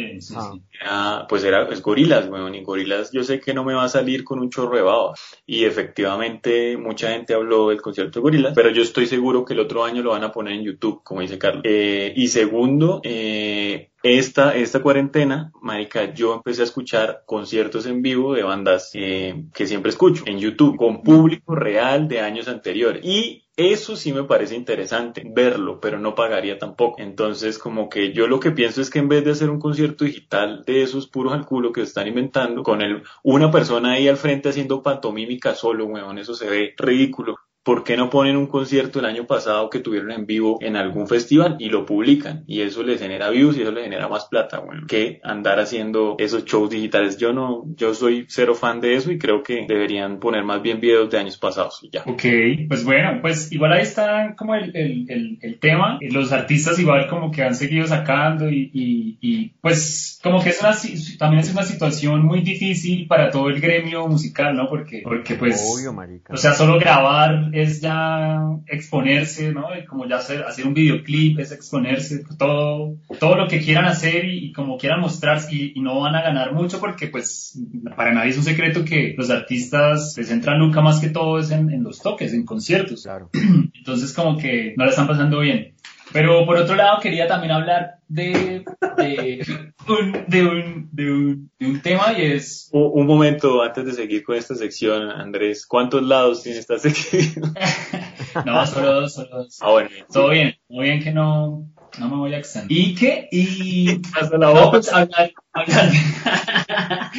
Ah, 0.86 1.26
pues 1.28 1.43
era 1.43 1.63
es 1.69 1.82
Gorilas, 1.82 2.30
weón, 2.30 2.54
y 2.54 2.63
Gorilas 2.63 3.12
yo 3.12 3.23
sé 3.23 3.39
que 3.39 3.56
no 3.56 3.63
me 3.63 3.73
va 3.73 3.86
a 3.86 3.89
salir 3.89 4.23
con 4.23 4.38
un 4.38 4.52
chorro 4.52 4.76
de 4.76 4.84
baba. 4.84 5.13
Y 5.47 5.65
efectivamente 5.65 6.78
mucha 6.78 7.10
gente 7.10 7.34
habló 7.34 7.69
del 7.69 7.82
concierto 7.82 8.19
de 8.19 8.23
Gorilas, 8.23 8.54
pero 8.54 8.69
yo 8.69 8.84
estoy 8.84 9.08
seguro 9.08 9.43
que 9.43 9.54
el 9.54 9.60
otro 9.60 9.84
año 9.84 10.03
lo 10.04 10.12
van 10.12 10.24
a 10.24 10.32
poner 10.32 10.54
en 10.54 10.63
YouTube, 10.63 11.02
como 11.04 11.22
dice 11.22 11.38
Carlos. 11.38 11.63
Eh, 11.66 12.13
y 12.16 12.28
segundo, 12.28 13.02
eh, 13.04 13.92
esta, 14.04 14.56
esta 14.56 14.82
cuarentena, 14.82 15.52
marica, 15.62 16.13
yo 16.13 16.36
empecé 16.36 16.62
a 16.62 16.66
escuchar 16.66 17.24
conciertos 17.26 17.86
en 17.86 18.02
vivo 18.02 18.34
de 18.34 18.44
bandas 18.44 18.92
eh, 18.94 19.46
que 19.54 19.66
siempre 19.66 19.89
escucho 19.89 20.24
en 20.28 20.39
YouTube, 20.39 20.76
con 20.76 21.04
público 21.04 21.56
real 21.56 22.08
de 22.08 22.20
años 22.20 22.48
anteriores. 22.48 23.04
Y 23.06 23.44
eso 23.56 23.96
sí 23.96 24.12
me 24.12 24.24
parece 24.24 24.56
interesante, 24.56 25.24
verlo, 25.26 25.80
pero 25.80 26.00
no 26.00 26.16
pagaría 26.16 26.58
tampoco. 26.58 27.02
Entonces, 27.02 27.58
como 27.58 27.88
que 27.88 28.12
yo 28.12 28.28
lo 28.28 28.39
que 28.39 28.52
pienso 28.52 28.82
es 28.82 28.89
que 28.89 29.00
en 29.00 29.08
vez 29.08 29.24
de 29.24 29.32
hacer 29.32 29.50
un 29.50 29.60
concierto 29.60 30.06
digital 30.06 30.63
de 30.66 30.84
esos 30.84 31.08
puros 31.08 31.34
al 31.34 31.46
culo 31.46 31.72
que 31.72 31.82
están 31.82 32.08
inventando, 32.08 32.62
con 32.63 32.82
una 33.24 33.52
persona 33.52 33.92
ahí 33.94 34.08
al 34.08 34.18
frente 34.18 34.50
haciendo 34.50 34.82
pantomímica 34.82 35.56
solo, 35.56 35.86
weón, 35.86 36.18
eso 36.18 36.34
se 36.34 36.50
ve 36.50 36.74
ridículo. 36.78 37.38
¿Por 37.63 37.84
qué 37.84 37.95
no 37.95 38.10
ponen 38.10 38.36
un 38.36 38.47
concierto 38.47 38.99
el 38.99 39.06
año 39.06 39.26
pasado 39.26 39.69
que 39.69 39.80
tuvieron 39.80 40.12
en 40.12 40.26
vivo 40.26 40.58
en 40.62 40.76
algún 40.76 41.08
festival 41.08 41.56
y 41.60 41.69
lo 41.69 41.86
publican? 41.86 42.43
Y 42.45 42.62
eso 42.62 42.84
les 42.84 42.99
genera 42.99 43.30
views 43.30 43.58
y 43.58 43.62
eso 43.62 43.71
les 43.71 43.86
genera 43.86 44.08
más 44.08 44.26
plata, 44.26 44.60
bueno, 44.60 44.86
que 44.88 45.19
andar 45.23 45.60
haciendo 45.60 46.15
esos 46.19 46.45
shows 46.45 46.69
digitales. 46.69 47.17
Yo 47.17 47.34
no, 47.34 47.63
yo 47.76 47.93
soy 47.93 48.26
cero 48.28 48.54
fan 48.56 48.82
de 48.82 48.95
eso 48.95 49.12
y 49.12 49.17
creo 49.17 49.43
que 49.43 49.65
deberían 49.67 50.19
poner 50.19 50.43
más 50.43 50.62
bien 50.62 50.80
videos 50.80 51.10
de 51.10 51.17
años 51.17 51.38
pasados 51.38 51.80
y 51.84 51.89
ya. 51.89 52.04
Ok, 52.06 52.23
pues 52.67 52.84
bueno, 52.84 53.19
pues 53.21 53.52
igual 53.52 53.73
ahí 53.73 53.82
está 53.82 54.36
como 54.36 54.56
el, 54.56 54.76
el, 54.76 55.39
el, 55.41 55.60
tema. 55.60 55.97
Los 56.02 56.32
artistas 56.32 56.78
igual 56.80 57.08
como 57.08 57.32
que 57.32 57.43
han 57.43 57.56
seguido 57.56 57.88
sacando 57.88 58.49
y, 58.49 58.69
y, 58.73 59.17
y 59.21 59.49
pues 59.62 60.19
como 60.21 60.43
que 60.43 60.49
es 60.49 60.62
una, 60.62 60.76
también 61.17 61.41
es 61.41 61.52
una 61.52 61.63
situación 61.63 62.26
muy 62.26 62.41
difícil 62.41 63.08
para 63.08 63.30
todo 63.30 63.49
el 63.49 63.62
gremio 63.62 64.08
musical, 64.08 64.56
¿no? 64.56 64.67
Porque, 64.67 65.02
porque 65.04 65.36
pues, 65.36 65.63
Obvio, 65.73 65.95
o 66.30 66.38
sea, 66.38 66.54
solo 66.54 66.80
grabar 66.80 67.53
es 67.54 67.82
ya 67.82 68.39
exponerse, 68.66 69.54
¿no? 69.54 69.68
como 69.88 70.08
ya 70.08 70.18
hacer, 70.18 70.44
hacer 70.44 70.66
un 70.66 70.74
videoclip 70.74 71.39
es 71.39 71.52
exponerse, 71.52 72.24
todo, 72.38 72.96
todo 73.20 73.36
lo 73.36 73.48
que 73.48 73.62
quieran 73.62 73.86
hacer 73.86 74.26
y, 74.26 74.52
como 74.52 74.78
quieran 74.78 75.02
mostrarse 75.02 75.50
y, 75.54 75.80
no 75.80 76.00
van 76.00 76.16
a 76.16 76.22
ganar 76.22 76.54
mucho 76.54 76.80
porque 76.80 77.08
pues 77.08 77.60
para 77.96 78.13
nadie 78.13 78.32
es 78.32 78.38
un 78.38 78.44
secreto 78.44 78.86
que 78.86 79.13
los 79.18 79.30
artistas 79.30 80.16
les 80.18 80.32
entran 80.32 80.60
nunca 80.60 80.82
más 80.82 81.00
que 81.00 81.10
todo 81.10 81.39
es 81.39 81.52
en, 81.52 81.84
los 81.84 82.02
toques, 82.02 82.34
en 82.34 82.46
conciertos. 82.46 83.04
Claro. 83.04 83.30
Entonces 83.74 84.13
como 84.13 84.38
que 84.38 84.74
no 84.76 84.86
la 84.86 84.89
están 84.89 85.08
pasando 85.08 85.39
bien. 85.39 85.74
Pero 86.13 86.45
por 86.45 86.58
otro 86.58 86.76
lado 86.76 86.99
quería 87.02 87.28
también 87.28 87.52
hablar 87.52 87.95
de, 88.08 88.63
de, 88.97 89.45
un, 89.88 90.26
de, 90.28 90.45
un, 90.45 90.89
de, 90.91 91.12
un, 91.12 91.52
de 91.60 91.65
un 91.65 91.82
tema 91.82 92.13
y 92.15 92.21
es... 92.21 92.69
Un, 92.71 93.08
momento 93.08 93.63
antes 93.63 93.86
de 93.86 93.93
seguir 93.93 94.23
con 94.23 94.36
esta 94.36 94.54
sección, 94.54 95.10
Andrés, 95.10 95.65
¿cuántos 95.65 96.04
lados 96.04 96.43
tiene 96.43 96.60
esta 96.60 96.78
sección? 96.78 97.54
no, 98.45 98.65
solo 98.67 98.93
dos, 99.02 99.13
solo 99.15 99.38
dos. 99.38 99.58
Ah, 99.62 99.71
bueno. 99.71 99.89
Todo 100.12 100.30
bien, 100.30 100.56
muy 100.69 100.86
bien 100.86 101.04
que 101.04 101.12
no, 101.12 101.67
no 101.99 102.10
me 102.10 102.15
voy 102.15 102.34
a 102.36 102.38
extender. 102.38 102.78
¿Y 102.78 102.93
qué? 102.93 103.28
Y... 103.32 104.02
Hasta 104.19 104.38
la. 104.38 104.71
Pues, 104.71 104.93
hablar, 104.93 105.32
hablar, 105.54 105.92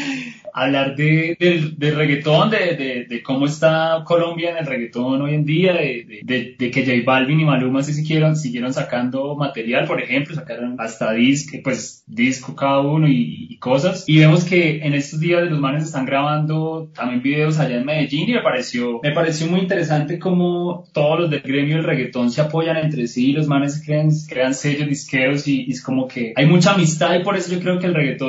hablar 0.53 0.97
de, 0.97 1.37
del, 1.39 1.79
del 1.79 1.97
reggaetón, 1.97 2.51
de, 2.51 2.75
de, 2.77 3.07
de, 3.09 3.23
cómo 3.23 3.47
está 3.47 4.03
Colombia 4.05 4.51
en 4.51 4.57
el 4.59 4.67
reggaetón 4.67 5.23
hoy 5.23 5.35
en 5.35 5.45
día, 5.45 5.75
de, 5.75 6.57
de, 6.59 6.71
que 6.71 6.85
J 6.85 7.03
Balvin 7.05 7.41
y 7.41 7.45
Maluma 7.45 7.83
sí 7.83 7.93
siguieron, 7.93 8.35
siguieron 8.35 8.75
sacando 8.75 9.37
material, 9.37 9.87
por 9.87 10.03
ejemplo, 10.03 10.35
sacaron 10.35 10.77
hasta 10.81 11.13
disco, 11.13 11.59
pues 11.63 12.03
disco 12.07 12.57
cada 12.57 12.81
uno 12.81 13.07
y, 13.07 13.47
y, 13.51 13.59
cosas. 13.59 14.05
Y 14.09 14.19
vemos 14.19 14.45
que 14.45 14.79
en 14.85 14.95
estos 14.95 15.21
días 15.21 15.49
los 15.49 15.61
manes 15.61 15.85
están 15.85 16.05
grabando 16.05 16.91
también 16.95 17.23
videos 17.23 17.59
allá 17.59 17.77
en 17.77 17.87
Medellín 17.87 18.29
y 18.29 18.33
me 18.33 18.43
pareció, 18.43 19.01
me 19.03 19.13
pareció 19.13 19.47
muy 19.47 19.61
interesante 19.61 20.19
cómo 20.19 20.85
todos 20.93 21.21
los 21.21 21.31
del 21.31 21.41
gremio 21.41 21.77
del 21.77 21.85
reggaetón 21.85 22.31
se 22.31 22.41
apoyan 22.41 22.77
entre 22.79 23.07
sí, 23.07 23.33
los 23.33 23.47
manes 23.47 23.83
crean, 23.85 24.11
crean 24.29 24.55
sellos 24.55 24.89
disqueros 24.89 25.47
y, 25.47 25.65
y 25.67 25.71
es 25.71 25.83
como 25.83 26.09
que 26.09 26.33
hay 26.35 26.47
mucha 26.47 26.75
amistad 26.75 27.15
y 27.15 27.23
por 27.23 27.37
eso 27.37 27.53
yo 27.53 27.61
creo 27.61 27.79
que 27.79 27.87
el 27.87 27.95
reggaetón 27.95 28.24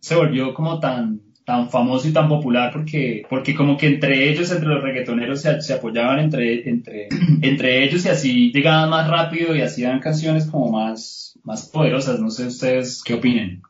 se 0.00 0.14
volvió 0.14 0.54
como 0.54 0.80
tan 0.80 1.20
tan 1.48 1.70
famoso 1.70 2.06
y 2.06 2.12
tan 2.12 2.28
popular 2.28 2.70
porque, 2.70 3.22
porque 3.30 3.54
como 3.54 3.78
que 3.78 3.86
entre 3.86 4.28
ellos, 4.28 4.52
entre 4.52 4.68
los 4.68 4.82
reggaetoneros 4.82 5.40
se, 5.40 5.72
apoyaban 5.72 6.18
entre, 6.18 6.68
entre, 6.68 7.08
entre 7.40 7.84
ellos 7.84 8.04
y 8.04 8.08
así 8.10 8.52
llegaban 8.52 8.90
más 8.90 9.08
rápido 9.08 9.56
y 9.56 9.62
hacían 9.62 9.98
canciones 10.00 10.44
como 10.44 10.70
más, 10.70 11.38
más 11.44 11.66
poderosas. 11.70 12.20
No 12.20 12.30
sé 12.30 12.48
ustedes 12.48 13.02
qué 13.02 13.14
opinen. 13.14 13.62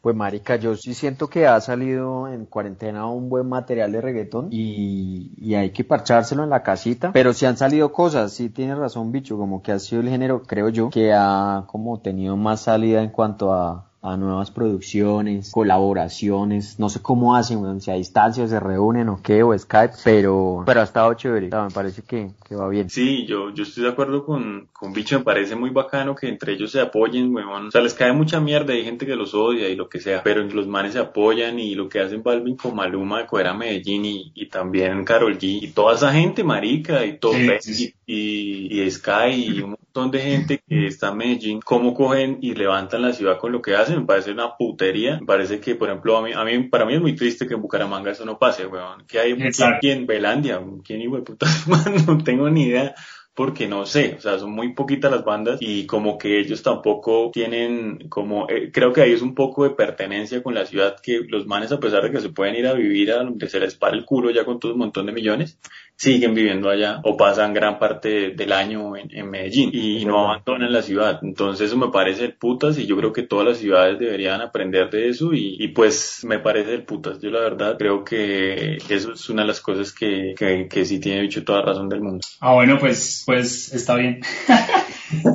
Pues 0.00 0.14
marica, 0.14 0.54
yo 0.54 0.76
sí 0.76 0.94
siento 0.94 1.28
que 1.28 1.44
ha 1.48 1.60
salido 1.60 2.28
en 2.28 2.46
cuarentena 2.46 3.06
un 3.06 3.28
buen 3.28 3.48
material 3.48 3.90
de 3.90 4.00
reggaetón 4.00 4.48
y, 4.52 5.32
y, 5.36 5.54
hay 5.56 5.70
que 5.70 5.82
parchárselo 5.82 6.44
en 6.44 6.50
la 6.50 6.62
casita, 6.62 7.10
pero 7.12 7.32
sí 7.32 7.46
han 7.46 7.56
salido 7.56 7.92
cosas, 7.92 8.32
sí 8.32 8.48
tienes 8.48 8.78
razón 8.78 9.10
bicho, 9.10 9.36
como 9.36 9.60
que 9.60 9.72
ha 9.72 9.80
sido 9.80 10.02
el 10.02 10.08
género, 10.08 10.42
creo 10.42 10.68
yo, 10.68 10.90
que 10.90 11.12
ha 11.12 11.64
como 11.66 12.00
tenido 12.00 12.36
más 12.36 12.62
salida 12.62 13.02
en 13.02 13.10
cuanto 13.10 13.52
a, 13.52 13.91
a 14.02 14.16
nuevas 14.16 14.50
producciones, 14.50 15.52
colaboraciones, 15.52 16.80
no 16.80 16.88
sé 16.88 17.00
cómo 17.00 17.36
hacen, 17.36 17.80
si 17.80 17.90
a 17.92 17.94
distancia 17.94 18.48
se 18.48 18.58
reúnen 18.58 19.08
o 19.08 19.20
qué, 19.22 19.44
o 19.44 19.56
Skype, 19.56 19.94
pero, 20.02 20.64
pero 20.66 20.80
ha 20.80 20.84
estado 20.84 21.14
chévere, 21.14 21.50
me 21.50 21.70
parece 21.72 22.02
que, 22.02 22.30
que, 22.48 22.56
va 22.56 22.68
bien. 22.68 22.90
Sí, 22.90 23.24
yo, 23.26 23.54
yo 23.54 23.62
estoy 23.62 23.84
de 23.84 23.90
acuerdo 23.90 24.26
con, 24.26 24.68
con 24.72 24.92
Bicho, 24.92 25.18
me 25.18 25.24
parece 25.24 25.54
muy 25.54 25.70
bacano 25.70 26.16
que 26.16 26.28
entre 26.28 26.54
ellos 26.54 26.72
se 26.72 26.80
apoyen, 26.80 27.32
weón. 27.32 27.68
O 27.68 27.70
sea, 27.70 27.80
les 27.80 27.94
cae 27.94 28.12
mucha 28.12 28.40
mierda, 28.40 28.72
hay 28.72 28.82
gente 28.84 29.06
que 29.06 29.14
los 29.14 29.34
odia 29.34 29.68
y 29.68 29.76
lo 29.76 29.88
que 29.88 30.00
sea, 30.00 30.24
pero 30.24 30.42
los 30.42 30.66
manes 30.66 30.94
se 30.94 30.98
apoyan 30.98 31.60
y 31.60 31.76
lo 31.76 31.88
que 31.88 32.00
hacen 32.00 32.24
Balvin 32.24 32.56
con 32.56 32.74
Maluma 32.74 33.20
de 33.20 33.26
coger 33.26 33.46
a 33.46 33.54
Medellín 33.54 34.04
y, 34.04 34.32
y 34.34 34.46
también 34.46 35.04
Carol 35.04 35.38
G 35.38 35.62
y 35.62 35.68
toda 35.68 35.94
esa 35.94 36.12
gente, 36.12 36.42
marica, 36.42 37.06
y 37.06 37.18
todo, 37.18 37.34
Y, 37.34 37.94
y, 38.12 38.82
y 38.82 38.90
Sky 38.90 39.30
y 39.32 39.60
un 39.62 39.70
montón 39.70 40.10
de 40.10 40.20
gente 40.20 40.62
que 40.68 40.86
está 40.86 41.08
en 41.08 41.16
Medellín, 41.16 41.60
cómo 41.60 41.94
cogen 41.94 42.38
y 42.42 42.54
levantan 42.54 43.02
la 43.02 43.12
ciudad 43.12 43.38
con 43.38 43.52
lo 43.52 43.62
que 43.62 43.74
hacen 43.74 44.00
me 44.00 44.06
parece 44.06 44.32
una 44.32 44.56
putería. 44.56 45.18
Me 45.20 45.26
parece 45.26 45.60
que, 45.60 45.74
por 45.74 45.88
ejemplo, 45.88 46.16
a 46.18 46.22
mí, 46.22 46.32
a 46.34 46.44
mí, 46.44 46.68
para 46.68 46.84
mí 46.84 46.94
es 46.94 47.00
muy 47.00 47.16
triste 47.16 47.46
que 47.46 47.54
en 47.54 47.62
Bucaramanga 47.62 48.10
eso 48.10 48.26
no 48.26 48.38
pase, 48.38 48.66
weón. 48.66 49.06
Que 49.06 49.18
hay 49.18 49.32
aquí 49.32 49.90
en 49.90 50.06
Belandia, 50.06 50.60
¿quién 50.84 51.00
hijo 51.00 51.16
de 51.16 51.22
puta? 51.22 51.46
no 52.06 52.18
tengo 52.22 52.50
ni 52.50 52.64
idea 52.64 52.94
porque 53.34 53.66
no 53.66 53.86
sé, 53.86 54.16
o 54.18 54.20
sea, 54.20 54.38
son 54.38 54.52
muy 54.52 54.74
poquitas 54.74 55.10
las 55.10 55.24
bandas 55.24 55.58
y 55.60 55.86
como 55.86 56.18
que 56.18 56.38
ellos 56.38 56.62
tampoco 56.62 57.30
tienen 57.32 58.08
como, 58.10 58.46
eh, 58.48 58.70
creo 58.70 58.92
que 58.92 59.00
ahí 59.00 59.12
es 59.12 59.22
un 59.22 59.34
poco 59.34 59.64
de 59.64 59.70
pertenencia 59.70 60.42
con 60.42 60.54
la 60.54 60.66
ciudad 60.66 60.96
que 61.02 61.20
los 61.26 61.46
manes 61.46 61.72
a 61.72 61.80
pesar 61.80 62.02
de 62.02 62.10
que 62.10 62.20
se 62.20 62.28
pueden 62.28 62.56
ir 62.56 62.66
a 62.66 62.74
vivir 62.74 63.10
a 63.10 63.22
donde 63.22 63.48
se 63.48 63.58
les 63.58 63.74
para 63.74 63.96
el 63.96 64.04
culo 64.04 64.30
ya 64.30 64.44
con 64.44 64.60
todo 64.60 64.72
un 64.72 64.78
montón 64.78 65.06
de 65.06 65.12
millones, 65.12 65.58
siguen 66.02 66.34
viviendo 66.34 66.68
allá 66.68 67.00
o 67.04 67.16
pasan 67.16 67.54
gran 67.54 67.78
parte 67.78 68.32
del 68.32 68.52
año 68.52 68.96
en, 68.96 69.30
Medellín 69.30 69.70
y, 69.72 70.04
no 70.04 70.24
abandonan 70.24 70.72
la 70.72 70.82
ciudad. 70.82 71.20
Entonces 71.22 71.68
eso 71.68 71.76
me 71.76 71.92
parece 71.92 72.24
el 72.24 72.34
putas 72.34 72.76
y 72.76 72.86
yo 72.86 72.96
creo 72.96 73.12
que 73.12 73.22
todas 73.22 73.46
las 73.46 73.58
ciudades 73.58 74.00
deberían 74.00 74.40
aprender 74.40 74.90
de 74.90 75.10
eso 75.10 75.30
y, 75.32 75.68
pues 75.68 76.24
me 76.24 76.40
parece 76.40 76.74
el 76.74 76.82
putas. 76.82 77.20
Yo 77.20 77.30
la 77.30 77.38
verdad 77.38 77.76
creo 77.78 78.02
que 78.02 78.78
eso 78.88 79.12
es 79.12 79.30
una 79.30 79.42
de 79.42 79.48
las 79.48 79.60
cosas 79.60 79.92
que, 79.92 80.34
que, 80.36 80.84
sí 80.84 80.98
tiene 80.98 81.22
dicho 81.22 81.44
toda 81.44 81.62
razón 81.62 81.88
del 81.88 82.00
mundo. 82.00 82.26
Ah, 82.40 82.52
bueno, 82.54 82.78
pues, 82.80 83.22
pues 83.24 83.72
está 83.72 83.94
bien. 83.94 84.20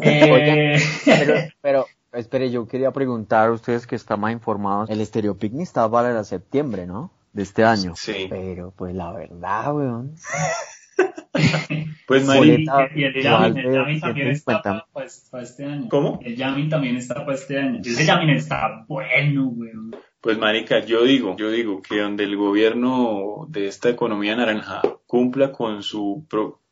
Eh, 0.01 0.79
pero, 1.05 1.35
pero 1.61 1.85
espere, 2.13 2.49
yo 2.49 2.67
quería 2.67 2.89
preguntar 2.89 3.49
a 3.49 3.51
ustedes 3.51 3.85
que 3.85 3.95
están 3.95 4.19
más 4.19 4.31
informados. 4.31 4.89
El 4.89 5.05
Stereo 5.05 5.37
Picnic 5.37 5.67
está 5.67 5.87
para 5.87 6.23
septiembre, 6.23 6.87
¿no? 6.87 7.11
De 7.33 7.43
este 7.43 7.63
año. 7.63 7.93
Sí. 7.95 8.27
Pero, 8.29 8.73
pues 8.75 8.95
la 8.95 9.11
verdad, 9.11 9.75
weón. 9.75 10.15
Pues 12.07 12.25
Marica, 12.25 12.89
y 12.95 13.03
el 13.03 13.21
Yamin, 13.21 13.99
también 13.99 14.29
está 14.29 14.61
para, 14.61 14.85
este 15.43 15.65
año. 15.65 15.89
¿Cómo? 15.89 16.19
El 16.23 16.37
Yamin 16.37 16.69
también 16.69 16.95
está 16.95 17.15
para 17.25 17.33
este 17.33 17.59
año. 17.59 17.81
Ese 17.83 18.05
Yamin 18.05 18.29
está 18.29 18.85
bueno, 18.87 19.49
weón. 19.49 19.93
Pues 20.21 20.37
marica, 20.37 20.79
yo 20.85 21.03
digo, 21.03 21.35
yo 21.37 21.51
digo 21.51 21.81
que 21.81 21.99
donde 21.99 22.23
el 22.23 22.37
gobierno 22.37 23.45
de 23.49 23.67
esta 23.67 23.89
economía 23.89 24.37
naranja 24.37 24.81
cumpla 25.05 25.51
con 25.51 25.83
su 25.83 26.25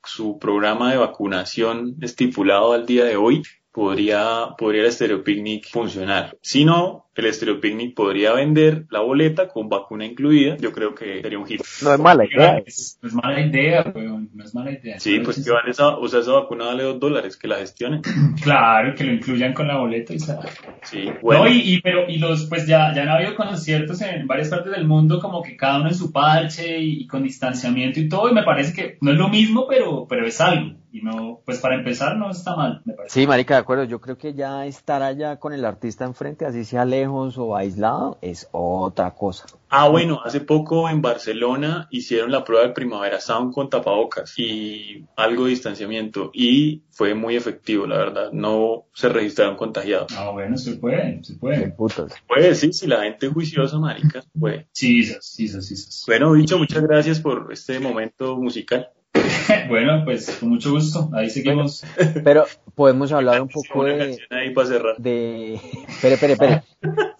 su 0.05 0.39
programa 0.39 0.91
de 0.91 0.97
vacunación 0.97 1.97
estipulado 2.01 2.73
al 2.73 2.85
día 2.85 3.05
de 3.05 3.17
hoy, 3.17 3.43
podría, 3.75 4.55
podría 4.57 4.85
el 4.87 5.21
Picnic 5.21 5.69
funcionar. 5.69 6.37
Si 6.41 6.63
no, 6.63 7.07
el 7.13 7.59
Picnic 7.59 7.93
podría 7.93 8.31
vender 8.31 8.85
la 8.89 9.01
boleta 9.01 9.49
con 9.49 9.67
vacuna 9.67 10.05
incluida. 10.05 10.55
Yo 10.55 10.71
creo 10.71 10.95
que 10.95 11.21
sería 11.21 11.37
un 11.37 11.45
hit. 11.45 11.61
No 11.83 11.93
es 11.93 11.99
mala 11.99 12.23
idea. 12.25 12.53
No 13.01 13.07
es 13.09 13.13
mala 13.13 13.41
idea, 13.41 13.91
weón. 13.93 14.29
No 14.33 14.45
es 14.45 14.55
mala 14.55 14.71
idea. 14.71 14.97
Sí, 14.97 15.19
pues 15.19 15.43
que 15.43 15.51
vale 15.51 15.71
esa, 15.71 15.97
o 15.97 16.07
sea, 16.07 16.21
esa 16.21 16.31
vacuna 16.31 16.67
vale 16.67 16.83
dos 16.83 17.01
dólares, 17.01 17.35
que 17.35 17.49
la 17.49 17.57
gestionen. 17.57 18.01
Claro, 18.41 18.93
que 18.95 19.03
lo 19.03 19.11
incluyan 19.11 19.53
con 19.53 19.67
la 19.67 19.77
boleta 19.77 20.13
y 20.13 20.19
se 20.19 20.35
Sí, 20.83 21.09
bueno. 21.21 21.45
No, 21.45 21.49
y, 21.49 21.81
pero, 21.81 22.07
y 22.07 22.17
los, 22.17 22.45
pues 22.45 22.67
ya, 22.67 22.93
ya 22.93 23.01
han 23.03 23.09
habido 23.09 23.35
conciertos 23.35 24.01
en 24.01 24.27
varias 24.27 24.49
partes 24.49 24.71
del 24.71 24.85
mundo, 24.85 25.19
como 25.19 25.41
que 25.41 25.57
cada 25.57 25.79
uno 25.79 25.89
en 25.89 25.95
su 25.95 26.11
parche 26.11 26.79
y, 26.79 27.07
con 27.07 27.23
distanciamiento 27.23 27.99
y 27.99 28.07
todo, 28.07 28.29
y 28.29 28.33
me 28.33 28.43
parece 28.43 28.73
que 28.73 28.97
no 29.01 29.11
es 29.11 29.17
lo 29.17 29.29
mismo, 29.29 29.67
pero, 29.67 30.05
pero 30.07 30.25
es 30.25 30.39
algo. 30.39 30.75
Y 30.95 31.01
no, 31.01 31.41
pues 31.43 31.59
para 31.59 31.75
empezar 31.75 32.15
no 32.15 32.31
está 32.31 32.55
mal, 32.55 32.81
me 32.85 32.93
parece. 32.93 33.19
Sí, 33.19 33.27
marica, 33.27 33.55
de 33.55 33.59
acuerdo. 33.59 33.83
Yo 33.83 33.99
creo 33.99 34.17
que 34.17 34.33
ya 34.33 34.65
estar 34.65 35.03
allá 35.03 35.35
con 35.41 35.51
el 35.51 35.65
artista 35.65 36.05
enfrente, 36.05 36.45
así 36.45 36.63
sea 36.63 36.85
lejos 36.85 37.37
o 37.37 37.53
aislado, 37.57 38.17
es 38.21 38.47
otra 38.53 39.11
cosa. 39.11 39.45
Ah, 39.67 39.89
bueno, 39.89 40.21
hace 40.23 40.39
poco 40.39 40.87
en 40.87 41.01
Barcelona 41.01 41.89
hicieron 41.91 42.31
la 42.31 42.45
prueba 42.45 42.65
de 42.65 42.71
Primavera 42.71 43.19
Sound 43.19 43.53
con 43.53 43.69
tapabocas 43.69 44.39
y 44.39 45.03
algo 45.17 45.43
de 45.43 45.49
distanciamiento 45.49 46.31
y 46.33 46.83
fue 46.91 47.13
muy 47.13 47.35
efectivo, 47.35 47.85
la 47.85 47.97
verdad. 47.97 48.31
No 48.31 48.85
se 48.93 49.09
registraron 49.09 49.57
contagiados. 49.57 50.13
Ah, 50.17 50.29
bueno, 50.29 50.55
se 50.55 50.77
puede, 50.77 51.21
se 51.25 51.33
puede. 51.33 51.71
Putas. 51.71 52.13
Puede, 52.25 52.55
sí, 52.55 52.71
si 52.71 52.87
la 52.87 53.03
gente 53.03 53.25
es 53.25 53.33
juiciosa, 53.33 53.77
marica, 53.79 54.23
puede. 54.39 54.69
Sí, 54.71 55.03
sí, 55.03 55.49
sí, 55.49 55.61
sí. 55.61 56.03
Bueno, 56.07 56.33
dicho, 56.35 56.57
muchas 56.57 56.83
gracias 56.83 57.19
por 57.19 57.51
este 57.51 57.81
momento 57.81 58.37
musical. 58.37 58.91
bueno, 59.69 60.03
pues 60.03 60.37
con 60.39 60.49
mucho 60.49 60.71
gusto. 60.71 61.09
Ahí 61.13 61.29
seguimos. 61.29 61.83
Pero 62.23 62.45
podemos 62.75 63.11
hablar 63.11 63.41
un 63.41 63.49
poco 63.49 63.85
de. 63.85 64.17
Ahí 64.29 64.53
para 64.53 64.67
cerrar. 64.67 64.97
De. 64.97 65.55
Espere, 65.55 66.15
espere, 66.15 66.33
espere. 66.33 66.63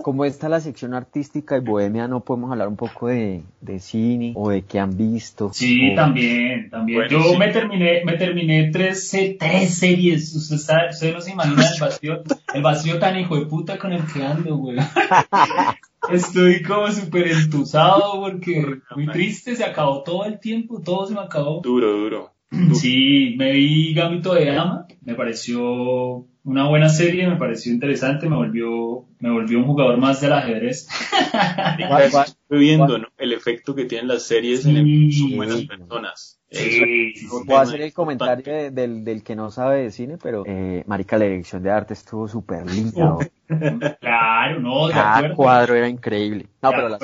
Como 0.01 0.25
está 0.25 0.49
la 0.49 0.59
sección 0.59 0.93
artística 0.93 1.57
y 1.57 1.61
bohemia, 1.61 2.07
no 2.07 2.19
podemos 2.19 2.51
hablar 2.51 2.67
un 2.67 2.75
poco 2.75 3.07
de, 3.07 3.41
de 3.61 3.79
cine 3.79 4.33
o 4.35 4.49
de 4.49 4.61
qué 4.61 4.79
han 4.79 4.95
visto. 4.95 5.51
Sí, 5.53 5.93
también, 5.95 6.69
también. 6.69 7.07
Yo 7.09 7.37
me 7.37 7.51
terminé, 7.51 8.03
me 8.05 8.13
terminé 8.13 8.69
tres, 8.71 9.09
tres 9.39 9.77
series. 9.77 10.35
Usted, 10.35 10.57
está, 10.57 10.87
usted 10.91 11.13
no 11.13 11.21
se 11.21 11.31
imagina 11.31 11.63
el 11.73 11.81
vacío, 11.81 12.23
el 12.53 12.61
vacío 12.61 12.99
tan 12.99 13.19
hijo 13.19 13.37
de 13.37 13.45
puta 13.45 13.77
con 13.79 13.93
el 13.93 14.05
que 14.05 14.23
ando, 14.23 14.57
güey. 14.57 14.77
Estoy 16.11 16.61
como 16.61 16.91
súper 16.91 17.27
entusado 17.27 18.21
porque 18.21 18.79
muy 18.95 19.07
triste, 19.07 19.55
se 19.55 19.63
acabó 19.63 20.03
todo 20.03 20.25
el 20.25 20.39
tiempo, 20.39 20.81
todo 20.81 21.05
se 21.05 21.13
me 21.13 21.21
acabó. 21.21 21.61
Duro, 21.61 21.91
duro. 21.91 22.31
Sí, 22.73 23.35
me 23.37 23.51
vi 23.51 23.93
Gambito 23.93 24.33
de 24.33 24.45
Dama, 24.45 24.87
me 25.01 25.15
pareció 25.15 26.25
una 26.43 26.69
buena 26.69 26.89
serie, 26.89 27.27
me 27.27 27.35
pareció 27.35 27.73
interesante, 27.73 28.29
me 28.29 28.35
volvió, 28.35 29.05
me 29.19 29.31
volvió 29.31 29.57
un 29.57 29.65
jugador 29.65 29.97
más 29.97 30.21
del 30.21 30.33
ajedrez. 30.33 30.87
viendo 32.49 32.97
¿no? 32.97 33.07
el 33.17 33.33
efecto 33.33 33.75
que 33.75 33.85
tienen 33.85 34.07
las 34.07 34.23
series 34.23 34.65
en 34.65 34.77
el, 34.77 35.13
son 35.13 35.35
buenas 35.35 35.63
personas. 35.63 36.39
Sí, 36.51 37.13
Voy 37.45 37.55
a 37.55 37.61
hacer 37.61 37.81
el 37.81 37.91
comentario 37.91 38.71
del, 38.71 39.03
del 39.03 39.23
que 39.23 39.35
no 39.35 39.51
sabe 39.51 39.83
de 39.83 39.91
cine, 39.91 40.17
pero 40.21 40.43
eh, 40.45 40.83
Marica, 40.85 41.17
la 41.17 41.25
dirección 41.25 41.61
de 41.63 41.71
arte 41.71 41.93
estuvo 41.93 42.27
súper 42.27 42.65
linda. 42.69 43.17
claro, 43.99 44.59
no, 44.61 44.87
de 44.87 44.93
Cada 44.93 45.33
cuadro 45.33 45.75
era 45.75 45.89
increíble. 45.89 46.45
No, 46.61 46.69
pero 46.69 46.87
la 46.87 46.99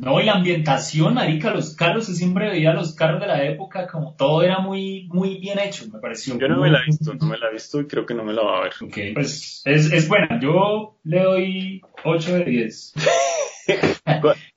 no, 0.00 0.20
y 0.20 0.24
la 0.24 0.32
ambientación, 0.32 1.14
Marica, 1.14 1.52
los 1.52 1.76
carros, 1.76 2.08
yo 2.08 2.14
siempre 2.14 2.48
veía 2.50 2.72
los 2.72 2.94
carros 2.94 3.20
de 3.20 3.26
la 3.28 3.44
época, 3.44 3.86
como 3.86 4.14
todo 4.14 4.42
era 4.42 4.58
muy, 4.58 5.08
muy 5.12 5.38
bien 5.38 5.58
hecho, 5.58 5.84
me 5.92 6.00
pareció. 6.00 6.36
Yo 6.38 6.48
no 6.48 6.60
me 6.60 6.70
la 6.70 6.80
he 6.80 6.86
visto, 6.86 7.14
no 7.14 7.26
me 7.26 7.38
la 7.38 7.48
he 7.48 7.52
visto 7.52 7.80
y 7.80 7.86
creo 7.86 8.06
que 8.06 8.14
no 8.14 8.24
me 8.24 8.32
la 8.32 8.42
va 8.42 8.58
a 8.58 8.62
ver. 8.62 8.72
Ok, 8.82 8.98
pues 9.14 9.62
es, 9.66 9.92
es 9.92 10.08
buena, 10.08 10.40
yo 10.40 10.96
le 11.04 11.22
doy 11.22 11.82
8 12.02 12.34
de 12.38 12.44
10. 12.44 12.94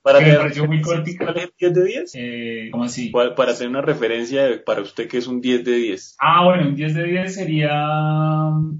para 0.02 0.20
me 0.20 0.34
pareció 0.34 0.66
muy 0.66 0.80
cortica. 0.80 1.24
¿Cuál 1.26 1.36
es 1.38 1.44
el 1.44 1.52
10 1.58 1.74
de 1.74 1.84
10? 1.84 2.12
Eh, 2.14 2.68
¿Cómo 2.70 2.84
así? 2.84 3.10
Para 3.10 3.52
hacer 3.52 3.68
una 3.68 3.82
referencia 3.82 4.62
para 4.64 4.82
usted 4.82 5.08
que 5.08 5.18
es 5.18 5.26
un 5.26 5.40
10 5.40 5.64
de 5.64 5.72
10. 5.72 6.16
Ah, 6.20 6.44
bueno, 6.44 6.68
un 6.68 6.74
10 6.74 6.94
de 6.94 7.04
10 7.04 7.34
sería 7.34 7.70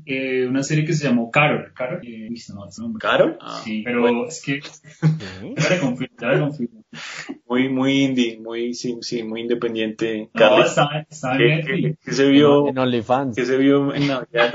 eh, 0.07 0.47
una 0.47 0.63
serie 0.63 0.85
que 0.85 0.93
se 0.93 1.07
llamó 1.07 1.31
Carol. 1.31 1.73
¿Carol? 1.75 2.01
Eh, 2.05 2.29
no. 2.55 2.99
¿Carol? 2.99 3.39
Ah, 3.41 3.61
sí, 3.65 3.83
pero 3.85 4.27
es 4.27 4.43
que... 4.43 4.61
ya 5.57 5.71
le 5.71 5.79
confirmo, 5.79 6.17
ya 6.21 6.29
le 6.29 6.41
confirmo. 6.41 6.85
Muy, 7.47 7.69
muy 7.69 8.03
indie, 8.03 8.41
muy, 8.41 8.75
sí, 8.75 8.99
sí 9.01 9.23
muy 9.23 9.43
independiente. 9.43 10.31
No, 10.35 10.41
Carlos, 10.41 10.69
está, 10.69 11.07
está 11.09 11.37
bien. 11.37 11.97
¿Qué, 12.05 12.13
se 12.13 12.29
vio? 12.29 12.69
En 12.69 12.79
OnlyFans. 12.79 13.37
¿Qué 13.37 13.45
se 13.45 13.57
vio 13.57 13.95
en 13.95 14.09
Navidad? 14.09 14.55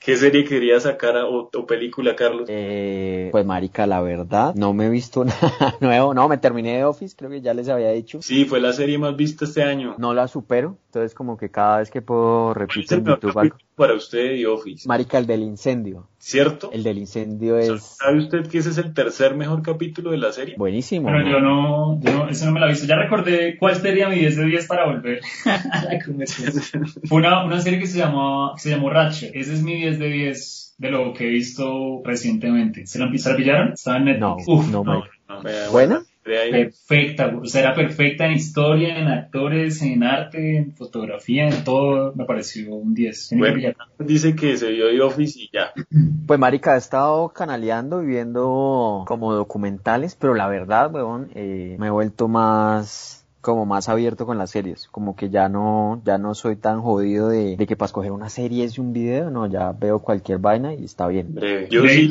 ¿Qué 0.00 0.16
serie 0.16 0.46
quería 0.46 0.80
sacar 0.80 1.14
o, 1.18 1.50
película, 1.66 2.16
Carlos? 2.16 2.48
Eh, 2.48 3.28
pues 3.32 3.44
marica, 3.44 3.86
la 3.86 4.00
verdad, 4.00 4.54
no 4.54 4.72
me 4.72 4.86
he 4.86 4.88
visto 4.88 5.24
nada 5.26 5.76
nuevo. 5.78 6.14
No, 6.14 6.26
me 6.26 6.38
terminé 6.38 6.78
de 6.78 6.84
Office, 6.84 7.14
creo 7.14 7.30
que 7.30 7.42
ya 7.42 7.52
les 7.52 7.68
había 7.68 7.90
dicho. 7.90 8.22
Sí, 8.22 8.46
fue 8.46 8.60
la 8.60 8.72
serie 8.72 8.96
más 8.96 9.14
vista 9.14 9.44
este 9.44 9.62
año. 9.62 9.96
No 9.98 10.14
la 10.14 10.26
supero, 10.26 10.78
entonces 10.90 11.14
como 11.14 11.36
que 11.36 11.50
cada 11.50 11.78
vez 11.78 11.88
que 11.88 12.02
puedo 12.02 12.52
repito 12.52 12.96
en 12.96 13.04
YouTube 13.04 13.38
algo. 13.38 13.56
Para 13.76 13.94
usted 13.94 14.34
y 14.34 14.44
Office. 14.44 14.88
Marica, 14.88 15.18
el 15.18 15.26
del 15.26 15.42
incendio. 15.42 16.08
¿Cierto? 16.18 16.70
El 16.72 16.82
del 16.82 16.98
incendio 16.98 17.56
es... 17.56 17.96
¿Sabe 17.98 18.18
usted 18.18 18.48
que 18.48 18.58
ese 18.58 18.70
es 18.70 18.78
el 18.78 18.92
tercer 18.92 19.36
mejor 19.36 19.62
capítulo 19.62 20.10
de 20.10 20.18
la 20.18 20.32
serie? 20.32 20.56
Buenísimo. 20.58 21.06
Pero 21.06 21.30
yo 21.30 21.40
no, 21.40 22.00
yo 22.00 22.12
no, 22.12 22.28
ese 22.28 22.44
no 22.44 22.52
me 22.52 22.60
la 22.60 22.66
he 22.66 22.70
visto. 22.70 22.86
Ya 22.86 22.96
recordé 22.96 23.56
cuál 23.56 23.76
sería 23.76 24.08
mi 24.08 24.16
10 24.16 24.36
de 24.36 24.44
10 24.46 24.66
para 24.66 24.86
volver 24.86 25.20
a 25.46 25.84
la 25.84 26.04
conversación. 26.04 26.86
Fue 27.04 27.18
una, 27.18 27.44
una 27.44 27.60
serie 27.60 27.78
que 27.78 27.86
se 27.86 27.98
llamó, 27.98 28.52
se 28.58 28.70
llamó 28.70 28.90
Ratchet. 28.90 29.30
Ese 29.32 29.54
es 29.54 29.62
mi 29.62 29.76
10 29.76 29.98
de 30.00 30.08
10 30.08 30.74
de 30.76 30.90
lo 30.90 31.14
que 31.14 31.28
he 31.28 31.30
visto 31.30 32.02
recientemente. 32.04 32.86
¿Se 32.86 32.98
la, 32.98 33.16
¿se 33.16 33.30
la 33.30 33.36
pillaron? 33.36 33.72
Estaba 33.74 33.98
en 33.98 34.06
Netflix. 34.06 34.48
No, 34.48 34.54
Uf, 34.54 34.70
no, 34.70 34.82
no, 34.82 35.04
no, 35.28 35.70
¿Buena? 35.70 36.02
Perfecta, 36.50 37.34
o 37.40 37.46
sea, 37.46 37.62
era 37.62 37.74
perfecta 37.74 38.26
en 38.26 38.32
historia, 38.32 38.98
en 38.98 39.08
actores, 39.08 39.82
en 39.82 40.02
arte, 40.02 40.56
en 40.56 40.74
fotografía, 40.74 41.48
en 41.48 41.64
todo, 41.64 42.12
me 42.14 42.24
pareció 42.24 42.74
un 42.74 42.94
10. 42.94 43.34
Bueno, 43.36 43.74
dice 43.98 44.34
que 44.34 44.56
se 44.56 44.70
vio 44.70 44.88
The 44.88 45.00
Office 45.00 45.38
y 45.38 45.50
ya. 45.52 45.72
Pues 46.26 46.38
marica, 46.38 46.76
he 46.76 46.78
estado 46.78 47.30
canaleando 47.30 48.04
y 48.04 48.06
viendo 48.06 49.04
como 49.08 49.34
documentales, 49.34 50.14
pero 50.14 50.34
la 50.34 50.46
verdad, 50.46 50.94
weón, 50.94 51.28
eh, 51.34 51.74
me 51.78 51.88
he 51.88 51.90
vuelto 51.90 52.28
más 52.28 53.19
como 53.40 53.66
más 53.66 53.88
abierto 53.88 54.26
con 54.26 54.38
las 54.38 54.50
series, 54.50 54.88
como 54.88 55.16
que 55.16 55.30
ya 55.30 55.48
no, 55.48 56.02
ya 56.04 56.18
no 56.18 56.34
soy 56.34 56.56
tan 56.56 56.82
jodido 56.82 57.28
de, 57.28 57.56
de 57.56 57.66
que 57.66 57.76
para 57.76 57.86
escoger 57.86 58.12
una 58.12 58.28
serie 58.28 58.64
es 58.64 58.78
un 58.78 58.92
video, 58.92 59.30
no, 59.30 59.46
ya 59.46 59.72
veo 59.72 60.00
cualquier 60.00 60.38
vaina 60.38 60.74
y 60.74 60.84
está 60.84 61.06
bien. 61.08 61.34
Breve. 61.34 61.68
Yo 61.70 61.82
sí, 61.86 62.10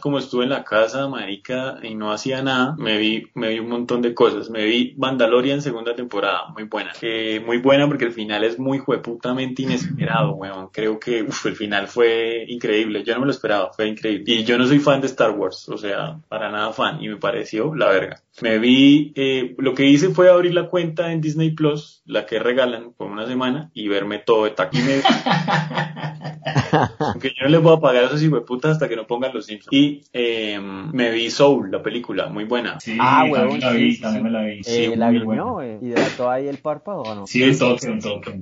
como 0.00 0.18
estuve 0.18 0.44
en 0.44 0.50
la 0.50 0.64
casa, 0.64 1.08
marica, 1.08 1.78
y 1.82 1.94
no 1.94 2.12
hacía 2.12 2.42
nada, 2.42 2.74
me 2.78 2.98
vi, 2.98 3.30
me 3.34 3.50
vi 3.50 3.58
un 3.58 3.68
montón 3.68 4.02
de 4.02 4.14
cosas, 4.14 4.50
me 4.50 4.64
vi 4.64 4.94
Mandalorian 4.96 5.62
segunda 5.62 5.94
temporada, 5.94 6.48
muy 6.54 6.64
buena, 6.64 6.92
eh, 7.02 7.42
muy 7.44 7.58
buena 7.58 7.86
porque 7.86 8.04
el 8.04 8.12
final 8.12 8.44
es 8.44 8.58
muy 8.58 8.78
jueputamente 8.78 9.62
inesperado, 9.62 10.34
weón, 10.34 10.68
creo 10.72 10.98
que 10.98 11.22
uf, 11.22 11.46
el 11.46 11.56
final 11.56 11.88
fue 11.88 12.44
increíble, 12.48 13.04
yo 13.04 13.14
no 13.14 13.20
me 13.20 13.26
lo 13.26 13.32
esperaba, 13.32 13.72
fue 13.72 13.88
increíble, 13.88 14.24
y 14.26 14.44
yo 14.44 14.56
no 14.56 14.66
soy 14.66 14.78
fan 14.78 15.00
de 15.00 15.06
Star 15.08 15.30
Wars, 15.32 15.68
o 15.68 15.76
sea, 15.76 16.18
para 16.28 16.50
nada 16.50 16.72
fan, 16.72 17.02
y 17.02 17.08
me 17.08 17.16
pareció 17.16 17.74
la 17.74 17.88
verga. 17.88 18.22
Me 18.40 18.58
vi, 18.58 19.12
eh, 19.14 19.54
lo 19.58 19.74
que 19.74 19.84
hice 19.84 20.08
fue 20.08 20.30
abrir 20.30 20.54
la 20.54 20.68
cuenta 20.68 21.12
en 21.12 21.20
Disney 21.20 21.50
Plus, 21.50 22.02
la 22.06 22.24
que 22.24 22.38
regalan 22.38 22.94
por 22.94 23.10
una 23.10 23.26
semana, 23.26 23.70
y 23.74 23.88
verme 23.88 24.20
todo 24.20 24.44
de 24.44 24.52
taquímetro. 24.52 25.10
Aunque 27.12 27.28
yo 27.28 27.44
no 27.44 27.48
les 27.50 27.60
voy 27.62 27.76
a 27.76 27.80
pagar 27.80 28.04
a 28.04 28.06
esos 28.06 28.22
hijueputas 28.22 28.72
hasta 28.72 28.88
que 28.88 28.96
no 28.96 29.06
pongan 29.06 29.34
los 29.34 29.44
Simpsons. 29.46 29.72
Y 29.72 30.02
eh, 30.14 30.58
me 30.60 31.10
vi 31.10 31.30
Soul, 31.30 31.70
la 31.70 31.82
película, 31.82 32.28
muy 32.28 32.44
buena. 32.44 32.80
Sí, 32.80 32.96
Ah, 32.98 33.18
también 33.20 33.32
huevón, 33.42 33.60
la 33.60 33.72
vi, 33.72 33.92
sí, 33.96 34.02
me 34.22 34.30
la 34.30 34.42
vi. 34.44 34.52
Eh, 34.60 34.64
Sí, 34.64 34.96
la 34.96 35.10
muy 35.10 35.18
guiñó, 35.20 35.52
buena. 35.54 35.74
eh, 35.74 35.78
hidrató 35.82 36.30
ahí 36.30 36.48
el 36.48 36.56
párpado 36.58 37.02
o 37.02 37.14
no. 37.14 37.26
Sí, 37.26 37.42
un 37.42 37.58
toque, 37.58 37.88
un 37.90 38.00
toque. 38.00 38.32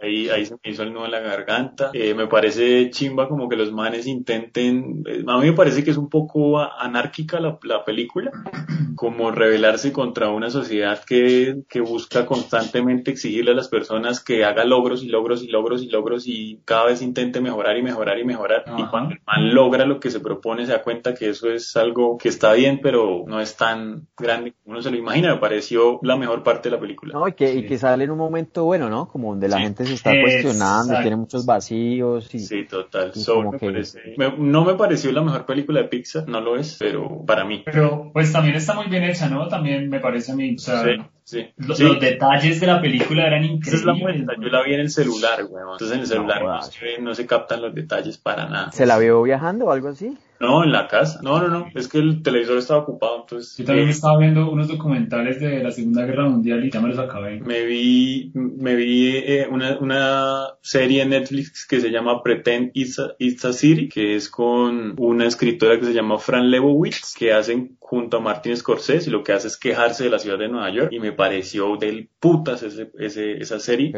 Ahí, 0.00 0.28
ahí 0.28 0.46
se 0.46 0.54
me 0.62 0.70
hizo 0.70 0.82
el 0.82 0.92
nudo 0.92 1.04
en 1.06 1.10
la 1.10 1.20
garganta. 1.20 1.90
Eh, 1.92 2.14
me 2.14 2.26
parece 2.26 2.90
chimba 2.90 3.28
como 3.28 3.48
que 3.48 3.56
los 3.56 3.72
manes 3.72 4.06
intenten. 4.06 5.02
eh, 5.06 5.24
a 5.26 5.38
mí 5.38 5.46
me 5.46 5.52
parece 5.52 5.82
que 5.84 5.90
es 5.90 5.96
un 5.96 6.08
poco 6.08 6.58
a- 6.58 6.72
anárquica 6.80 7.40
la, 7.40 7.58
la 7.62 7.84
película, 7.84 8.30
como 8.96 9.30
rebelarse 9.30 9.92
contra 9.92 10.28
una 10.30 10.50
sociedad 10.50 11.02
que, 11.04 11.62
que 11.68 11.80
busca 11.80 12.26
constantemente 12.26 13.10
exigirle 13.10 13.52
a 13.52 13.54
las 13.54 13.68
personas 13.68 14.22
que 14.22 14.44
haga 14.44 14.64
logros 14.64 15.02
y 15.02 15.08
logros 15.08 15.42
y 15.42 15.48
logros 15.48 15.82
y 15.82 15.88
logros 15.88 16.26
y 16.26 16.60
cada 16.64 16.86
vez 16.86 17.02
intente 17.02 17.40
mejorar 17.40 17.76
y 17.76 17.82
mejorar 17.82 18.18
y 18.18 18.24
mejorar. 18.24 18.64
Y 18.78 18.82
Ajá. 18.82 18.90
cuando 18.90 19.14
el 19.14 19.20
man 19.26 19.54
logra 19.54 19.84
lo 19.84 19.98
que 20.00 20.10
se 20.10 20.20
propone, 20.20 20.66
se 20.66 20.72
da 20.72 20.82
cuenta 20.82 21.14
que 21.14 21.28
eso 21.30 21.50
es 21.50 21.76
algo 21.76 22.16
que 22.18 22.28
está 22.28 22.52
bien, 22.52 22.80
pero 22.82 23.24
no 23.26 23.40
es 23.40 23.56
tan 23.56 24.06
grande 24.16 24.52
como 24.62 24.74
uno 24.74 24.82
se 24.82 24.90
lo 24.90 24.96
imagina. 24.96 25.34
Me 25.34 25.40
pareció 25.40 25.98
la 26.02 26.16
mejor 26.16 26.42
parte 26.42 26.68
de 26.70 26.76
la 26.76 26.80
película. 26.80 27.12
No, 27.14 27.26
y 27.28 27.32
que, 27.32 27.52
y 27.54 27.60
Sí. 27.62 27.66
que 27.66 27.78
sale 27.78 28.04
en 28.04 28.10
un 28.10 28.18
momento 28.18 28.64
bueno, 28.64 28.88
¿no? 28.88 29.08
Como 29.08 29.30
donde 29.30 29.48
la 29.48 29.56
Sí. 29.56 29.62
gente 29.64 29.73
se 29.84 29.94
está 29.94 30.12
cuestionando, 30.20 31.00
tiene 31.00 31.16
muchos 31.16 31.46
vacíos 31.46 32.34
y 32.34 32.38
Sí, 32.38 32.64
total. 32.66 33.12
y 33.14 33.20
Soul 33.20 33.36
como 33.38 33.52
me 33.52 33.58
que- 33.58 33.66
parece- 33.66 34.14
me- 34.16 34.34
no 34.36 34.64
me 34.64 34.74
pareció 34.74 35.10
la 35.12 35.22
mejor 35.22 35.46
película 35.46 35.80
de 35.80 35.88
Pixar, 35.88 36.28
no 36.28 36.40
lo 36.40 36.56
es, 36.56 36.76
pero 36.78 37.24
para 37.26 37.44
mí. 37.44 37.62
Pero 37.64 38.10
pues 38.12 38.30
también 38.32 38.56
está 38.56 38.74
muy 38.74 38.86
bien 38.86 39.04
hecha, 39.04 39.28
¿no? 39.28 39.48
También 39.48 39.88
me 39.88 40.00
parece 40.00 40.32
a 40.32 40.36
mí, 40.36 40.54
o 40.54 40.58
sea, 40.58 40.82
Sí, 40.84 40.90
sí. 41.24 41.46
lo- 41.56 41.74
Sí, 41.74 41.82
los 41.84 41.98
detalles 41.98 42.60
de 42.60 42.66
la 42.66 42.80
película 42.80 43.26
eran 43.26 43.42
esa 43.44 43.76
es 43.76 43.84
la 43.84 43.92
increíbles. 43.92 44.26
muestra. 44.26 44.36
Yo 44.44 44.48
la 44.50 44.62
vi 44.62 44.74
en 44.74 44.80
el 44.80 44.90
celular, 44.90 45.44
weón. 45.50 45.72
Entonces 45.72 45.94
en 45.96 46.00
el 46.02 46.06
celular 46.06 46.42
no, 46.42 46.48
jodas. 46.48 46.66
se, 46.72 47.00
no 47.02 47.14
se 47.14 47.26
captan 47.26 47.62
los 47.62 47.74
detalles 47.74 48.18
para 48.18 48.46
nada. 48.48 48.70
se 48.72 48.84
la 48.86 48.98
vio 48.98 49.22
viajando 49.22 49.64
o 49.66 49.72
algo 49.72 49.88
así. 49.88 50.16
No, 50.44 50.64
en 50.64 50.72
la 50.72 50.88
casa. 50.88 51.20
No, 51.22 51.40
no, 51.40 51.48
no. 51.48 51.66
Es 51.74 51.88
que 51.88 51.98
el 51.98 52.22
televisor 52.22 52.58
estaba 52.58 52.80
ocupado, 52.80 53.20
entonces. 53.20 53.56
Yo 53.56 53.64
también 53.64 53.88
eh, 53.88 53.92
estaba 53.92 54.18
viendo 54.18 54.50
unos 54.50 54.68
documentales 54.68 55.40
de 55.40 55.62
la 55.62 55.70
Segunda 55.70 56.04
Guerra 56.04 56.28
Mundial 56.28 56.64
y 56.64 56.70
ya 56.70 56.80
me 56.80 56.88
los 56.88 56.98
acabé. 56.98 57.40
me 57.40 57.64
vi, 57.64 58.30
me 58.34 58.74
vi 58.74 59.16
eh, 59.16 59.46
una, 59.50 59.78
una 59.78 60.46
serie 60.60 61.02
en 61.02 61.10
Netflix 61.10 61.66
que 61.66 61.80
se 61.80 61.90
llama 61.90 62.22
Pretend 62.22 62.70
It's 62.74 62.98
a, 62.98 63.14
It's 63.18 63.44
a 63.44 63.52
City, 63.52 63.88
que 63.88 64.16
es 64.16 64.28
con 64.28 64.94
una 64.98 65.26
escritora 65.26 65.78
que 65.78 65.86
se 65.86 65.94
llama 65.94 66.18
Fran 66.18 66.50
Lebowitz, 66.50 67.14
que 67.16 67.32
hacen 67.32 67.76
junto 67.78 68.16
a 68.16 68.20
Martin 68.20 68.56
Scorsese 68.56 69.08
y 69.08 69.12
lo 69.12 69.22
que 69.22 69.32
hace 69.32 69.48
es 69.48 69.56
quejarse 69.56 70.04
de 70.04 70.10
la 70.10 70.18
ciudad 70.18 70.38
de 70.38 70.48
Nueva 70.48 70.70
York 70.70 70.88
y 70.92 70.98
me 71.00 71.12
pareció 71.12 71.76
del 71.76 72.08
putas 72.18 72.62
ese, 72.62 72.90
ese, 72.98 73.36
esa 73.38 73.58
serie. 73.58 73.92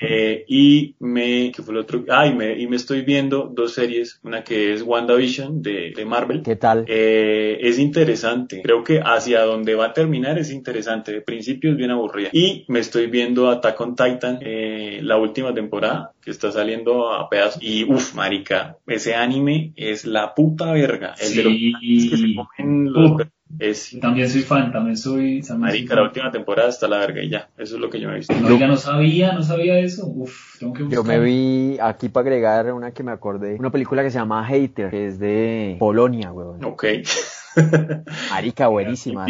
Eh, 0.00 0.44
y 0.48 0.96
me, 0.98 1.52
¿qué 1.54 1.62
fue 1.62 1.74
lo 1.74 1.80
otro? 1.80 2.04
Ah, 2.10 2.26
y 2.26 2.34
me, 2.34 2.58
y 2.58 2.66
me 2.66 2.76
estoy 2.76 3.02
viendo 3.02 3.50
dos 3.52 3.74
series, 3.74 4.20
una 4.22 4.44
que 4.44 4.74
es 4.74 4.82
WandaVision 4.82 5.55
de, 5.62 5.92
de 5.96 6.04
Marvel. 6.04 6.42
¿Qué 6.42 6.56
tal? 6.56 6.84
Eh, 6.88 7.58
es 7.60 7.78
interesante. 7.78 8.62
Creo 8.62 8.84
que 8.84 9.00
hacia 9.00 9.42
donde 9.42 9.74
va 9.74 9.86
a 9.86 9.92
terminar 9.92 10.38
es 10.38 10.50
interesante. 10.50 11.12
De 11.12 11.20
principio 11.20 11.70
es 11.70 11.76
bien 11.76 11.90
aburrida. 11.90 12.30
Y 12.32 12.64
me 12.68 12.80
estoy 12.80 13.06
viendo 13.06 13.50
Attack 13.50 13.80
on 13.80 13.96
Titan, 13.96 14.38
eh, 14.40 15.00
la 15.02 15.16
última 15.16 15.52
temporada, 15.54 16.12
que 16.22 16.30
está 16.30 16.52
saliendo 16.52 17.12
a 17.12 17.28
pedazos. 17.28 17.62
Y 17.62 17.84
uff, 17.84 18.14
marica, 18.14 18.78
ese 18.86 19.14
anime 19.14 19.72
es 19.76 20.04
la 20.04 20.34
puta 20.34 20.72
verga. 20.72 21.14
El 21.20 21.34
de 21.34 21.42
los 21.44 21.52
que 21.80 22.16
se 22.16 22.34
comen 22.34 22.92
los... 22.92 23.22
Es... 23.58 23.90
Yo 23.90 24.00
También 24.00 24.28
soy 24.28 24.42
fan, 24.42 24.72
también 24.72 24.96
soy... 24.96 25.40
también 25.40 25.44
soy 25.44 25.58
Marica, 25.58 25.88
fan. 25.94 25.96
la 25.96 26.02
última 26.08 26.30
temporada 26.30 26.68
está 26.68 26.88
la 26.88 26.98
verga 26.98 27.22
y 27.22 27.30
ya. 27.30 27.48
Eso 27.56 27.76
es 27.76 27.80
lo 27.80 27.90
que 27.90 28.00
yo 28.00 28.08
me 28.08 28.14
he 28.14 28.18
visto. 28.18 28.34
No, 28.34 28.58
ya 28.58 28.66
no 28.66 28.76
sabía, 28.76 29.32
no 29.32 29.42
sabía 29.42 29.78
eso. 29.78 30.06
Uf, 30.06 30.58
tengo 30.58 30.72
que 30.72 30.84
buscar. 30.84 30.96
Yo 30.96 31.04
me 31.04 31.18
vi 31.18 31.78
aquí 31.80 32.08
para 32.08 32.22
agregar 32.26 32.72
una 32.72 32.92
que 32.92 33.02
me 33.02 33.12
acordé, 33.12 33.56
una 33.58 33.70
película 33.70 34.02
que 34.02 34.10
se 34.10 34.18
llama 34.18 34.44
Hater, 34.46 34.90
que 34.90 35.08
es 35.08 35.18
de 35.18 35.76
Polonia, 35.78 36.32
weón. 36.32 36.64
Ok. 36.64 36.84
Marica, 38.30 38.68
buenísima. 38.68 39.26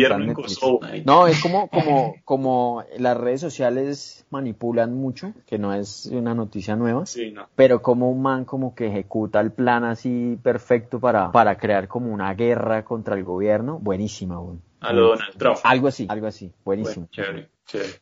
No, 1.04 1.26
es 1.26 1.40
como, 1.40 1.68
como, 1.70 2.14
como 2.24 2.84
las 2.98 3.16
redes 3.16 3.40
sociales 3.40 4.26
manipulan 4.30 4.94
mucho, 4.94 5.32
que 5.46 5.58
no 5.58 5.72
es 5.72 6.06
una 6.06 6.34
noticia 6.34 6.76
nueva. 6.76 7.06
Sí, 7.06 7.30
no. 7.30 7.48
Pero 7.54 7.82
como 7.82 8.10
un 8.10 8.22
man 8.22 8.44
como 8.44 8.74
que 8.74 8.88
ejecuta 8.88 9.40
el 9.40 9.52
plan 9.52 9.84
así 9.84 10.38
perfecto 10.42 11.00
para, 11.00 11.30
para 11.32 11.56
crear 11.56 11.88
como 11.88 12.12
una 12.12 12.34
guerra 12.34 12.84
contra 12.84 13.16
el 13.16 13.24
gobierno, 13.24 13.78
buenísima. 13.78 14.40
A 14.80 14.92
lo 14.92 15.08
Donald 15.08 15.36
Trump. 15.36 15.58
Algo 15.64 15.88
así, 15.88 16.06
algo 16.08 16.26
así, 16.26 16.52
buenísimo. 16.64 17.06
Bueno, 17.06 17.10
chévere, 17.10 17.48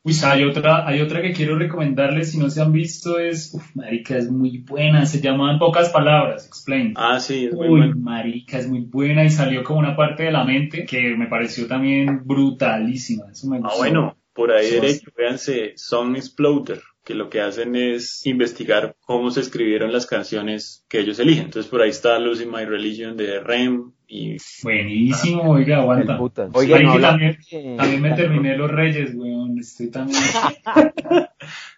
Uy, 0.02 0.14
hay 0.22 0.44
otra, 0.44 0.86
hay 0.86 1.00
otra 1.00 1.22
que 1.22 1.32
quiero 1.32 1.56
recomendarles, 1.58 2.32
si 2.32 2.38
no 2.38 2.50
se 2.50 2.60
han 2.60 2.72
visto, 2.72 3.18
es, 3.18 3.52
uf, 3.54 3.74
marica, 3.74 4.16
es 4.18 4.30
muy 4.30 4.58
buena, 4.58 5.06
se 5.06 5.20
llama 5.20 5.52
En 5.52 5.58
pocas 5.58 5.88
palabras, 5.90 6.46
Explain. 6.46 6.92
Ah, 6.96 7.18
sí, 7.18 7.46
es 7.46 7.54
muy 7.54 7.68
Uy, 7.68 7.78
bueno. 7.80 7.96
marica, 7.96 8.58
es 8.58 8.68
muy 8.68 8.80
buena 8.80 9.24
y 9.24 9.30
salió 9.30 9.64
como 9.64 9.78
una 9.78 9.96
parte 9.96 10.24
de 10.24 10.32
la 10.32 10.44
mente 10.44 10.84
que 10.84 11.16
me 11.16 11.26
pareció 11.28 11.66
también 11.66 12.22
brutalísima. 12.24 13.24
Eso 13.32 13.48
me 13.48 13.56
Ah, 13.56 13.60
gustó. 13.62 13.78
bueno, 13.78 14.16
por 14.34 14.52
ahí 14.52 14.70
derecho, 14.70 15.10
véanse 15.16 15.72
Song 15.76 16.14
Exploder, 16.16 16.82
que 17.04 17.14
lo 17.14 17.30
que 17.30 17.40
hacen 17.40 17.74
es 17.76 18.24
investigar 18.26 18.96
cómo 19.00 19.30
se 19.30 19.40
escribieron 19.40 19.92
las 19.92 20.06
canciones 20.06 20.84
que 20.88 21.00
ellos 21.00 21.18
eligen. 21.20 21.46
Entonces 21.46 21.70
por 21.70 21.80
ahí 21.80 21.90
está 21.90 22.18
Losing 22.18 22.50
My 22.50 22.64
Religion 22.66 23.16
de 23.16 23.40
Rem 23.40 23.92
y 24.07 24.36
Buenísimo, 24.62 25.42
oiga, 25.52 25.78
aguanta. 25.78 26.18
Oiga, 26.52 26.78
no 26.80 27.00
también, 27.00 27.38
también 27.76 28.02
me 28.02 28.12
terminé 28.16 28.57
Los 28.57 28.70
Reyes, 28.70 29.14
weón, 29.14 29.59
estoy 29.59 29.90
también... 29.90 30.20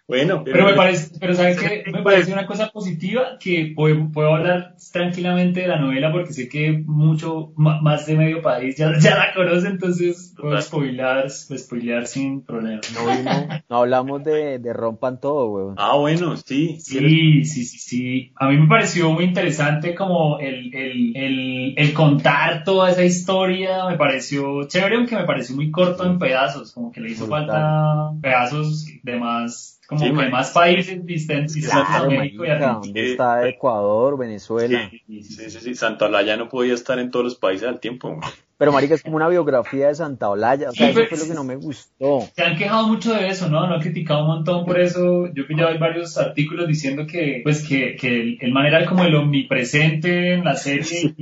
bueno, 0.07 0.43
Pero 0.45 0.65
me 0.65 0.73
parece, 0.73 1.17
pero 1.19 1.33
¿sabes 1.33 1.59
qué? 1.59 1.83
Me 1.91 2.01
parece 2.01 2.31
una 2.31 2.45
cosa 2.47 2.69
positiva 2.69 3.37
que 3.39 3.73
puedo, 3.75 4.09
puedo 4.13 4.33
hablar 4.35 4.75
tranquilamente 4.93 5.59
de 5.61 5.67
la 5.67 5.79
novela 5.79 6.11
porque 6.13 6.31
sé 6.31 6.47
que 6.47 6.81
mucho, 6.85 7.51
más 7.57 8.05
de 8.05 8.15
medio 8.15 8.41
país 8.41 8.77
ya, 8.77 8.97
ya 8.99 9.17
la 9.17 9.33
conoce, 9.33 9.67
entonces 9.67 10.33
puedo 10.39 10.59
spoilar, 10.61 11.29
spoilear 11.29 12.07
sin 12.07 12.41
problema. 12.41 12.79
no, 12.93 13.05
vimos- 13.05 13.63
no 13.69 13.77
hablamos 13.77 14.23
de, 14.23 14.59
de 14.59 14.73
rompan 14.73 15.19
todo, 15.19 15.49
weón. 15.51 15.75
Ah, 15.77 15.95
bueno, 15.97 16.37
sí. 16.37 16.77
Sí, 16.79 17.43
sí, 17.43 17.65
sí, 17.65 17.77
sí. 17.77 18.31
A 18.37 18.47
mí 18.47 18.57
me 18.57 18.67
pareció 18.67 19.11
muy 19.11 19.25
interesante 19.25 19.93
como 19.93 20.39
el, 20.39 20.73
el, 20.73 21.17
el, 21.17 21.73
el 21.77 21.93
contar 21.93 22.63
toda 22.63 22.91
esa 22.91 23.03
historia, 23.03 23.85
me 23.89 23.97
pareció 23.97 24.65
chévere, 24.67 24.95
aunque 24.95 25.15
me 25.17 25.25
pareció 25.25 25.55
muy 25.55 25.69
corto 25.69 26.05
en 26.05 26.17
pedazos, 26.17 26.71
como 26.71 26.91
que 26.93 27.01
le 27.01 27.11
hizo 27.11 27.25
Brutal. 27.25 27.45
falta 27.47 28.11
pedazos 28.21 28.85
de 29.03 29.15
más, 29.19 29.76
como 29.87 30.01
Sí, 30.01 30.07
que 30.07 30.29
más 30.29 30.51
países 30.51 31.05
distintos, 31.05 31.55
Claro, 31.55 32.11
México 32.11 32.45
y 32.45 32.49
Argentina. 32.49 32.79
¿dónde 32.83 33.11
está 33.11 33.47
Ecuador, 33.47 34.17
Venezuela? 34.17 34.89
Sí, 34.89 35.23
sí, 35.23 35.49
sí, 35.49 35.59
sí. 35.61 35.75
Santa 35.75 36.05
Olaya 36.05 36.35
no 36.35 36.49
podía 36.49 36.73
estar 36.73 36.99
en 36.99 37.09
todos 37.09 37.23
los 37.25 37.35
países 37.35 37.67
al 37.67 37.79
tiempo. 37.79 38.19
Pero 38.57 38.71
marica, 38.71 38.95
es 38.95 39.03
como 39.03 39.15
una 39.17 39.27
biografía 39.27 39.87
de 39.87 39.95
Santa 39.95 40.29
Olaya, 40.29 40.69
o 40.69 40.71
sea, 40.73 40.87
Sí, 40.87 40.91
eso 40.91 40.99
pues- 41.01 41.09
fue 41.09 41.17
lo 41.19 41.25
que 41.25 41.35
no 41.35 41.43
me 41.43 41.55
gustó. 41.55 42.21
Se 42.35 42.43
han 42.43 42.57
quejado 42.57 42.87
mucho 42.87 43.13
de 43.13 43.27
eso, 43.27 43.49
¿no? 43.49 43.67
Lo 43.67 43.75
han 43.75 43.81
criticado 43.81 44.21
un 44.21 44.27
montón 44.27 44.65
por 44.65 44.79
eso. 44.79 45.27
Yo 45.33 45.43
ya 45.55 45.67
hay 45.67 45.77
varios 45.77 46.17
artículos 46.17 46.67
diciendo 46.67 47.05
que, 47.05 47.41
pues, 47.43 47.67
que, 47.67 47.95
que 47.95 48.07
el, 48.07 48.37
el 48.41 48.51
man 48.51 48.65
era 48.65 48.85
como 48.85 49.03
el 49.03 49.13
omnipresente 49.15 50.33
en 50.33 50.43
la 50.43 50.55
serie. 50.55 51.13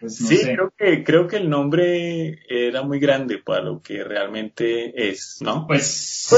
pues, 0.00 0.20
no 0.20 0.28
Sí, 0.28 0.36
sé. 0.36 0.54
creo 0.54 0.72
que, 0.76 1.04
creo 1.04 1.26
que 1.28 1.36
el 1.36 1.48
nombre 1.48 2.38
era 2.48 2.82
muy 2.82 2.98
grande 2.98 3.38
para 3.38 3.62
lo 3.62 3.80
que 3.80 4.04
realmente 4.04 5.08
es, 5.10 5.38
¿no? 5.40 5.66
Pues, 5.66 6.10
Sí, 6.22 6.36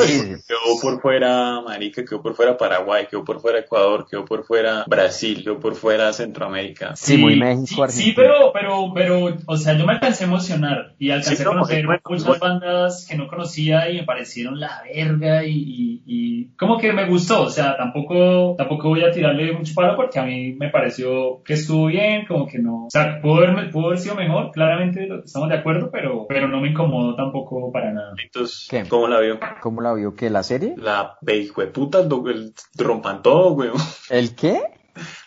Quedó 0.48 0.80
por 0.80 1.00
fuera 1.00 1.60
Marica, 1.60 2.04
quedó 2.04 2.22
por 2.22 2.34
fuera 2.34 2.56
Paraguay, 2.56 3.06
quedó 3.08 3.22
por 3.22 3.40
fuera 3.40 3.58
Ecuador, 3.60 4.06
quedó 4.10 4.24
por 4.24 4.44
fuera 4.44 4.84
Brasil, 4.88 5.42
quedó 5.44 5.60
por 5.60 5.74
fuera 5.74 6.12
Centroamérica. 6.12 6.96
Sí, 6.96 7.18
muy 7.18 7.36
México, 7.36 7.66
sí, 7.66 7.82
Argentina. 7.82 8.04
sí, 8.06 8.12
pero, 8.16 8.50
pero, 8.52 8.92
pero, 8.94 9.36
o 9.46 9.56
sea, 9.56 9.76
yo 9.76 9.84
me 9.86 9.92
alcancé 9.92 10.26
y 10.98 11.10
alcancé 11.10 11.36
Sí, 11.36 11.42
a 11.42 11.44
no, 11.46 11.50
conocer 11.52 11.86
muchas 12.08 12.38
bandas 12.38 13.06
que 13.08 13.16
no 13.16 13.28
conocía 13.28 13.90
y 13.90 13.96
me 13.98 14.04
parecieron 14.04 14.58
la 14.60 14.82
verga 14.84 15.44
y, 15.44 15.52
y, 15.56 16.02
y 16.06 16.44
como 16.56 16.78
que 16.78 16.92
me 16.92 17.06
gustó, 17.08 17.42
o 17.44 17.50
sea, 17.50 17.76
tampoco, 17.76 18.54
tampoco 18.56 18.88
voy 18.90 19.04
a 19.04 19.10
tirarle 19.10 19.52
mucho 19.52 19.74
palo 19.74 19.96
porque 19.96 20.18
a 20.18 20.24
mí 20.24 20.52
me 20.54 20.68
pareció 20.70 21.42
que 21.44 21.54
estuvo 21.54 21.86
bien, 21.86 22.26
como 22.26 22.46
que 22.46 22.58
no, 22.58 22.86
o 22.86 22.90
sea, 22.90 23.20
pudo 23.20 23.36
haber, 23.36 23.70
pudo 23.70 23.86
haber 23.86 23.98
sido 23.98 24.14
mejor, 24.14 24.50
claramente 24.52 25.08
estamos 25.24 25.48
de 25.48 25.56
acuerdo, 25.56 25.90
pero, 25.90 26.26
pero 26.28 26.48
no 26.48 26.60
me 26.60 26.68
incomodó 26.68 27.14
tampoco 27.16 27.72
para 27.72 27.92
nada. 27.92 28.12
Entonces, 28.22 28.68
¿Qué? 28.70 28.84
¿cómo 28.88 29.08
la 29.08 29.20
vio? 29.20 29.38
¿Cómo 29.60 29.80
la 29.80 29.94
vio? 29.94 30.14
¿Que 30.14 30.30
la 30.30 30.42
serie? 30.42 30.74
La 30.76 31.18
hijo 31.32 31.60
de 31.60 31.66
puta, 31.68 32.00
el- 32.00 32.52
rompan 32.76 33.22
todo, 33.22 33.52
weón. 33.52 33.74
¿El 34.10 34.34
qué? 34.34 34.60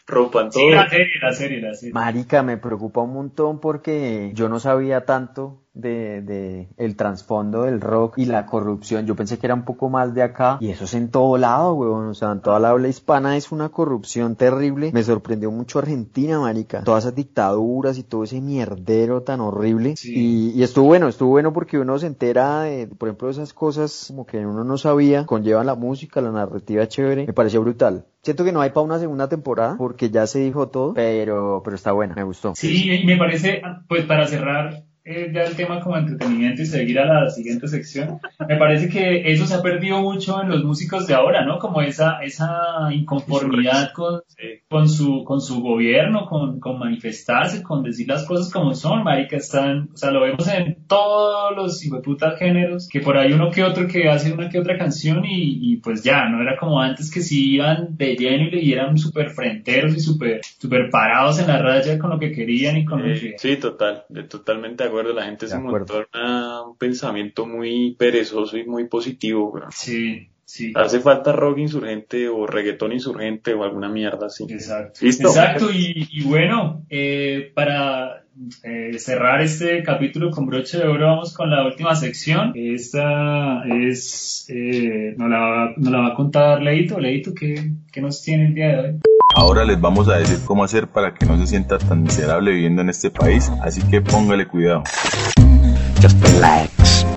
Rompan 0.08 0.50
todo. 0.50 0.64
Sí, 0.64 0.70
la 0.72 0.90
serie, 0.90 1.14
la 1.22 1.34
serie, 1.34 1.62
la 1.62 1.74
serie. 1.74 1.94
Marica, 1.94 2.42
me 2.42 2.58
preocupa 2.58 3.02
un 3.02 3.14
montón 3.14 3.60
porque 3.60 4.32
yo 4.34 4.48
no 4.48 4.60
sabía 4.60 5.06
tanto 5.06 5.67
de, 5.80 6.22
de 6.22 6.70
el 6.78 6.96
trasfondo 6.96 7.64
del 7.64 7.82
rock 7.82 8.18
y 8.18 8.26
la 8.26 8.46
corrupción. 8.46 9.06
Yo 9.06 9.16
pensé 9.16 9.38
que 9.38 9.48
era 9.48 9.56
un 9.56 9.66
poco 9.66 9.90
más 9.90 10.14
de 10.14 10.24
acá 10.24 10.58
y 10.60 10.70
eso 10.70 10.86
es 10.86 10.94
en 10.94 11.10
todo 11.10 11.38
lado, 11.38 11.74
weón. 11.74 12.08
O 12.08 12.14
sea, 12.14 12.32
en 12.32 12.42
toda 12.42 12.60
la 12.60 12.70
habla 12.70 12.88
hispana 12.88 13.38
es 13.38 13.52
una 13.52 13.70
corrupción 13.70 14.36
terrible. 14.36 14.92
Me 14.94 15.04
sorprendió 15.04 15.52
mucho 15.52 15.80
Argentina, 15.80 16.40
marica. 16.40 16.84
Todas 16.84 17.06
esas 17.06 17.16
dictaduras 17.16 17.98
y 17.98 18.04
todo 18.04 18.24
ese 18.24 18.42
mierdero 18.42 19.22
tan 19.24 19.42
horrible. 19.42 19.96
Y, 20.04 20.52
y 20.52 20.64
estuvo 20.64 20.86
bueno, 20.86 21.08
estuvo 21.08 21.30
bueno 21.30 21.54
porque 21.54 21.80
uno 21.80 21.98
se 22.00 22.08
entera 22.08 22.62
de, 22.62 22.88
por 22.88 23.10
ejemplo, 23.10 23.30
esas 23.30 23.54
cosas 23.54 24.06
como 24.08 24.26
que 24.26 24.46
uno 24.46 24.64
no 24.64 24.78
sabía, 24.78 25.26
conllevan 25.26 25.66
la 25.66 25.76
música, 25.76 26.22
la 26.22 26.32
narrativa 26.32 26.88
chévere. 26.88 27.26
Me 27.28 27.34
pareció 27.34 27.62
brutal. 27.62 28.06
Siento 28.24 28.44
que 28.44 28.52
no 28.52 28.62
hay 28.62 28.72
para 28.72 28.82
una 28.82 29.00
segunda 29.00 29.30
temporada 29.30 29.76
porque 29.78 30.10
ya 30.10 30.28
se 30.28 30.40
dijo 30.40 30.68
todo, 30.68 30.94
pero, 30.94 31.62
pero 31.64 31.76
está 31.76 31.94
buena, 31.94 32.14
me 32.16 32.24
gustó. 32.24 32.54
Sí, 32.56 33.04
me 33.06 33.16
parece, 33.16 33.62
pues 33.88 34.06
para 34.06 34.28
cerrar 34.28 34.87
eh, 35.08 35.32
ya 35.34 35.44
el 35.44 35.56
tema 35.56 35.80
como 35.80 35.98
entretenimiento 35.98 36.62
y 36.62 36.66
seguir 36.66 37.00
a 37.00 37.06
la 37.06 37.30
siguiente 37.30 37.68
sección, 37.68 38.20
me 38.48 38.58
parece 38.58 38.90
que 38.90 39.32
eso 39.32 39.46
se 39.46 39.56
ha 39.56 39.62
perdido 39.62 40.02
mucho 40.02 40.42
en 40.42 40.50
los 40.50 40.64
músicos 40.64 41.08
de 41.08 41.14
ahora, 41.14 41.46
¿no? 41.46 41.60
Como 41.60 41.82
esa, 41.82 42.20
esa 42.24 42.90
inconformidad 42.92 43.92
con, 43.94 44.22
con 44.70 44.90
su, 44.90 45.24
con 45.24 45.42
su 45.42 45.62
gobierno, 45.62 46.26
con, 46.26 46.60
con 46.60 46.80
manifestarse, 46.80 47.64
con 47.64 47.84
decir 47.84 48.08
las 48.08 48.26
cosas 48.26 48.52
como 48.52 48.74
son, 48.74 49.04
marica, 49.04 49.38
están, 49.38 49.90
o 49.94 49.98
sea, 49.98 50.12
lo 50.12 50.22
vemos 50.22 50.48
en 50.48 50.86
todos 50.88 51.56
los 51.56 51.84
putas 52.04 52.38
géneros, 52.38 52.88
que 52.88 53.02
por 53.02 53.18
ahí 53.18 53.34
uno 53.34 53.52
que 53.52 53.64
otro 53.64 53.88
que 53.88 54.10
hace 54.10 54.32
una 54.34 54.50
que 54.50 54.60
otra 54.60 54.78
canción 54.78 55.24
y, 55.26 55.74
y 55.74 55.78
pues 55.78 56.04
ya, 56.04 56.28
no 56.30 56.42
era 56.42 56.58
como 56.58 56.82
antes 56.82 57.12
que 57.12 57.22
si 57.22 57.54
iban 57.54 57.96
de 57.98 58.16
lleno 58.16 58.38
y 58.52 58.74
eran 58.74 58.98
súper 58.98 59.30
frenteros 59.32 59.96
y 59.96 60.00
súper, 60.00 60.42
súper 60.60 60.90
parados 60.90 61.40
en 61.40 61.48
la 61.48 61.62
raya 61.62 61.98
con 61.98 62.10
lo 62.12 62.20
que 62.20 62.32
querían 62.32 62.78
y 62.78 62.86
con 62.86 63.02
lo 63.02 63.14
Eh, 63.14 63.20
que... 63.20 63.36
sí, 63.38 63.58
total, 63.58 64.04
totalmente 64.30 64.84
de 64.84 64.90
acuerdo. 65.00 65.14
La 65.14 65.26
gente 65.26 65.46
De 65.46 65.52
se 65.52 65.58
acuerdo. 65.58 65.78
montó 65.80 66.00
en 66.00 66.22
una- 66.22 66.62
un 66.64 66.78
pensamiento 66.78 67.46
muy 67.46 67.96
perezoso 67.98 68.58
y 68.58 68.66
muy 68.66 68.88
positivo. 68.88 69.60
Sí, 69.70 70.30
sí. 70.46 70.74
Hace 70.76 71.00
falta 71.00 71.32
rock 71.34 71.60
insurgente 71.60 72.28
o 72.30 72.48
reggaetón 72.48 72.94
insurgente 72.94 73.54
o 73.54 73.64
alguna 73.64 73.90
mierda 73.90 74.28
así. 74.28 74.46
Exacto. 74.50 75.00
¿Listo? 75.04 75.28
Exacto, 75.28 75.72
y, 75.72 76.08
y 76.12 76.24
bueno, 76.24 76.84
eh, 76.90 77.52
para 77.54 78.24
eh, 78.64 79.00
cerrar 79.00 79.42
este 79.42 79.82
capítulo 79.82 80.30
con 80.30 80.46
broche 80.46 80.78
de 80.78 80.84
oro, 80.88 81.08
vamos 81.08 81.34
con 81.36 81.50
la 81.50 81.66
última 81.66 81.96
sección. 81.96 82.52
Esta 82.56 83.64
es, 83.68 84.46
eh, 84.50 85.16
nos, 85.18 85.30
la, 85.30 85.40
va- 85.40 85.74
nos 85.76 85.92
la 85.92 86.00
va 86.00 86.08
a 86.10 86.14
contar 86.14 86.62
Leito. 86.62 87.00
Leito, 87.00 87.34
¿qué, 87.34 87.72
qué 87.92 88.00
nos 88.02 88.22
tiene 88.22 88.46
el 88.48 88.54
día 88.54 88.68
de 88.68 88.78
hoy? 88.90 89.00
Ahora 89.36 89.66
les 89.66 89.80
vamos 89.80 90.08
a 90.08 90.18
decir 90.18 90.40
cómo 90.46 90.64
hacer 90.64 90.88
para 90.88 91.14
que 91.14 91.26
no 91.26 91.38
se 91.38 91.48
sienta 91.48 91.78
tan 91.78 92.02
miserable 92.04 92.52
viviendo 92.52 92.82
en 92.82 92.90
este 92.90 93.12
país, 93.12 93.52
así 93.62 93.82
que 93.84 94.02
póngale 94.02 94.48
cuidado. 94.48 94.84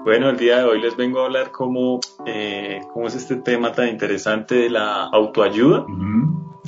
Bueno, 0.04 0.30
el 0.30 0.36
día 0.36 0.58
de 0.58 0.64
hoy 0.64 0.80
les 0.80 0.96
vengo 0.96 1.22
a 1.22 1.26
hablar 1.26 1.52
cómo, 1.52 2.00
eh, 2.26 2.80
cómo 2.92 3.06
es 3.06 3.14
este 3.14 3.36
tema 3.36 3.72
tan 3.72 3.88
interesante 3.88 4.56
de 4.56 4.70
la 4.70 5.04
autoayuda, 5.04 5.86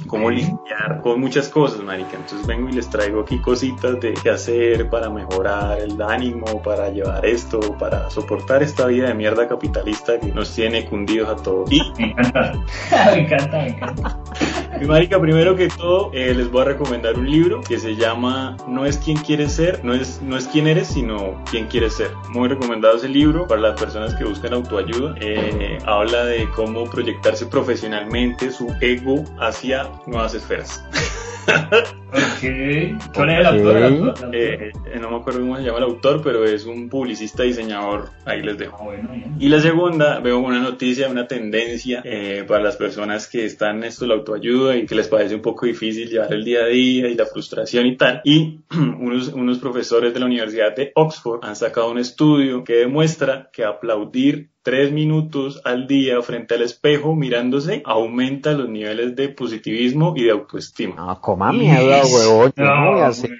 cómo 0.06 0.30
limpiar 0.30 1.00
con 1.02 1.20
muchas 1.20 1.48
cosas, 1.48 1.82
marica. 1.82 2.16
Entonces 2.16 2.46
vengo 2.46 2.68
y 2.68 2.72
les 2.72 2.88
traigo 2.88 3.22
aquí 3.22 3.40
cositas 3.40 4.00
de 4.00 4.14
qué 4.14 4.30
hacer 4.30 4.88
para 4.90 5.10
mejorar 5.10 5.80
el 5.80 6.00
ánimo, 6.00 6.62
para 6.62 6.90
llevar 6.90 7.26
esto, 7.26 7.60
para 7.78 8.08
soportar 8.10 8.62
esta 8.62 8.86
vida 8.86 9.08
de 9.08 9.14
mierda 9.14 9.48
capitalista 9.48 10.20
que 10.20 10.28
nos 10.28 10.54
tiene 10.54 10.84
cundidos 10.84 11.28
a 11.28 11.42
todos. 11.42 11.70
Y 11.72 11.80
Me 11.98 12.10
encanta, 12.10 12.52
me 13.12 13.18
encanta, 13.18 13.58
me 13.58 13.68
encanta. 13.68 14.18
Y 14.82 14.84
marica, 14.84 15.20
primero 15.20 15.54
que 15.54 15.68
todo, 15.68 16.10
eh, 16.12 16.34
les 16.34 16.50
voy 16.50 16.62
a 16.62 16.64
recomendar 16.64 17.16
un 17.16 17.30
libro 17.30 17.60
que 17.60 17.78
se 17.78 17.94
llama 17.94 18.56
No 18.66 18.84
es 18.84 18.98
quien 18.98 19.16
quieres 19.16 19.52
ser, 19.52 19.84
no 19.84 19.94
es, 19.94 20.20
no 20.22 20.36
es 20.36 20.48
quién 20.48 20.66
eres, 20.66 20.88
sino 20.88 21.40
quién 21.48 21.68
quieres 21.68 21.94
ser. 21.94 22.10
Muy 22.30 22.48
recomendado 22.48 22.96
ese 22.96 23.08
libro 23.08 23.46
para 23.46 23.60
las 23.60 23.80
personas 23.80 24.12
que 24.16 24.24
buscan 24.24 24.54
autoayuda. 24.54 25.14
Eh, 25.20 25.78
habla 25.86 26.24
de 26.24 26.48
cómo 26.56 26.84
proyectarse 26.90 27.46
profesionalmente 27.46 28.50
su 28.50 28.74
ego 28.80 29.22
hacia 29.38 29.88
nuevas 30.08 30.34
esferas. 30.34 30.82
Ok. 32.12 33.12
¿Cuál 33.14 33.30
es 33.30 33.38
el 33.40 33.46
autor? 33.46 33.76
El. 33.76 34.34
Eh, 34.34 34.72
eh, 34.86 34.98
no 35.00 35.10
me 35.10 35.16
acuerdo 35.16 35.40
cómo 35.40 35.56
se 35.56 35.62
llama 35.62 35.78
el 35.78 35.84
autor, 35.84 36.20
pero 36.22 36.44
es 36.44 36.66
un 36.66 36.88
publicista 36.88 37.42
diseñador. 37.42 38.10
Ahí 38.26 38.42
les 38.42 38.58
dejo. 38.58 38.76
Ah, 38.78 38.84
bueno. 38.84 39.08
Y 39.38 39.48
la 39.48 39.60
segunda, 39.60 40.20
veo 40.20 40.38
una 40.38 40.60
noticia, 40.60 41.08
una 41.08 41.26
tendencia 41.26 42.02
eh, 42.04 42.44
para 42.46 42.62
las 42.62 42.76
personas 42.76 43.28
que 43.28 43.46
están 43.46 43.78
en 43.78 43.84
esto 43.84 44.06
la 44.06 44.14
autoayuda 44.14 44.71
y 44.76 44.86
que 44.86 44.94
les 44.94 45.08
parece 45.08 45.34
un 45.34 45.42
poco 45.42 45.66
difícil 45.66 46.08
llevar 46.08 46.32
el 46.32 46.44
día 46.44 46.64
a 46.64 46.66
día 46.66 47.08
y 47.08 47.14
la 47.14 47.26
frustración 47.26 47.86
y 47.86 47.96
tal. 47.96 48.20
Y 48.24 48.60
unos, 48.70 49.28
unos 49.28 49.58
profesores 49.58 50.14
de 50.14 50.20
la 50.20 50.26
Universidad 50.26 50.74
de 50.74 50.92
Oxford 50.94 51.40
han 51.42 51.56
sacado 51.56 51.90
un 51.90 51.98
estudio 51.98 52.64
que 52.64 52.74
demuestra 52.74 53.50
que 53.52 53.64
aplaudir 53.64 54.51
tres 54.62 54.92
minutos 54.92 55.60
al 55.64 55.86
día 55.86 56.20
frente 56.22 56.54
al 56.54 56.62
espejo 56.62 57.14
mirándose 57.14 57.82
aumenta 57.84 58.52
los 58.52 58.68
niveles 58.68 59.16
de 59.16 59.28
positivismo 59.28 60.14
y 60.16 60.24
de 60.24 60.30
autoestima. 60.30 60.94
No, 60.96 61.20
coma 61.20 61.52
mierda, 61.52 62.02
huevón. 62.04 62.52
No 62.56 62.94
No, 62.94 63.02
hacer 63.04 63.30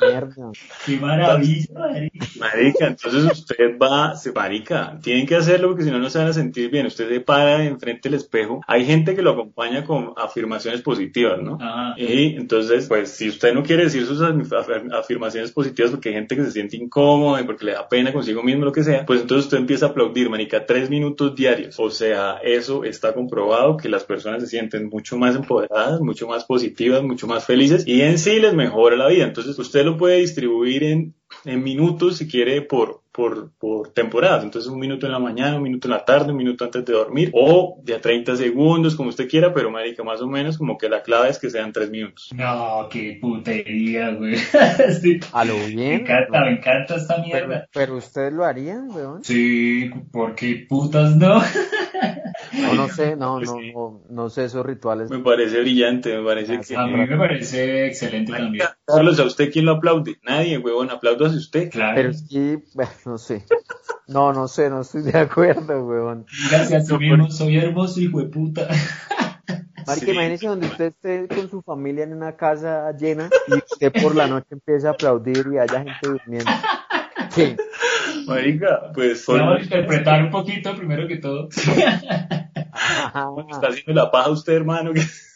mierda. 0.00 0.50
Qué 0.86 0.96
maravilla, 0.96 1.66
marica. 1.74 2.26
Marica, 2.38 2.86
entonces 2.86 3.24
usted 3.24 3.78
va, 3.80 4.16
se 4.16 4.32
marica, 4.32 4.98
tienen 5.02 5.26
que 5.26 5.36
hacerlo 5.36 5.68
porque 5.68 5.84
si 5.84 5.90
no, 5.90 5.98
no 5.98 6.10
se 6.10 6.18
van 6.18 6.28
a 6.28 6.32
sentir 6.32 6.70
bien. 6.70 6.86
Usted 6.86 7.08
se 7.08 7.20
para 7.20 7.64
enfrente 7.64 8.08
del 8.08 8.18
espejo. 8.18 8.60
Hay 8.66 8.84
gente 8.84 9.14
que 9.14 9.22
lo 9.22 9.30
acompaña 9.32 9.84
con 9.84 10.12
afirmaciones 10.16 10.82
positivas, 10.82 11.40
¿no? 11.40 11.58
Ajá. 11.60 11.94
Y 11.98 12.36
entonces, 12.36 12.86
pues, 12.88 13.10
si 13.10 13.28
usted 13.28 13.52
no 13.54 13.62
quiere 13.62 13.84
decir 13.84 14.06
sus 14.06 14.20
afir- 14.20 14.92
afirmaciones 14.92 15.52
positivas 15.52 15.90
porque 15.90 16.08
hay 16.08 16.14
gente 16.16 16.36
que 16.36 16.44
se 16.44 16.52
siente 16.52 16.76
incómoda 16.76 17.40
y 17.40 17.44
porque 17.44 17.66
le 17.66 17.72
da 17.72 17.88
pena 17.88 18.12
consigo 18.12 18.42
mismo, 18.42 18.64
lo 18.64 18.72
que 18.72 18.82
sea, 18.84 19.04
pues 19.06 19.20
entonces 19.20 19.44
usted 19.46 19.58
empieza 19.58 19.86
a 19.86 19.88
aplaudir, 19.90 20.30
marica, 20.30 20.61
tres 20.66 20.90
minutos 20.90 21.34
diarios. 21.34 21.76
O 21.78 21.90
sea, 21.90 22.38
eso 22.42 22.84
está 22.84 23.14
comprobado 23.14 23.76
que 23.76 23.88
las 23.88 24.04
personas 24.04 24.42
se 24.42 24.48
sienten 24.48 24.88
mucho 24.88 25.16
más 25.18 25.36
empoderadas, 25.36 26.00
mucho 26.00 26.26
más 26.26 26.44
positivas, 26.44 27.02
mucho 27.02 27.26
más 27.26 27.44
felices 27.44 27.84
y 27.86 28.02
en 28.02 28.18
sí 28.18 28.40
les 28.40 28.54
mejora 28.54 28.96
la 28.96 29.08
vida. 29.08 29.24
Entonces, 29.24 29.58
usted 29.58 29.84
lo 29.84 29.96
puede 29.96 30.18
distribuir 30.18 30.84
en, 30.84 31.14
minutos 31.44 32.18
si 32.18 32.28
quiere 32.28 32.62
por, 32.62 33.01
por, 33.12 33.50
por 33.58 33.88
temporadas. 33.92 34.42
Entonces, 34.42 34.70
un 34.70 34.80
minuto 34.80 35.06
en 35.06 35.12
la 35.12 35.18
mañana, 35.18 35.56
un 35.56 35.62
minuto 35.62 35.86
en 35.86 35.92
la 35.92 36.04
tarde, 36.04 36.30
un 36.32 36.38
minuto 36.38 36.64
antes 36.64 36.84
de 36.84 36.92
dormir 36.92 37.30
o 37.34 37.78
de 37.84 37.94
a 37.94 38.00
30 38.00 38.36
segundos, 38.36 38.96
como 38.96 39.10
usted 39.10 39.28
quiera, 39.28 39.52
pero 39.52 39.70
marica, 39.70 40.02
más 40.02 40.20
o 40.22 40.26
menos 40.26 40.56
como 40.58 40.78
que 40.78 40.88
la 40.88 41.02
clave 41.02 41.28
es 41.28 41.38
que 41.38 41.50
sean 41.50 41.72
tres 41.72 41.90
minutos. 41.90 42.30
No, 42.34 42.88
qué 42.90 43.18
putería, 43.20 44.10
güey. 44.10 44.36
Sí. 45.02 45.20
A 45.32 45.44
lo 45.44 45.54
Me 45.56 45.66
bien. 45.66 45.92
encanta, 46.00 46.40
¿no? 46.40 46.46
me 46.46 46.52
encanta 46.52 46.96
esta 46.96 47.16
Pero, 47.16 47.26
mierda. 47.46 47.68
pero 47.72 47.96
ustedes 47.96 48.32
lo 48.32 48.44
harían, 48.44 48.88
weón. 48.90 49.22
Sí, 49.24 49.90
¿por 50.10 50.34
qué 50.34 50.64
putas 50.68 51.14
no? 51.16 51.40
No, 52.52 52.74
no 52.74 52.88
sé, 52.88 53.16
no, 53.16 53.36
Pues 53.36 53.50
no, 53.50 53.56
sí. 53.58 53.72
no, 53.72 54.00
no 54.10 54.30
sé 54.30 54.44
esos 54.44 54.64
rituales. 54.64 55.10
Me 55.10 55.18
parece 55.20 55.60
brillante, 55.60 56.16
me 56.16 56.24
parece 56.24 56.60
que... 56.60 56.76
A 56.76 56.86
mí 56.86 56.92
me 57.06 57.16
parece 57.16 57.86
excelente 57.86 58.32
también. 58.32 58.66
Carlos, 58.86 59.18
¿a 59.20 59.24
usted 59.24 59.50
quién 59.52 59.66
lo 59.66 59.72
aplaude? 59.72 60.18
Nadie, 60.22 60.58
huevón, 60.58 60.90
apláudase 60.90 61.36
usted. 61.36 61.70
Claro. 61.70 61.94
Pero 61.96 62.10
es 62.10 62.24
que, 62.28 62.62
bueno, 62.74 62.90
no 63.06 63.18
sé. 63.18 63.44
No, 64.08 64.32
no 64.32 64.48
sé, 64.48 64.68
no 64.70 64.80
estoy 64.82 65.02
de 65.02 65.18
acuerdo, 65.18 65.86
weón. 65.86 66.26
Dígase 66.44 66.76
a 66.76 66.80
sí 66.80 66.96
mismo, 66.98 67.30
soy 67.30 67.56
hermoso, 67.58 68.00
hijo 68.00 68.20
de 68.20 68.26
puta. 68.26 68.68
Marica, 69.86 70.06
Sí. 70.06 70.10
imagínese 70.12 70.46
donde 70.46 70.66
usted 70.68 70.86
esté 70.86 71.26
con 71.28 71.50
su 71.50 71.60
familia 71.62 72.04
en 72.04 72.12
una 72.14 72.36
casa 72.36 72.92
llena 72.96 73.28
y 73.48 73.54
usted 73.54 73.92
por 74.00 74.14
la 74.14 74.28
noche 74.28 74.46
empieza 74.50 74.88
a 74.88 74.92
aplaudir 74.92 75.44
y 75.52 75.58
haya 75.58 75.78
gente 75.78 75.98
durmiendo. 76.08 76.50
Sí. 77.30 77.56
Marica, 78.26 78.92
pues... 78.94 79.24
por- 79.24 79.40
Vamos 79.40 79.60
a 79.60 79.62
interpretar 79.62 80.22
un 80.22 80.30
poquito, 80.30 80.76
primero 80.76 81.08
que 81.08 81.16
todo. 81.16 81.48
Está 81.50 83.68
haciendo 83.68 83.92
la 83.94 84.10
paja 84.10 84.30
usted, 84.30 84.54
hermano. 84.54 84.92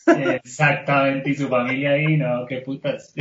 Exactamente, 0.07 1.31
y 1.31 1.35
su 1.35 1.49
familia 1.49 1.93
ahí, 1.93 2.17
no, 2.17 2.47
qué 2.49 2.59
putas. 2.59 3.13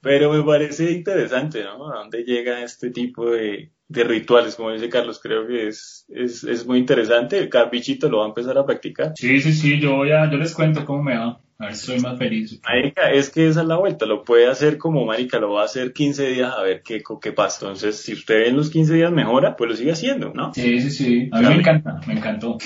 Pero 0.00 0.32
me 0.32 0.42
parece 0.42 0.92
interesante, 0.92 1.62
¿no? 1.64 1.92
¿A 1.92 1.98
dónde 1.98 2.24
llega 2.24 2.62
este 2.62 2.90
tipo 2.90 3.30
de, 3.30 3.70
de 3.88 4.04
rituales? 4.04 4.56
Como 4.56 4.72
dice 4.72 4.88
Carlos, 4.88 5.20
creo 5.22 5.46
que 5.46 5.68
es, 5.68 6.06
es, 6.08 6.44
es 6.44 6.66
muy 6.66 6.78
interesante. 6.78 7.38
El 7.38 7.48
carpichito 7.48 8.08
lo 8.08 8.18
va 8.18 8.24
a 8.24 8.28
empezar 8.28 8.58
a 8.58 8.66
practicar. 8.66 9.12
Sí, 9.16 9.40
sí, 9.40 9.52
sí, 9.52 9.80
yo 9.80 9.96
voy 9.96 10.10
a, 10.10 10.28
yo 10.30 10.38
les 10.38 10.54
cuento 10.54 10.84
cómo 10.84 11.02
me 11.04 11.16
va. 11.16 11.40
A 11.58 11.66
ver 11.66 11.74
si 11.74 11.86
soy 11.86 12.00
más 12.00 12.18
feliz. 12.18 12.60
Marica, 12.62 13.10
es 13.10 13.30
que 13.30 13.48
esa 13.48 13.62
es 13.62 13.66
la 13.66 13.76
vuelta, 13.76 14.04
lo 14.04 14.24
puede 14.24 14.46
hacer 14.46 14.76
como 14.76 15.06
Marica, 15.06 15.38
lo 15.38 15.52
va 15.52 15.62
a 15.62 15.64
hacer 15.64 15.94
15 15.94 16.28
días 16.28 16.52
a 16.54 16.60
ver 16.62 16.82
qué, 16.82 17.02
qué 17.20 17.32
pasa. 17.32 17.60
Entonces, 17.62 17.96
si 17.96 18.12
usted 18.12 18.46
en 18.46 18.56
los 18.56 18.68
15 18.68 18.92
días 18.92 19.10
mejora, 19.10 19.56
pues 19.56 19.70
lo 19.70 19.76
sigue 19.76 19.92
haciendo, 19.92 20.34
¿no? 20.34 20.52
Sí, 20.52 20.80
sí, 20.82 20.90
sí. 20.90 21.28
A 21.32 21.40
mí 21.40 21.48
me 21.48 21.54
encanta, 21.54 22.00
me 22.06 22.14
encantó. 22.14 22.58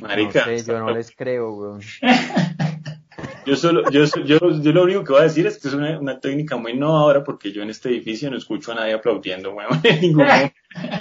Marica, 0.00 0.46
No 0.46 0.58
sé, 0.58 0.64
yo 0.64 0.78
no 0.78 0.90
les 0.90 1.10
creo, 1.14 1.52
weón. 1.52 1.80
yo 3.46 3.56
solo, 3.56 3.90
yo, 3.90 4.04
yo, 4.24 4.38
yo 4.62 4.72
lo 4.72 4.84
único 4.84 5.04
que 5.04 5.12
voy 5.12 5.20
a 5.20 5.24
decir 5.24 5.46
es 5.46 5.58
que 5.58 5.68
es 5.68 5.74
una, 5.74 5.98
una 6.00 6.18
técnica 6.18 6.56
muy 6.56 6.72
innovadora 6.72 7.22
porque 7.22 7.52
yo 7.52 7.62
en 7.62 7.68
este 7.68 7.90
edificio 7.90 8.30
no 8.30 8.38
escucho 8.38 8.72
a 8.72 8.76
nadie 8.76 8.94
aplaudiendo, 8.94 9.52
weón, 9.52 9.80
en 9.84 10.00
ningún 10.00 10.26
momento. 10.26 10.54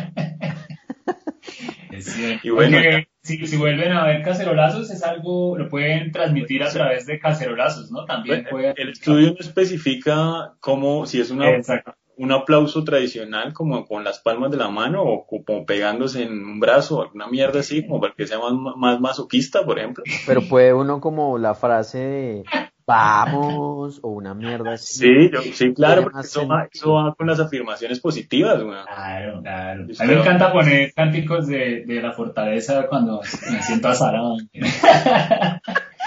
Y 2.43 2.50
bueno, 2.50 2.78
si, 3.22 3.45
si 3.45 3.58
vuelven 3.58 3.91
a 3.91 4.06
ver 4.06 4.22
cacerolazos, 4.24 4.89
es 4.91 5.04
algo, 5.04 5.58
lo 5.58 5.70
pueden 5.70 6.12
transmitir 6.12 6.64
a 6.64 6.70
través 6.70 7.06
de 7.06 7.20
cacerolazos, 7.20 7.91
¿no? 7.91 8.06
También 8.06 8.45
puede. 8.50 8.74
El 8.78 8.89
estudio 8.89 9.28
no 9.32 9.39
especifica 9.39 10.54
cómo, 10.60 11.06
si 11.06 11.20
es 11.20 11.32
una, 11.32 11.50
Exacto. 11.50 11.95
un 12.18 12.32
aplauso 12.32 12.84
tradicional 12.84 13.54
como 13.54 13.86
con 13.86 14.04
las 14.04 14.20
palmas 14.20 14.52
de 14.52 14.58
la 14.58 14.70
mano 14.70 15.04
o 15.04 15.26
como 15.28 15.66
pegándose 15.66 16.24
en 16.24 16.32
un 16.32 16.60
brazo 16.60 16.97
o 16.97 17.02
alguna 17.04 17.28
mierda 17.28 17.60
así, 17.60 17.86
como 17.86 18.00
para 18.00 18.14
que 18.14 18.28
sea 18.28 18.39
más, 18.39 18.54
más 18.76 19.00
masoquista, 19.00 19.66
por 19.66 19.80
ejemplo. 19.80 20.04
Pero 20.26 20.41
puede 20.41 20.74
uno 20.74 21.02
como 21.02 21.38
la 21.38 21.56
frase 21.56 22.00
de 22.00 22.43
vamos 22.90 24.00
o 24.02 24.10
una 24.10 24.34
mierda 24.34 24.74
así. 24.74 24.98
Sí, 24.98 25.30
yo, 25.32 25.42
sí, 25.54 25.74
claro, 25.76 26.04
porque 26.04 26.22
eso 26.22 26.48
va, 26.48 26.68
eso 26.72 26.94
va, 26.94 27.14
con 27.14 27.28
las 27.28 27.40
afirmaciones 27.40 28.00
positivas, 28.00 28.64
güey. 28.64 28.80
Claro, 28.84 29.42
claro. 29.44 29.84
A 30.00 30.04
mí 30.06 30.14
me 30.16 30.20
encanta 30.20 30.52
poner 30.52 30.92
cánticos 30.94 31.46
de, 31.46 31.84
de 31.86 32.02
la 32.02 32.14
fortaleza 32.14 32.88
cuando 32.88 33.22
me 33.52 33.62
siento 33.62 33.90
azarado. 33.90 34.38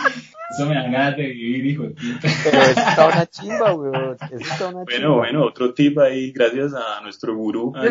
Eso 0.52 0.66
me 0.66 0.74
dan 0.74 0.92
ganas 0.92 1.16
de 1.16 1.26
vivir, 1.28 1.66
hijo 1.66 1.82
de 1.84 1.90
puta. 1.90 2.28
Pero 2.44 2.62
eso 2.62 2.80
está 2.80 3.06
una 3.06 3.26
chimba, 3.26 3.70
güey. 3.72 3.92
Eso 4.32 4.52
está 4.52 4.68
una 4.68 4.84
Bueno, 4.84 4.90
chimba. 4.90 5.16
bueno, 5.16 5.44
otro 5.44 5.72
tip 5.74 5.98
ahí, 5.98 6.30
gracias 6.32 6.74
a 6.74 7.00
nuestro 7.02 7.34
gurú. 7.34 7.72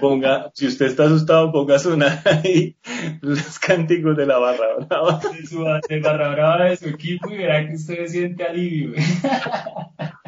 Ponga, 0.00 0.50
si 0.54 0.66
usted 0.66 0.86
está 0.86 1.04
asustado, 1.04 1.52
ponga 1.52 1.76
a 1.76 1.78
sonar 1.78 2.20
ahí 2.24 2.76
los 3.20 3.58
cánticos 3.58 4.16
de 4.16 4.26
la 4.26 4.38
barra 4.38 4.76
brava. 4.86 5.20
De 5.32 5.46
su 5.46 5.64
de 5.88 6.00
barra 6.00 6.28
brava 6.30 6.64
de 6.64 6.76
su 6.76 6.88
equipo 6.88 7.30
y 7.30 7.36
verá 7.38 7.66
que 7.66 7.74
usted 7.74 8.06
siente 8.06 8.44
alivio. 8.44 8.92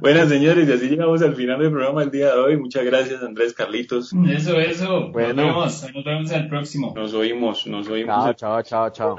Bueno, 0.00 0.28
señores, 0.28 0.68
y 0.68 0.72
así 0.72 0.88
llegamos 0.88 1.22
al 1.22 1.34
final 1.34 1.58
del 1.58 1.72
programa 1.72 2.00
del 2.00 2.10
día 2.10 2.26
de 2.26 2.40
hoy. 2.40 2.56
Muchas 2.56 2.84
gracias, 2.84 3.22
Andrés 3.22 3.52
Carlitos. 3.52 4.12
Eso, 4.28 4.58
eso. 4.58 5.10
Bueno. 5.10 5.34
Nos 5.34 5.46
vemos. 5.46 5.94
Nos 5.94 6.04
vemos 6.04 6.30
en 6.30 6.42
el 6.42 6.48
próximo. 6.48 6.92
Nos 6.94 7.14
oímos, 7.14 7.66
nos 7.66 7.88
oímos. 7.88 8.36
Chao, 8.36 8.62
chao, 8.62 8.62
chao, 8.62 8.90
chao. 8.90 9.16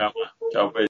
Chao, 0.51 0.71
pues. 0.71 0.87